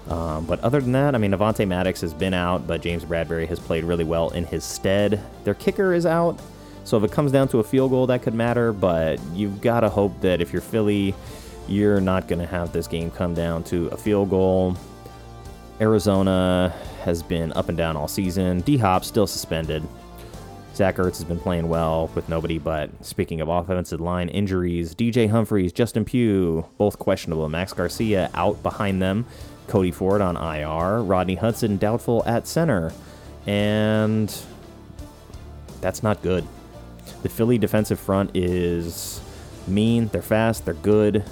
Um, 0.10 0.46
but 0.46 0.60
other 0.60 0.82
than 0.82 0.92
that, 0.92 1.16
I 1.16 1.18
mean, 1.18 1.32
Avonte 1.32 1.68
Maddox 1.68 2.02
has 2.02 2.14
been 2.14 2.34
out, 2.34 2.68
but 2.68 2.82
James 2.82 3.06
Bradberry 3.06 3.48
has 3.48 3.60
played 3.60 3.84
really 3.84 4.04
well 4.04 4.30
in 4.32 4.44
his 4.44 4.64
stead. 4.64 5.22
Their 5.44 5.54
kicker 5.54 5.94
is 5.94 6.06
out, 6.06 6.40
so 6.84 6.98
if 6.98 7.04
it 7.04 7.12
comes 7.12 7.32
down 7.32 7.48
to 7.50 7.60
a 7.60 7.64
field 7.64 7.92
goal, 7.92 8.08
that 8.08 8.22
could 8.22 8.34
matter, 8.34 8.74
but 8.74 9.20
you've 9.34 9.62
got 9.62 9.80
to 9.80 9.90
hope 9.90 10.20
that 10.22 10.42
if 10.42 10.52
you're 10.52 10.62
Philly, 10.62 11.16
you're 11.68 12.02
not 12.02 12.28
going 12.28 12.40
to 12.40 12.46
have 12.46 12.74
this 12.74 12.88
game 12.88 13.10
come 13.10 13.34
down 13.34 13.64
to 13.66 13.88
a 13.88 13.98
field 13.98 14.30
goal. 14.30 14.76
Arizona 15.82 16.74
has 17.04 17.24
been 17.24 17.52
up 17.54 17.70
and 17.70 17.78
down 17.78 17.98
all 17.98 18.08
season. 18.08 18.62
D 18.62 18.78
Hop 18.78 19.04
still 19.04 19.28
suspended. 19.28 19.84
Zach 20.76 20.96
Ertz 20.96 21.18
has 21.18 21.24
been 21.24 21.40
playing 21.40 21.70
well 21.70 22.10
with 22.16 22.28
nobody 22.30 22.58
but. 22.58 22.90
Speaking 23.06 23.42
of 23.42 23.50
offensive 23.50 24.02
line 24.02 24.30
injuries, 24.30 24.96
DJ 24.96 25.30
Humphries, 25.30 25.72
Justin 25.72 26.04
Pugh, 26.04 26.66
both 26.78 26.98
questionable. 26.98 27.48
Max 27.48 27.74
Garcia 27.74 28.32
out 28.34 28.62
behind 28.64 29.02
them. 29.02 29.26
Cody 29.68 29.92
Ford 29.92 30.22
on 30.22 30.36
IR. 30.36 31.02
Rodney 31.04 31.36
Hudson 31.36 31.78
doubtful 31.78 32.24
at 32.26 32.48
center. 32.48 32.92
And 33.46 34.36
that's 35.82 36.02
not 36.02 36.22
good. 36.22 36.46
The 37.22 37.30
Philly 37.30 37.58
defensive 37.58 38.00
front 38.00 38.32
is 38.34 39.22
mean. 39.68 40.08
They're 40.08 40.22
fast. 40.22 40.66
They're 40.66 40.74
good. 40.74 41.24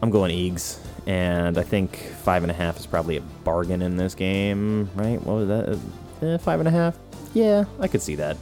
I'm 0.00 0.10
going 0.10 0.30
Eags. 0.30 0.81
And 1.06 1.58
I 1.58 1.62
think 1.62 1.96
five 1.96 2.42
and 2.44 2.50
a 2.50 2.54
half 2.54 2.78
is 2.78 2.86
probably 2.86 3.16
a 3.16 3.20
bargain 3.20 3.82
in 3.82 3.96
this 3.96 4.14
game, 4.14 4.88
right? 4.94 5.20
What 5.22 5.34
was 5.34 5.48
that? 5.48 5.78
Eh, 6.22 6.38
five 6.38 6.60
and 6.60 6.68
a 6.68 6.70
half? 6.70 6.96
Yeah, 7.34 7.64
I 7.80 7.88
could 7.88 8.02
see 8.02 8.14
that. 8.16 8.36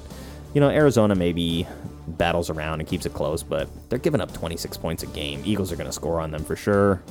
You 0.53 0.61
know, 0.61 0.69
Arizona 0.69 1.15
maybe 1.15 1.67
battles 2.07 2.51
around 2.51 2.81
and 2.81 2.89
keeps 2.89 3.07
it 3.07 3.15
close, 3.15 3.43
but 3.43 3.69
they're 3.89 3.99
giving 3.99 4.21
up 4.21 4.33
26 4.33 4.77
points 4.77 5.03
a 5.03 5.07
game. 5.07 5.43
Eagles 5.45 5.73
are 5.73 5.77
going 5.77 5.87
to 5.87 5.93
score 5.93 6.21
on 6.21 6.31
them 6.31 6.45
for 6.45 6.57
sure. 6.57 7.03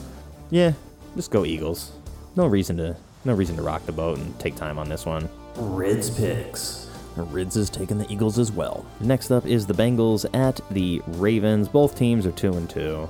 Yeah, 0.50 0.74
just 1.16 1.32
go 1.32 1.46
Eagles. 1.46 1.92
No 2.36 2.46
reason 2.46 2.78
to 2.78 2.96
no 3.26 3.34
reason 3.34 3.56
to 3.58 3.62
rock 3.62 3.86
the 3.86 3.92
boat 3.92 4.18
and 4.18 4.38
take 4.40 4.56
time 4.56 4.78
on 4.78 4.88
this 4.90 5.06
one. 5.06 5.28
Rids 5.56 6.10
picks. 6.10 6.90
Rids 7.16 7.58
is 7.58 7.70
taking 7.70 7.98
the 7.98 8.10
Eagles 8.12 8.40
as 8.40 8.52
well. 8.52 8.86
Next 9.02 9.30
up 9.32 9.46
is 9.46 9.66
the 9.66 9.74
Bengals 9.74 10.26
at 10.34 10.62
the 10.72 11.02
Ravens. 11.08 11.68
Both 11.68 11.98
teams 11.98 12.26
are 12.26 12.32
two 12.32 12.54
and 12.54 12.70
two. 12.70 13.10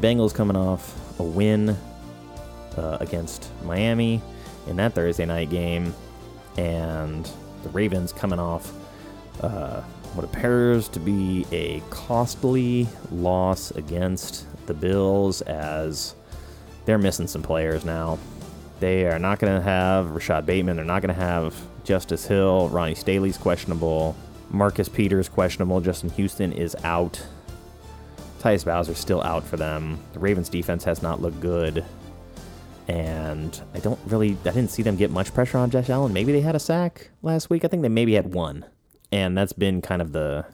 Bengals 0.00 0.34
coming 0.34 0.56
off 0.56 1.18
a 1.18 1.22
win 1.22 1.76
uh, 2.76 2.98
against 3.00 3.50
Miami 3.64 4.20
in 4.66 4.76
that 4.76 4.94
Thursday 4.94 5.26
night 5.26 5.50
game, 5.50 5.94
and 6.56 7.28
the 7.62 7.68
Ravens 7.70 8.12
coming 8.12 8.38
off 8.38 8.72
uh, 9.40 9.80
what 10.14 10.24
appears 10.24 10.88
to 10.88 11.00
be 11.00 11.46
a 11.50 11.80
costly 11.90 12.86
loss 13.10 13.70
against 13.72 14.46
the 14.66 14.74
Bills 14.74 15.42
as 15.42 16.14
they're 16.84 16.98
missing 16.98 17.26
some 17.26 17.42
players 17.42 17.84
now. 17.84 18.18
They 18.80 19.06
are 19.06 19.18
not 19.18 19.38
going 19.38 19.54
to 19.54 19.62
have 19.62 20.10
Rashod 20.10 20.46
Bateman. 20.46 20.76
They're 20.76 20.84
not 20.84 21.02
going 21.02 21.14
to 21.14 21.20
have 21.20 21.54
Justice 21.84 22.26
Hill. 22.26 22.68
Ronnie 22.68 22.94
Stanley's 22.94 23.38
questionable. 23.38 24.16
Marcus 24.50 24.88
Peters 24.88 25.28
questionable. 25.28 25.80
Justin 25.80 26.10
Houston 26.10 26.52
is 26.52 26.76
out. 26.84 27.24
Tyus 28.44 28.62
Bowser's 28.62 28.98
still 28.98 29.22
out 29.22 29.42
for 29.42 29.56
them. 29.56 29.98
The 30.12 30.18
Ravens 30.18 30.50
defense 30.50 30.84
has 30.84 31.02
not 31.02 31.22
looked 31.22 31.40
good. 31.40 31.82
And 32.88 33.58
I 33.72 33.78
don't 33.78 33.98
really, 34.04 34.32
I 34.44 34.50
didn't 34.50 34.68
see 34.68 34.82
them 34.82 34.96
get 34.96 35.10
much 35.10 35.32
pressure 35.32 35.56
on 35.56 35.70
Josh 35.70 35.88
Allen. 35.88 36.12
Maybe 36.12 36.30
they 36.30 36.42
had 36.42 36.54
a 36.54 36.60
sack 36.60 37.08
last 37.22 37.48
week. 37.48 37.64
I 37.64 37.68
think 37.68 37.80
they 37.80 37.88
maybe 37.88 38.12
had 38.12 38.34
one. 38.34 38.66
And 39.10 39.38
that's 39.38 39.54
been 39.54 39.80
kind 39.80 40.02
of 40.02 40.12
the 40.12 40.44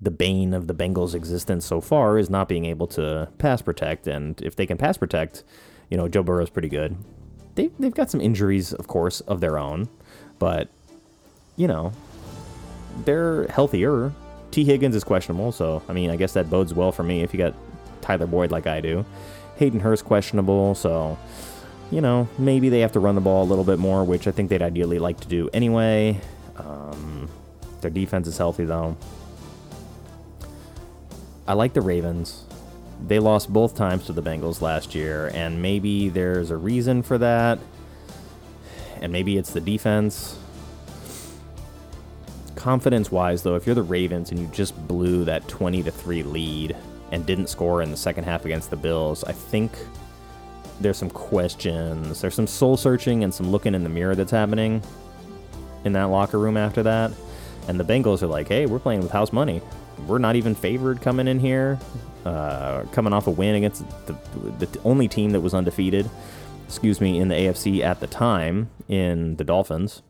the 0.00 0.10
bane 0.10 0.54
of 0.54 0.66
the 0.66 0.74
Bengals' 0.74 1.14
existence 1.14 1.64
so 1.64 1.80
far 1.80 2.18
is 2.18 2.28
not 2.28 2.48
being 2.48 2.64
able 2.64 2.86
to 2.88 3.28
pass 3.38 3.60
protect. 3.62 4.06
And 4.06 4.40
if 4.42 4.56
they 4.56 4.66
can 4.66 4.78
pass 4.78 4.96
protect, 4.96 5.44
you 5.90 5.96
know, 5.96 6.08
Joe 6.08 6.24
Burrow's 6.24 6.50
pretty 6.50 6.68
good. 6.70 6.96
They, 7.54 7.70
they've 7.78 7.94
got 7.94 8.10
some 8.10 8.20
injuries, 8.20 8.72
of 8.72 8.88
course, 8.88 9.20
of 9.20 9.40
their 9.40 9.58
own, 9.58 9.88
but, 10.40 10.68
you 11.54 11.68
know, 11.68 11.92
they're 13.04 13.46
healthier. 13.48 14.12
Tee 14.52 14.64
Higgins 14.64 14.94
is 14.94 15.02
questionable, 15.02 15.50
so, 15.50 15.82
I 15.88 15.92
mean, 15.92 16.10
I 16.10 16.16
guess 16.16 16.34
that 16.34 16.48
bodes 16.48 16.72
well 16.72 16.92
for 16.92 17.02
me 17.02 17.22
if 17.22 17.34
you 17.34 17.38
got 17.38 17.54
Tyler 18.02 18.26
Boyd 18.26 18.50
like 18.50 18.66
I 18.66 18.80
do. 18.80 19.04
Hayden 19.56 19.80
Hurst 19.80 20.04
questionable, 20.04 20.74
so, 20.74 21.18
you 21.90 22.00
know, 22.00 22.28
maybe 22.38 22.68
they 22.68 22.80
have 22.80 22.92
to 22.92 23.00
run 23.00 23.14
the 23.14 23.20
ball 23.20 23.42
a 23.44 23.48
little 23.48 23.64
bit 23.64 23.78
more, 23.78 24.04
which 24.04 24.28
I 24.28 24.30
think 24.30 24.50
they'd 24.50 24.62
ideally 24.62 24.98
like 24.98 25.18
to 25.20 25.28
do 25.28 25.48
anyway. 25.52 26.20
Um, 26.56 27.30
their 27.80 27.90
defense 27.90 28.28
is 28.28 28.36
healthy, 28.36 28.66
though. 28.66 28.96
I 31.48 31.54
like 31.54 31.72
the 31.72 31.80
Ravens. 31.80 32.44
They 33.06 33.18
lost 33.18 33.52
both 33.52 33.74
times 33.74 34.06
to 34.06 34.12
the 34.12 34.22
Bengals 34.22 34.60
last 34.60 34.94
year, 34.94 35.30
and 35.34 35.60
maybe 35.62 36.08
there's 36.08 36.50
a 36.50 36.56
reason 36.56 37.02
for 37.02 37.18
that. 37.18 37.58
And 39.00 39.10
maybe 39.12 39.36
it's 39.38 39.52
the 39.52 39.60
defense. 39.60 40.38
Confidence 42.62 43.10
wise, 43.10 43.42
though, 43.42 43.56
if 43.56 43.66
you're 43.66 43.74
the 43.74 43.82
Ravens 43.82 44.30
and 44.30 44.38
you 44.38 44.46
just 44.48 44.76
blew 44.86 45.24
that 45.24 45.46
20 45.48 45.82
to 45.82 45.90
3 45.90 46.22
lead 46.22 46.76
and 47.10 47.26
didn't 47.26 47.48
score 47.48 47.82
in 47.82 47.90
the 47.90 47.96
second 47.96 48.24
half 48.24 48.44
against 48.44 48.70
the 48.70 48.76
Bills, 48.76 49.24
I 49.24 49.32
think 49.32 49.72
there's 50.80 50.96
some 50.96 51.10
questions. 51.10 52.20
There's 52.20 52.34
some 52.34 52.46
soul 52.46 52.76
searching 52.76 53.24
and 53.24 53.34
some 53.34 53.50
looking 53.50 53.74
in 53.74 53.82
the 53.82 53.88
mirror 53.88 54.14
that's 54.14 54.30
happening 54.30 54.82
in 55.84 55.92
that 55.94 56.04
locker 56.04 56.38
room 56.38 56.56
after 56.56 56.82
that. 56.84 57.10
And 57.66 57.78
the 57.78 57.84
Bengals 57.84 58.22
are 58.22 58.28
like, 58.28 58.48
hey, 58.48 58.66
we're 58.66 58.78
playing 58.78 59.02
with 59.02 59.10
house 59.10 59.32
money 59.32 59.60
we're 60.06 60.18
not 60.18 60.36
even 60.36 60.54
favored 60.54 61.00
coming 61.00 61.28
in 61.28 61.38
here, 61.38 61.78
uh, 62.24 62.82
coming 62.92 63.12
off 63.12 63.26
a 63.26 63.30
win 63.30 63.54
against 63.54 63.84
the, 64.06 64.14
the 64.64 64.80
only 64.84 65.08
team 65.08 65.30
that 65.30 65.40
was 65.40 65.54
undefeated, 65.54 66.08
excuse 66.66 67.00
me, 67.00 67.18
in 67.18 67.28
the 67.28 67.34
AFC 67.34 67.80
at 67.80 68.00
the 68.00 68.06
time 68.06 68.70
in 68.88 69.36
the 69.36 69.44
Dolphins. 69.44 70.02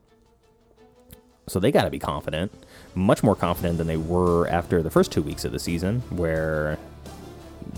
So 1.52 1.60
they 1.60 1.70
got 1.70 1.84
to 1.84 1.90
be 1.90 1.98
confident, 1.98 2.50
much 2.94 3.22
more 3.22 3.36
confident 3.36 3.76
than 3.76 3.86
they 3.86 3.98
were 3.98 4.48
after 4.48 4.82
the 4.82 4.88
first 4.88 5.12
two 5.12 5.20
weeks 5.20 5.44
of 5.44 5.52
the 5.52 5.58
season, 5.58 6.00
where 6.08 6.78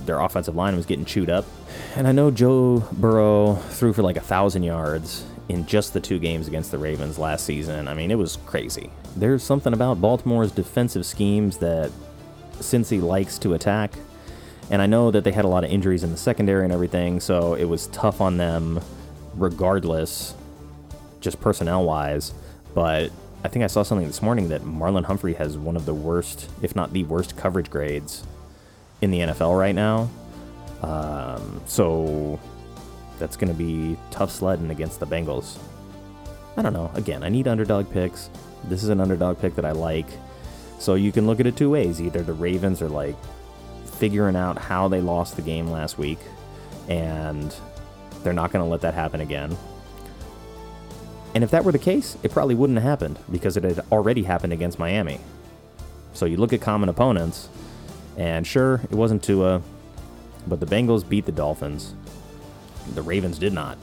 their 0.06 0.20
offensive 0.20 0.54
line 0.54 0.76
was 0.76 0.86
getting 0.86 1.04
chewed 1.04 1.28
up. 1.28 1.44
And 1.96 2.06
I 2.06 2.12
know 2.12 2.30
Joe 2.30 2.88
Burrow 2.92 3.56
threw 3.70 3.92
for 3.92 4.02
like 4.02 4.16
a 4.16 4.20
thousand 4.20 4.62
yards 4.62 5.24
in 5.48 5.66
just 5.66 5.92
the 5.92 6.00
two 6.00 6.20
games 6.20 6.46
against 6.46 6.70
the 6.70 6.78
Ravens 6.78 7.18
last 7.18 7.44
season. 7.44 7.88
I 7.88 7.94
mean, 7.94 8.12
it 8.12 8.14
was 8.14 8.38
crazy. 8.46 8.90
There's 9.16 9.42
something 9.42 9.72
about 9.72 10.00
Baltimore's 10.00 10.52
defensive 10.52 11.04
schemes 11.04 11.56
that 11.58 11.90
Cincy 12.58 13.02
likes 13.02 13.38
to 13.40 13.54
attack. 13.54 13.92
And 14.70 14.80
I 14.80 14.86
know 14.86 15.10
that 15.10 15.24
they 15.24 15.32
had 15.32 15.44
a 15.44 15.48
lot 15.48 15.64
of 15.64 15.70
injuries 15.70 16.04
in 16.04 16.12
the 16.12 16.16
secondary 16.16 16.62
and 16.62 16.72
everything, 16.72 17.18
so 17.18 17.54
it 17.54 17.64
was 17.64 17.88
tough 17.88 18.20
on 18.20 18.36
them 18.36 18.80
regardless, 19.34 20.36
just 21.20 21.40
personnel 21.40 21.84
wise. 21.84 22.32
But 22.72 23.10
I 23.44 23.48
think 23.48 23.62
I 23.62 23.66
saw 23.66 23.82
something 23.82 24.06
this 24.06 24.22
morning 24.22 24.48
that 24.48 24.62
Marlon 24.62 25.04
Humphrey 25.04 25.34
has 25.34 25.58
one 25.58 25.76
of 25.76 25.84
the 25.84 25.92
worst, 25.92 26.48
if 26.62 26.74
not 26.74 26.94
the 26.94 27.04
worst, 27.04 27.36
coverage 27.36 27.68
grades 27.68 28.24
in 29.02 29.10
the 29.10 29.20
NFL 29.20 29.58
right 29.58 29.74
now. 29.74 30.08
Um, 30.80 31.60
so 31.66 32.40
that's 33.18 33.36
going 33.36 33.52
to 33.52 33.54
be 33.54 33.98
tough 34.10 34.30
sledding 34.30 34.70
against 34.70 34.98
the 34.98 35.06
Bengals. 35.06 35.58
I 36.56 36.62
don't 36.62 36.72
know. 36.72 36.90
Again, 36.94 37.22
I 37.22 37.28
need 37.28 37.46
underdog 37.46 37.90
picks. 37.92 38.30
This 38.64 38.82
is 38.82 38.88
an 38.88 38.98
underdog 38.98 39.38
pick 39.38 39.54
that 39.56 39.66
I 39.66 39.72
like. 39.72 40.08
So 40.78 40.94
you 40.94 41.12
can 41.12 41.26
look 41.26 41.38
at 41.38 41.46
it 41.46 41.54
two 41.54 41.68
ways. 41.68 42.00
Either 42.00 42.22
the 42.22 42.32
Ravens 42.32 42.80
are 42.80 42.88
like 42.88 43.16
figuring 43.84 44.36
out 44.36 44.56
how 44.56 44.88
they 44.88 45.02
lost 45.02 45.36
the 45.36 45.42
game 45.42 45.68
last 45.68 45.98
week 45.98 46.18
and 46.88 47.54
they're 48.22 48.32
not 48.32 48.52
going 48.52 48.64
to 48.64 48.70
let 48.70 48.80
that 48.80 48.94
happen 48.94 49.20
again. 49.20 49.54
And 51.34 51.42
if 51.42 51.50
that 51.50 51.64
were 51.64 51.72
the 51.72 51.78
case, 51.78 52.16
it 52.22 52.30
probably 52.30 52.54
wouldn't 52.54 52.78
have 52.78 52.88
happened 52.88 53.18
because 53.30 53.56
it 53.56 53.64
had 53.64 53.84
already 53.90 54.22
happened 54.22 54.52
against 54.52 54.78
Miami. 54.78 55.18
So 56.12 56.26
you 56.26 56.36
look 56.36 56.52
at 56.52 56.60
common 56.60 56.88
opponents, 56.88 57.48
and 58.16 58.46
sure, 58.46 58.80
it 58.84 58.94
wasn't 58.94 59.22
Tua, 59.24 59.62
but 60.46 60.60
the 60.60 60.66
Bengals 60.66 61.06
beat 61.08 61.26
the 61.26 61.32
Dolphins. 61.32 61.94
The 62.94 63.02
Ravens 63.02 63.38
did 63.38 63.52
not. 63.52 63.78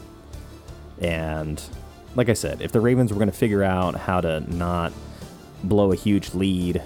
And 1.02 1.62
like 2.16 2.30
I 2.30 2.34
said, 2.34 2.62
if 2.62 2.72
the 2.72 2.80
Ravens 2.80 3.12
were 3.12 3.18
going 3.18 3.32
to 3.32 3.38
figure 3.38 3.64
out 3.64 3.96
how 3.96 4.22
to 4.22 4.40
not 4.54 4.94
blow 5.64 5.92
a 5.92 5.96
huge 5.96 6.34
lead 6.34 6.82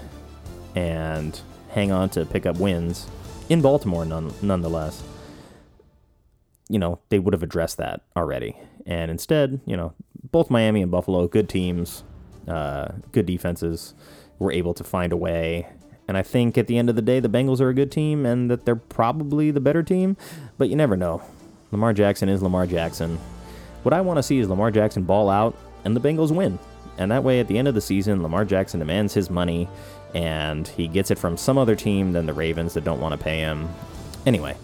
and 0.74 1.38
hang 1.70 1.92
on 1.92 2.08
to 2.10 2.26
pick 2.26 2.44
up 2.44 2.58
wins 2.58 3.06
in 3.48 3.60
Baltimore, 3.60 4.04
none, 4.04 4.32
nonetheless, 4.42 5.02
you 6.68 6.78
know, 6.78 6.98
they 7.08 7.18
would 7.18 7.34
have 7.34 7.42
addressed 7.42 7.76
that 7.78 8.02
already. 8.16 8.56
And 8.86 9.10
instead, 9.10 9.60
you 9.66 9.76
know, 9.76 9.92
both 10.30 10.50
Miami 10.50 10.82
and 10.82 10.90
Buffalo, 10.90 11.28
good 11.28 11.48
teams, 11.48 12.04
uh, 12.48 12.88
good 13.12 13.26
defenses, 13.26 13.94
were 14.38 14.52
able 14.52 14.74
to 14.74 14.84
find 14.84 15.12
a 15.12 15.16
way. 15.16 15.68
And 16.08 16.16
I 16.16 16.22
think 16.22 16.56
at 16.56 16.66
the 16.66 16.78
end 16.78 16.88
of 16.88 16.96
the 16.96 17.02
day, 17.02 17.20
the 17.20 17.28
Bengals 17.28 17.60
are 17.60 17.68
a 17.68 17.74
good 17.74 17.90
team 17.90 18.26
and 18.26 18.50
that 18.50 18.64
they're 18.64 18.76
probably 18.76 19.50
the 19.50 19.60
better 19.60 19.82
team, 19.82 20.16
but 20.56 20.68
you 20.68 20.76
never 20.76 20.96
know. 20.96 21.22
Lamar 21.72 21.92
Jackson 21.92 22.28
is 22.28 22.42
Lamar 22.42 22.66
Jackson. 22.66 23.18
What 23.82 23.92
I 23.92 24.00
want 24.00 24.18
to 24.18 24.22
see 24.22 24.38
is 24.38 24.48
Lamar 24.48 24.70
Jackson 24.70 25.02
ball 25.02 25.28
out 25.28 25.56
and 25.84 25.96
the 25.96 26.00
Bengals 26.00 26.34
win. 26.34 26.58
And 26.98 27.10
that 27.10 27.24
way, 27.24 27.40
at 27.40 27.48
the 27.48 27.58
end 27.58 27.68
of 27.68 27.74
the 27.74 27.80
season, 27.80 28.22
Lamar 28.22 28.44
Jackson 28.44 28.80
demands 28.80 29.12
his 29.12 29.30
money 29.30 29.68
and 30.14 30.66
he 30.66 30.88
gets 30.88 31.10
it 31.10 31.18
from 31.18 31.36
some 31.36 31.58
other 31.58 31.76
team 31.76 32.12
than 32.12 32.26
the 32.26 32.32
Ravens 32.32 32.74
that 32.74 32.84
don't 32.84 33.00
want 33.00 33.12
to 33.12 33.22
pay 33.22 33.40
him. 33.40 33.68
Anyway, 34.24 34.56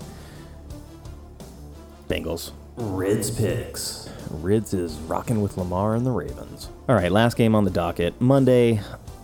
Bengals. 2.13 2.51
Rids 2.77 3.31
Picks. 3.31 4.11
Rids 4.29 4.75
is 4.75 4.97
rocking 5.01 5.41
with 5.41 5.57
Lamar 5.57 5.95
and 5.95 6.05
the 6.05 6.11
Ravens. 6.11 6.69
All 6.87 6.95
right, 6.95 7.11
last 7.11 7.39
game 7.39 7.55
on 7.55 7.65
the 7.65 7.71
docket. 7.71 8.21
Monday, 8.21 8.83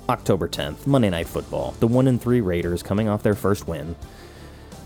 October 0.08 0.48
10th, 0.48 0.86
Monday 0.86 1.10
Night 1.10 1.28
Football. 1.28 1.74
The 1.80 1.86
1 1.86 2.08
and 2.08 2.20
3 2.20 2.40
Raiders 2.40 2.82
coming 2.82 3.06
off 3.06 3.22
their 3.22 3.34
first 3.34 3.68
win 3.68 3.94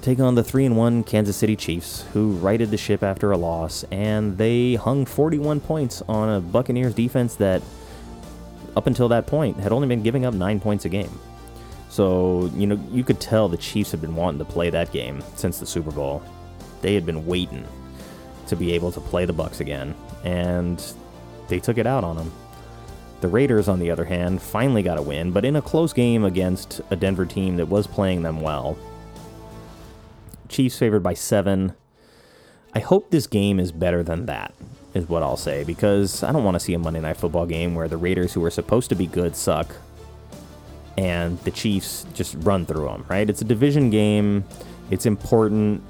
take 0.00 0.18
on 0.18 0.34
the 0.34 0.42
3 0.42 0.66
and 0.66 0.76
1 0.76 1.04
Kansas 1.04 1.36
City 1.36 1.54
Chiefs, 1.54 2.02
who 2.12 2.32
righted 2.32 2.72
the 2.72 2.76
ship 2.76 3.04
after 3.04 3.30
a 3.30 3.36
loss 3.36 3.84
and 3.92 4.36
they 4.36 4.74
hung 4.74 5.06
41 5.06 5.60
points 5.60 6.02
on 6.08 6.28
a 6.28 6.40
Buccaneers 6.40 6.94
defense 6.94 7.36
that 7.36 7.62
up 8.74 8.88
until 8.88 9.06
that 9.08 9.28
point 9.28 9.60
had 9.60 9.70
only 9.70 9.86
been 9.86 10.02
giving 10.02 10.24
up 10.24 10.34
9 10.34 10.58
points 10.58 10.84
a 10.86 10.88
game. 10.88 11.20
So, 11.88 12.50
you 12.56 12.66
know, 12.66 12.80
you 12.90 13.04
could 13.04 13.20
tell 13.20 13.48
the 13.48 13.56
Chiefs 13.56 13.92
had 13.92 14.00
been 14.00 14.16
wanting 14.16 14.40
to 14.40 14.44
play 14.44 14.70
that 14.70 14.90
game 14.90 15.22
since 15.36 15.60
the 15.60 15.66
Super 15.66 15.92
Bowl. 15.92 16.20
They 16.80 16.94
had 16.94 17.06
been 17.06 17.24
waiting 17.24 17.64
to 18.52 18.56
be 18.56 18.72
able 18.72 18.92
to 18.92 19.00
play 19.00 19.24
the 19.24 19.32
Bucks 19.32 19.60
again, 19.60 19.94
and 20.24 20.82
they 21.48 21.58
took 21.58 21.78
it 21.78 21.86
out 21.86 22.04
on 22.04 22.16
them. 22.16 22.32
The 23.22 23.28
Raiders, 23.28 23.68
on 23.68 23.78
the 23.78 23.90
other 23.90 24.04
hand, 24.04 24.42
finally 24.42 24.82
got 24.82 24.98
a 24.98 25.02
win, 25.02 25.30
but 25.30 25.44
in 25.44 25.56
a 25.56 25.62
close 25.62 25.92
game 25.92 26.24
against 26.24 26.80
a 26.90 26.96
Denver 26.96 27.24
team 27.24 27.56
that 27.56 27.66
was 27.66 27.86
playing 27.86 28.22
them 28.22 28.40
well. 28.40 28.76
Chiefs 30.48 30.78
favored 30.78 31.02
by 31.02 31.14
seven. 31.14 31.74
I 32.74 32.80
hope 32.80 33.10
this 33.10 33.26
game 33.26 33.58
is 33.58 33.72
better 33.72 34.02
than 34.02 34.26
that, 34.26 34.52
is 34.92 35.08
what 35.08 35.22
I'll 35.22 35.38
say, 35.38 35.64
because 35.64 36.22
I 36.22 36.30
don't 36.30 36.44
want 36.44 36.56
to 36.56 36.60
see 36.60 36.74
a 36.74 36.78
Monday 36.78 37.00
Night 37.00 37.16
Football 37.16 37.46
game 37.46 37.74
where 37.74 37.88
the 37.88 37.96
Raiders, 37.96 38.34
who 38.34 38.44
are 38.44 38.50
supposed 38.50 38.90
to 38.90 38.94
be 38.94 39.06
good, 39.06 39.34
suck 39.34 39.74
and 40.98 41.38
the 41.40 41.50
Chiefs 41.50 42.06
just 42.14 42.36
run 42.40 42.66
through 42.66 42.84
them, 42.84 43.04
right? 43.08 43.28
It's 43.28 43.40
a 43.40 43.44
division 43.44 43.90
game. 43.90 44.44
It's 44.90 45.06
important. 45.06 45.82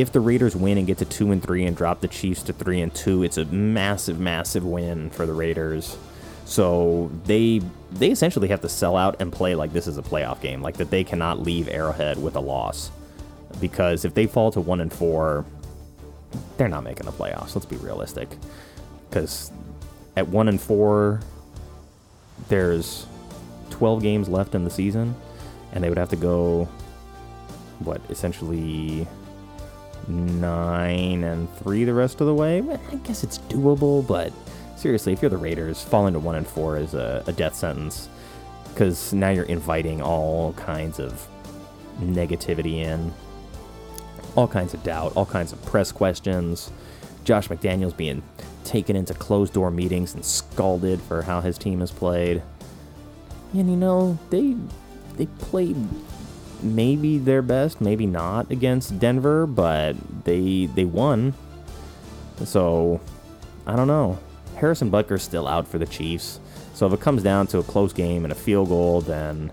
If 0.00 0.12
the 0.12 0.20
Raiders 0.20 0.56
win 0.56 0.78
and 0.78 0.86
get 0.86 0.96
to 0.98 1.04
2 1.04 1.30
and 1.30 1.42
3 1.42 1.66
and 1.66 1.76
drop 1.76 2.00
the 2.00 2.08
Chiefs 2.08 2.42
to 2.44 2.54
3 2.54 2.80
and 2.80 2.94
2, 2.94 3.22
it's 3.22 3.36
a 3.36 3.44
massive 3.44 4.18
massive 4.18 4.64
win 4.64 5.10
for 5.10 5.26
the 5.26 5.34
Raiders. 5.34 5.98
So 6.46 7.10
they 7.24 7.60
they 7.92 8.10
essentially 8.10 8.48
have 8.48 8.62
to 8.62 8.68
sell 8.70 8.96
out 8.96 9.20
and 9.20 9.30
play 9.30 9.54
like 9.54 9.74
this 9.74 9.86
is 9.86 9.98
a 9.98 10.02
playoff 10.02 10.40
game, 10.40 10.62
like 10.62 10.78
that 10.78 10.88
they 10.88 11.04
cannot 11.04 11.40
leave 11.40 11.68
Arrowhead 11.68 12.20
with 12.22 12.34
a 12.34 12.40
loss. 12.40 12.90
Because 13.60 14.06
if 14.06 14.14
they 14.14 14.26
fall 14.26 14.50
to 14.52 14.60
1 14.60 14.80
and 14.80 14.90
4, 14.90 15.44
they're 16.56 16.68
not 16.68 16.82
making 16.82 17.04
the 17.04 17.12
playoffs. 17.12 17.54
Let's 17.54 17.66
be 17.66 17.76
realistic. 17.76 18.30
Cuz 19.10 19.52
at 20.16 20.28
1 20.28 20.48
and 20.48 20.58
4 20.58 21.20
there's 22.48 23.04
12 23.68 24.02
games 24.02 24.30
left 24.30 24.54
in 24.54 24.64
the 24.64 24.70
season, 24.70 25.14
and 25.72 25.84
they 25.84 25.90
would 25.90 25.98
have 25.98 26.08
to 26.08 26.16
go, 26.16 26.66
what, 27.80 28.00
essentially 28.08 29.06
nine 30.10 31.24
and 31.24 31.52
three 31.56 31.84
the 31.84 31.94
rest 31.94 32.20
of 32.20 32.26
the 32.26 32.34
way. 32.34 32.60
I 32.92 32.96
guess 32.96 33.24
it's 33.24 33.38
doable, 33.38 34.06
but 34.06 34.32
seriously, 34.76 35.12
if 35.12 35.22
you're 35.22 35.30
the 35.30 35.36
Raiders, 35.36 35.82
falling 35.82 36.14
to 36.14 36.20
one 36.20 36.36
and 36.36 36.46
four 36.46 36.76
is 36.76 36.94
a, 36.94 37.22
a 37.26 37.32
death 37.32 37.54
sentence 37.54 38.08
because 38.68 39.12
now 39.12 39.30
you're 39.30 39.44
inviting 39.44 40.00
all 40.00 40.52
kinds 40.54 40.98
of 40.98 41.26
negativity 42.00 42.76
in, 42.76 43.12
all 44.36 44.48
kinds 44.48 44.74
of 44.74 44.82
doubt, 44.82 45.12
all 45.16 45.26
kinds 45.26 45.52
of 45.52 45.64
press 45.66 45.92
questions. 45.92 46.70
Josh 47.24 47.48
McDaniels 47.48 47.96
being 47.96 48.22
taken 48.64 48.96
into 48.96 49.14
closed 49.14 49.52
door 49.52 49.70
meetings 49.70 50.14
and 50.14 50.24
scalded 50.24 51.00
for 51.00 51.22
how 51.22 51.40
his 51.40 51.58
team 51.58 51.80
has 51.80 51.90
played. 51.90 52.42
And 53.52 53.68
you 53.68 53.76
know, 53.76 54.18
they 54.30 54.56
they 55.16 55.26
played 55.26 55.76
maybe 56.62 57.18
their 57.18 57.42
best, 57.42 57.80
maybe 57.80 58.06
not 58.06 58.50
against 58.50 58.98
Denver, 58.98 59.46
but 59.46 59.96
they 60.24 60.66
they 60.66 60.84
won. 60.84 61.34
So 62.44 63.00
I 63.66 63.76
don't 63.76 63.88
know. 63.88 64.18
Harrison 64.56 64.90
Butker's 64.90 65.22
still 65.22 65.46
out 65.46 65.66
for 65.66 65.78
the 65.78 65.86
Chiefs. 65.86 66.40
So 66.74 66.86
if 66.86 66.92
it 66.92 67.00
comes 67.00 67.22
down 67.22 67.46
to 67.48 67.58
a 67.58 67.62
close 67.62 67.92
game 67.92 68.24
and 68.24 68.32
a 68.32 68.36
field 68.36 68.68
goal, 68.68 69.00
then 69.00 69.52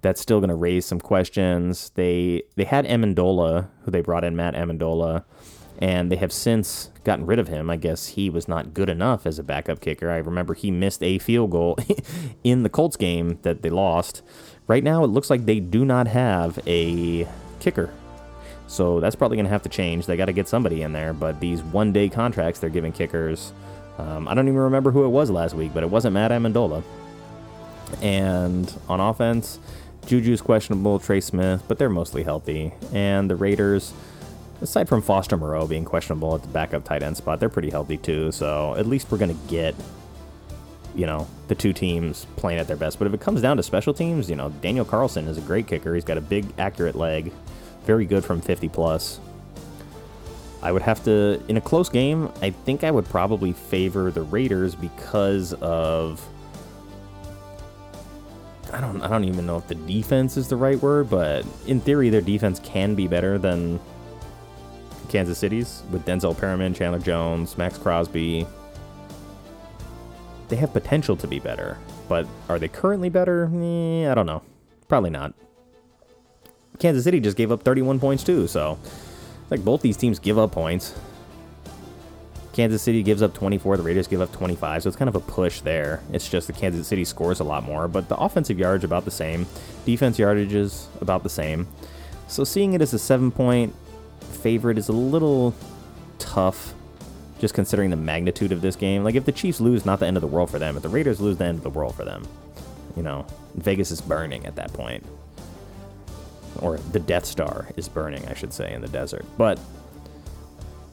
that's 0.00 0.20
still 0.20 0.38
going 0.38 0.48
to 0.48 0.54
raise 0.54 0.86
some 0.86 1.00
questions. 1.00 1.90
They 1.94 2.42
they 2.56 2.64
had 2.64 2.86
Ammendola, 2.86 3.68
who 3.82 3.90
they 3.90 4.00
brought 4.00 4.24
in, 4.24 4.36
Matt 4.36 4.54
Ammendola, 4.54 5.24
and 5.78 6.10
they 6.10 6.16
have 6.16 6.32
since 6.32 6.90
gotten 7.04 7.26
rid 7.26 7.38
of 7.38 7.48
him. 7.48 7.70
I 7.70 7.76
guess 7.76 8.08
he 8.08 8.30
was 8.30 8.48
not 8.48 8.74
good 8.74 8.88
enough 8.88 9.26
as 9.26 9.38
a 9.38 9.42
backup 9.42 9.80
kicker. 9.80 10.10
I 10.10 10.18
remember 10.18 10.54
he 10.54 10.70
missed 10.70 11.02
a 11.02 11.18
field 11.18 11.50
goal 11.50 11.78
in 12.44 12.62
the 12.62 12.68
Colts 12.68 12.96
game 12.96 13.38
that 13.42 13.62
they 13.62 13.70
lost. 13.70 14.22
Right 14.68 14.84
now, 14.84 15.02
it 15.02 15.08
looks 15.08 15.30
like 15.30 15.46
they 15.46 15.60
do 15.60 15.84
not 15.84 16.06
have 16.06 16.58
a 16.66 17.26
kicker. 17.58 17.92
So 18.66 19.00
that's 19.00 19.16
probably 19.16 19.38
going 19.38 19.46
to 19.46 19.50
have 19.50 19.62
to 19.62 19.70
change. 19.70 20.04
They 20.04 20.16
got 20.16 20.26
to 20.26 20.32
get 20.32 20.46
somebody 20.46 20.82
in 20.82 20.92
there. 20.92 21.14
But 21.14 21.40
these 21.40 21.62
one 21.62 21.90
day 21.92 22.10
contracts 22.10 22.60
they're 22.60 22.70
giving 22.70 22.92
kickers, 22.92 23.52
um, 23.96 24.28
I 24.28 24.34
don't 24.34 24.46
even 24.46 24.60
remember 24.60 24.90
who 24.90 25.04
it 25.04 25.08
was 25.08 25.30
last 25.30 25.54
week, 25.54 25.72
but 25.72 25.82
it 25.82 25.90
wasn't 25.90 26.14
Matt 26.14 26.30
Ammendola. 26.30 26.82
And 28.02 28.72
on 28.88 29.00
offense, 29.00 29.58
Juju's 30.06 30.42
questionable, 30.42 30.98
Trey 30.98 31.20
Smith, 31.20 31.62
but 31.66 31.78
they're 31.78 31.88
mostly 31.88 32.22
healthy. 32.22 32.72
And 32.92 33.30
the 33.30 33.36
Raiders, 33.36 33.94
aside 34.60 34.86
from 34.86 35.00
Foster 35.00 35.38
Moreau 35.38 35.66
being 35.66 35.86
questionable 35.86 36.34
at 36.34 36.42
the 36.42 36.48
backup 36.48 36.84
tight 36.84 37.02
end 37.02 37.16
spot, 37.16 37.40
they're 37.40 37.48
pretty 37.48 37.70
healthy 37.70 37.96
too. 37.96 38.32
So 38.32 38.74
at 38.74 38.86
least 38.86 39.10
we're 39.10 39.18
going 39.18 39.34
to 39.34 39.48
get, 39.48 39.74
you 40.98 41.06
know, 41.06 41.28
the 41.46 41.54
two 41.54 41.72
teams 41.72 42.26
playing 42.34 42.58
at 42.58 42.66
their 42.66 42.76
best. 42.76 42.98
But 42.98 43.06
if 43.06 43.14
it 43.14 43.20
comes 43.20 43.40
down 43.40 43.56
to 43.56 43.62
special 43.62 43.94
teams, 43.94 44.28
you 44.28 44.34
know, 44.34 44.48
Daniel 44.60 44.84
Carlson 44.84 45.28
is 45.28 45.38
a 45.38 45.40
great 45.40 45.68
kicker. 45.68 45.94
He's 45.94 46.04
got 46.04 46.18
a 46.18 46.20
big, 46.20 46.46
accurate 46.58 46.96
leg, 46.96 47.32
very 47.84 48.04
good 48.04 48.24
from 48.24 48.40
50 48.40 48.68
plus. 48.68 49.20
I 50.60 50.72
would 50.72 50.82
have 50.82 51.04
to, 51.04 51.40
in 51.46 51.56
a 51.56 51.60
close 51.60 51.88
game, 51.88 52.32
I 52.42 52.50
think 52.50 52.82
I 52.82 52.90
would 52.90 53.04
probably 53.04 53.52
favor 53.52 54.10
the 54.10 54.22
Raiders 54.22 54.74
because 54.74 55.52
of. 55.54 56.20
I 58.72 58.80
don't, 58.80 59.00
I 59.00 59.06
don't 59.06 59.24
even 59.24 59.46
know 59.46 59.56
if 59.56 59.68
the 59.68 59.76
defense 59.76 60.36
is 60.36 60.48
the 60.48 60.56
right 60.56 60.82
word, 60.82 61.08
but 61.08 61.46
in 61.66 61.80
theory, 61.80 62.10
their 62.10 62.20
defense 62.20 62.58
can 62.58 62.96
be 62.96 63.06
better 63.06 63.38
than 63.38 63.78
Kansas 65.08 65.38
City's 65.38 65.84
with 65.92 66.04
Denzel 66.04 66.36
Perryman, 66.36 66.74
Chandler 66.74 66.98
Jones, 66.98 67.56
Maxx 67.56 67.78
Crosby. 67.78 68.46
They 70.48 70.56
have 70.56 70.72
potential 70.72 71.16
to 71.16 71.26
be 71.26 71.38
better, 71.38 71.78
but 72.08 72.26
are 72.48 72.58
they 72.58 72.68
currently 72.68 73.10
better? 73.10 73.50
Eh, 73.54 74.10
I 74.10 74.14
don't 74.14 74.26
know. 74.26 74.42
Probably 74.88 75.10
not. 75.10 75.34
Kansas 76.78 77.04
City 77.04 77.20
just 77.20 77.36
gave 77.36 77.52
up 77.52 77.62
31 77.62 78.00
points 78.00 78.24
too, 78.24 78.46
so 78.46 78.78
like 79.50 79.64
both 79.64 79.82
these 79.82 79.96
teams 79.96 80.18
give 80.18 80.38
up 80.38 80.52
points. 80.52 80.94
Kansas 82.52 82.82
City 82.82 83.02
gives 83.04 83.22
up 83.22 83.34
24, 83.34 83.76
the 83.76 83.82
Raiders 83.82 84.08
give 84.08 84.20
up 84.20 84.32
25, 84.32 84.82
so 84.82 84.88
it's 84.88 84.96
kind 84.96 85.08
of 85.08 85.14
a 85.14 85.20
push 85.20 85.60
there. 85.60 86.02
It's 86.12 86.28
just 86.28 86.48
the 86.48 86.52
Kansas 86.52 86.88
City 86.88 87.04
scores 87.04 87.38
a 87.38 87.44
lot 87.44 87.62
more, 87.62 87.86
but 87.86 88.08
the 88.08 88.16
offensive 88.16 88.58
yardage 88.58 88.82
about 88.84 89.04
the 89.04 89.12
same, 89.12 89.46
defense 89.84 90.18
yardage 90.18 90.54
is 90.54 90.88
about 91.00 91.22
the 91.22 91.28
same. 91.28 91.68
So 92.26 92.42
seeing 92.44 92.72
it 92.72 92.82
as 92.82 92.92
a 92.92 92.98
seven 92.98 93.30
point 93.30 93.74
favorite 94.20 94.76
is 94.76 94.88
a 94.88 94.92
little 94.92 95.54
tough, 96.18 96.74
just 97.38 97.54
considering 97.54 97.90
the 97.90 97.96
magnitude 97.96 98.52
of 98.52 98.60
this 98.60 98.76
game. 98.76 99.04
Like 99.04 99.14
if 99.14 99.24
the 99.24 99.32
Chiefs 99.32 99.60
lose, 99.60 99.86
not 99.86 100.00
the 100.00 100.06
end 100.06 100.16
of 100.16 100.20
the 100.20 100.26
world 100.26 100.50
for 100.50 100.58
them. 100.58 100.76
If 100.76 100.82
the 100.82 100.88
Raiders 100.88 101.20
lose, 101.20 101.36
the 101.36 101.44
end 101.44 101.58
of 101.58 101.64
the 101.64 101.70
world 101.70 101.94
for 101.94 102.04
them. 102.04 102.26
You 102.96 103.02
know, 103.02 103.26
Vegas 103.54 103.90
is 103.90 104.00
burning 104.00 104.44
at 104.46 104.56
that 104.56 104.72
point 104.72 105.04
or 106.60 106.78
the 106.92 107.00
Death 107.00 107.24
Star 107.24 107.68
is 107.76 107.88
burning, 107.88 108.26
I 108.26 108.34
should 108.34 108.52
say, 108.52 108.72
in 108.72 108.80
the 108.80 108.88
desert. 108.88 109.24
But 109.36 109.58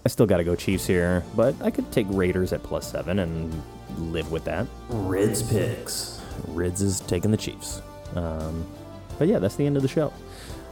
I 0.05 0.09
still 0.09 0.25
got 0.25 0.37
to 0.37 0.43
go 0.43 0.55
Chiefs 0.55 0.85
here. 0.85 1.23
But 1.35 1.55
I 1.61 1.71
could 1.71 1.91
take 1.91 2.07
Raiders 2.09 2.53
at 2.53 2.63
plus 2.63 2.91
seven 2.91 3.19
and 3.19 3.63
live 3.97 4.31
with 4.31 4.45
that. 4.45 4.67
Rids 4.89 5.41
picks. 5.43 6.21
Rids 6.47 6.81
is 6.81 6.99
taking 7.01 7.31
the 7.31 7.37
Chiefs. 7.37 7.81
Um, 8.15 8.65
but 9.17 9.27
yeah, 9.27 9.39
that's 9.39 9.55
the 9.55 9.65
end 9.65 9.77
of 9.77 9.81
the 9.81 9.89
show. 9.89 10.13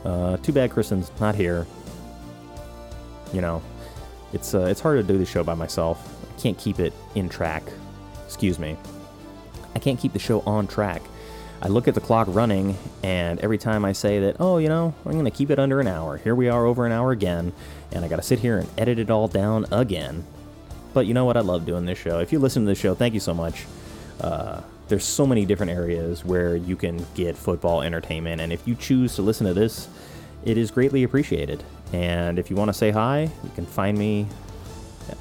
Uh, 0.04 0.38
too 0.38 0.52
bad 0.52 0.72
Kristen's 0.72 1.12
not 1.20 1.36
here. 1.36 1.66
You 3.32 3.42
know, 3.42 3.62
it's 4.34 4.54
uh, 4.54 4.66
it's 4.66 4.82
hard 4.82 4.98
to 4.98 5.14
do 5.14 5.18
the 5.18 5.26
show 5.26 5.44
by 5.44 5.54
myself. 5.54 6.16
I 6.36 6.42
can't 6.42 6.58
keep 6.58 6.80
it 6.80 6.94
in 7.16 7.30
track. 7.30 7.64
Excuse 8.26 8.60
me. 8.60 8.76
I 9.76 9.80
can't 9.80 10.00
keep 10.00 10.14
the 10.14 10.20
show 10.20 10.42
on 10.42 10.68
track. 10.68 11.02
I 11.62 11.70
look 11.70 11.88
at 11.88 11.96
the 11.96 12.02
clock 12.02 12.28
running, 12.30 12.78
and 13.04 13.40
every 13.40 13.58
time 13.58 13.86
I 13.86 13.94
say 13.94 14.20
that, 14.20 14.36
oh, 14.40 14.58
you 14.58 14.68
know, 14.68 14.94
I'm 15.06 15.14
going 15.14 15.24
to 15.24 15.32
keep 15.32 15.50
it 15.50 15.60
under 15.60 15.80
an 15.80 15.88
hour, 15.88 16.18
here 16.18 16.36
we 16.36 16.50
are 16.50 16.66
over 16.66 16.86
an 16.86 16.92
hour 16.92 17.12
again, 17.12 17.54
and 17.94 18.04
I 18.04 18.10
got 18.10 18.18
to 18.18 18.22
sit 18.22 18.40
here 18.40 18.58
and 18.58 18.70
edit 18.78 19.00
it 19.00 19.10
all 19.10 19.30
down 19.30 19.66
again. 19.72 20.26
But 20.94 21.08
you 21.08 21.14
know 21.14 21.24
what? 21.24 21.38
I 21.38 21.40
love 21.40 21.66
doing 21.66 21.86
this 21.86 21.98
show. 21.98 22.20
If 22.20 22.34
you 22.34 22.40
listen 22.40 22.64
to 22.64 22.68
this 22.68 22.80
show, 22.80 22.96
thank 22.96 23.14
you 23.14 23.22
so 23.22 23.34
much. 23.34 23.66
Uh, 24.20 24.62
there's 24.90 25.06
so 25.06 25.26
many 25.26 25.46
different 25.46 25.72
areas 25.72 26.26
where 26.26 26.58
you 26.58 26.76
can 26.76 27.06
get 27.16 27.38
football 27.38 27.82
entertainment, 27.82 28.42
and 28.42 28.52
if 28.52 28.68
you 28.68 28.76
choose 28.76 29.16
to 29.16 29.22
listen 29.22 29.48
to 29.48 29.54
this, 29.54 29.88
it 30.46 30.58
is 30.58 30.72
greatly 30.72 31.04
appreciated. 31.04 31.64
And 31.92 32.40
if 32.40 32.50
you 32.50 32.56
want 32.56 32.70
to 32.70 32.74
say 32.74 32.92
hi, 32.92 33.30
you 33.44 33.50
can 33.56 33.66
find 33.66 33.98
me 33.98 34.28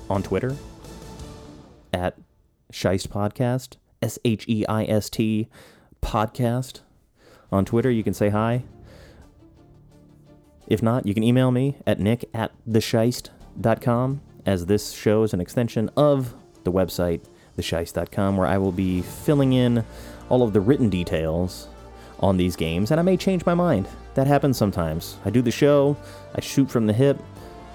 on 0.09 0.23
Twitter 0.23 0.57
at 1.93 2.17
Sheist 2.73 3.09
Podcast, 3.09 3.77
S 4.01 4.19
H 4.25 4.49
E 4.49 4.65
I 4.67 4.85
S 4.85 5.11
T 5.11 5.49
podcast 6.01 6.81
on 7.51 7.65
Twitter. 7.65 7.91
You 7.91 8.03
can 8.03 8.15
say 8.15 8.31
hi. 8.31 8.65
If 10.67 10.83
not, 10.83 11.07
you 11.07 11.15
can 11.15 11.23
email 11.23 11.51
me 11.51 11.77
at 11.87 12.01
nick 12.01 12.25
at 12.33 12.53
thesheist.com 12.69 14.23
as 14.47 14.67
this 14.67 14.93
show 14.93 15.23
is 15.23 15.35
an 15.35 15.41
extension 15.41 15.91
of 15.97 16.35
the 16.65 16.73
website, 16.73 17.25
thesheist.com, 17.59 18.37
where 18.37 18.47
I 18.47 18.59
will 18.59 18.73
be 18.73 19.03
filling 19.03 19.53
in 19.53 19.85
all 20.29 20.43
of 20.43 20.53
the 20.53 20.61
written 20.61 20.89
details 20.89 21.69
on 22.23 22.37
these 22.37 22.57
games, 22.57 22.91
and 22.91 23.01
I 23.01 23.03
may 23.03 23.17
change 23.17 23.45
my 23.45 23.55
mind. 23.55 23.89
That 24.15 24.27
happens 24.27 24.57
sometimes. 24.57 25.17
I 25.25 25.31
do 25.31 25.43
the 25.43 25.51
show, 25.51 25.97
I 26.35 26.41
shoot 26.41 26.71
from 26.71 26.87
the 26.87 26.93
hip, 26.93 27.19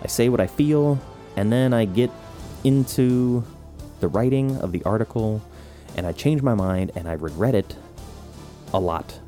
I 0.02 0.07
say 0.07 0.30
what 0.30 0.40
I 0.40 0.48
feel, 0.48 0.99
and 1.36 1.52
then 1.52 1.74
I 1.74 1.86
get 1.86 2.10
into 2.64 3.44
the 3.99 4.07
writing 4.07 4.57
of 4.57 4.72
the 4.72 4.84
article, 4.84 5.41
and 5.95 6.06
I 6.06 6.11
change 6.11 6.41
my 6.41 6.53
mind, 6.53 6.91
and 6.95 7.07
I 7.07 7.14
regret 7.14 7.56
it 7.56 7.76
a 8.74 8.80
lot. 8.80 9.19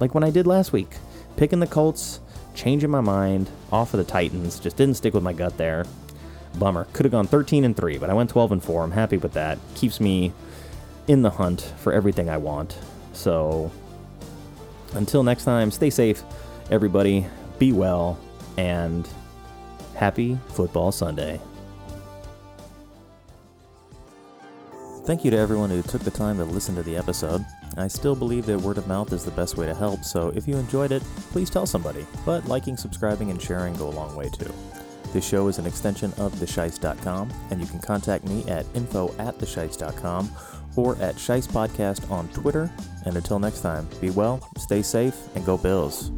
Like 0.00 0.14
when 0.14 0.24
I 0.24 0.30
did 0.30 0.46
last 0.46 0.72
week, 0.72 0.96
picking 1.36 1.60
the 1.60 1.66
Colts, 1.66 2.20
changing 2.54 2.90
my 2.90 3.00
mind 3.00 3.50
off 3.70 3.94
of 3.94 3.98
the 3.98 4.04
Titans, 4.04 4.58
just 4.58 4.76
didn't 4.76 4.96
stick 4.96 5.14
with 5.14 5.22
my 5.22 5.32
gut 5.32 5.56
there. 5.56 5.84
Bummer. 6.58 6.86
Could 6.92 7.04
have 7.04 7.12
gone 7.12 7.26
13 7.26 7.64
and 7.64 7.76
3, 7.76 7.98
but 7.98 8.08
I 8.08 8.14
went 8.14 8.30
12 8.30 8.52
and 8.52 8.64
4. 8.64 8.82
I'm 8.82 8.92
happy 8.92 9.18
with 9.18 9.34
that. 9.34 9.58
Keeps 9.74 10.00
me 10.00 10.32
in 11.06 11.22
the 11.22 11.30
hunt 11.30 11.60
for 11.78 11.92
everything 11.92 12.28
I 12.30 12.38
want. 12.38 12.78
So 13.12 13.70
until 14.94 15.22
next 15.22 15.44
time, 15.44 15.70
stay 15.70 15.90
safe, 15.90 16.22
everybody. 16.70 17.26
Be 17.58 17.72
well, 17.72 18.18
and 18.56 19.08
happy 19.94 20.38
Football 20.48 20.92
Sunday. 20.92 21.40
Thank 25.04 25.24
you 25.24 25.30
to 25.30 25.38
everyone 25.38 25.70
who 25.70 25.82
took 25.82 26.02
the 26.02 26.10
time 26.10 26.36
to 26.38 26.44
listen 26.44 26.74
to 26.74 26.82
the 26.82 26.96
episode. 26.96 27.44
I 27.76 27.86
still 27.86 28.16
believe 28.16 28.44
that 28.46 28.58
word 28.58 28.76
of 28.76 28.88
mouth 28.88 29.12
is 29.12 29.24
the 29.24 29.30
best 29.30 29.56
way 29.56 29.66
to 29.66 29.74
help, 29.74 30.02
so 30.02 30.32
if 30.34 30.48
you 30.48 30.56
enjoyed 30.56 30.90
it, 30.90 31.02
please 31.30 31.48
tell 31.48 31.66
somebody. 31.66 32.04
But 32.24 32.46
liking, 32.46 32.76
subscribing, 32.76 33.30
and 33.30 33.40
sharing 33.40 33.74
go 33.74 33.88
a 33.88 33.90
long 33.90 34.16
way 34.16 34.28
too. 34.30 34.52
This 35.12 35.26
show 35.26 35.46
is 35.48 35.58
an 35.58 35.66
extension 35.66 36.12
of 36.18 36.34
thesheist.com, 36.34 37.32
and 37.50 37.60
you 37.60 37.66
can 37.66 37.78
contact 37.78 38.24
me 38.24 38.44
at 38.48 38.66
info 38.74 39.14
at 39.18 39.38
thesheist.com 39.38 40.30
or 40.76 40.96
at 40.96 41.16
Sheist 41.16 41.48
Podcast 41.48 42.10
on 42.10 42.28
Twitter. 42.28 42.70
And 43.04 43.16
until 43.16 43.38
next 43.38 43.60
time, 43.60 43.88
be 44.00 44.10
well, 44.10 44.46
stay 44.58 44.82
safe, 44.82 45.16
and 45.34 45.44
go 45.44 45.56
Bills. 45.56 46.10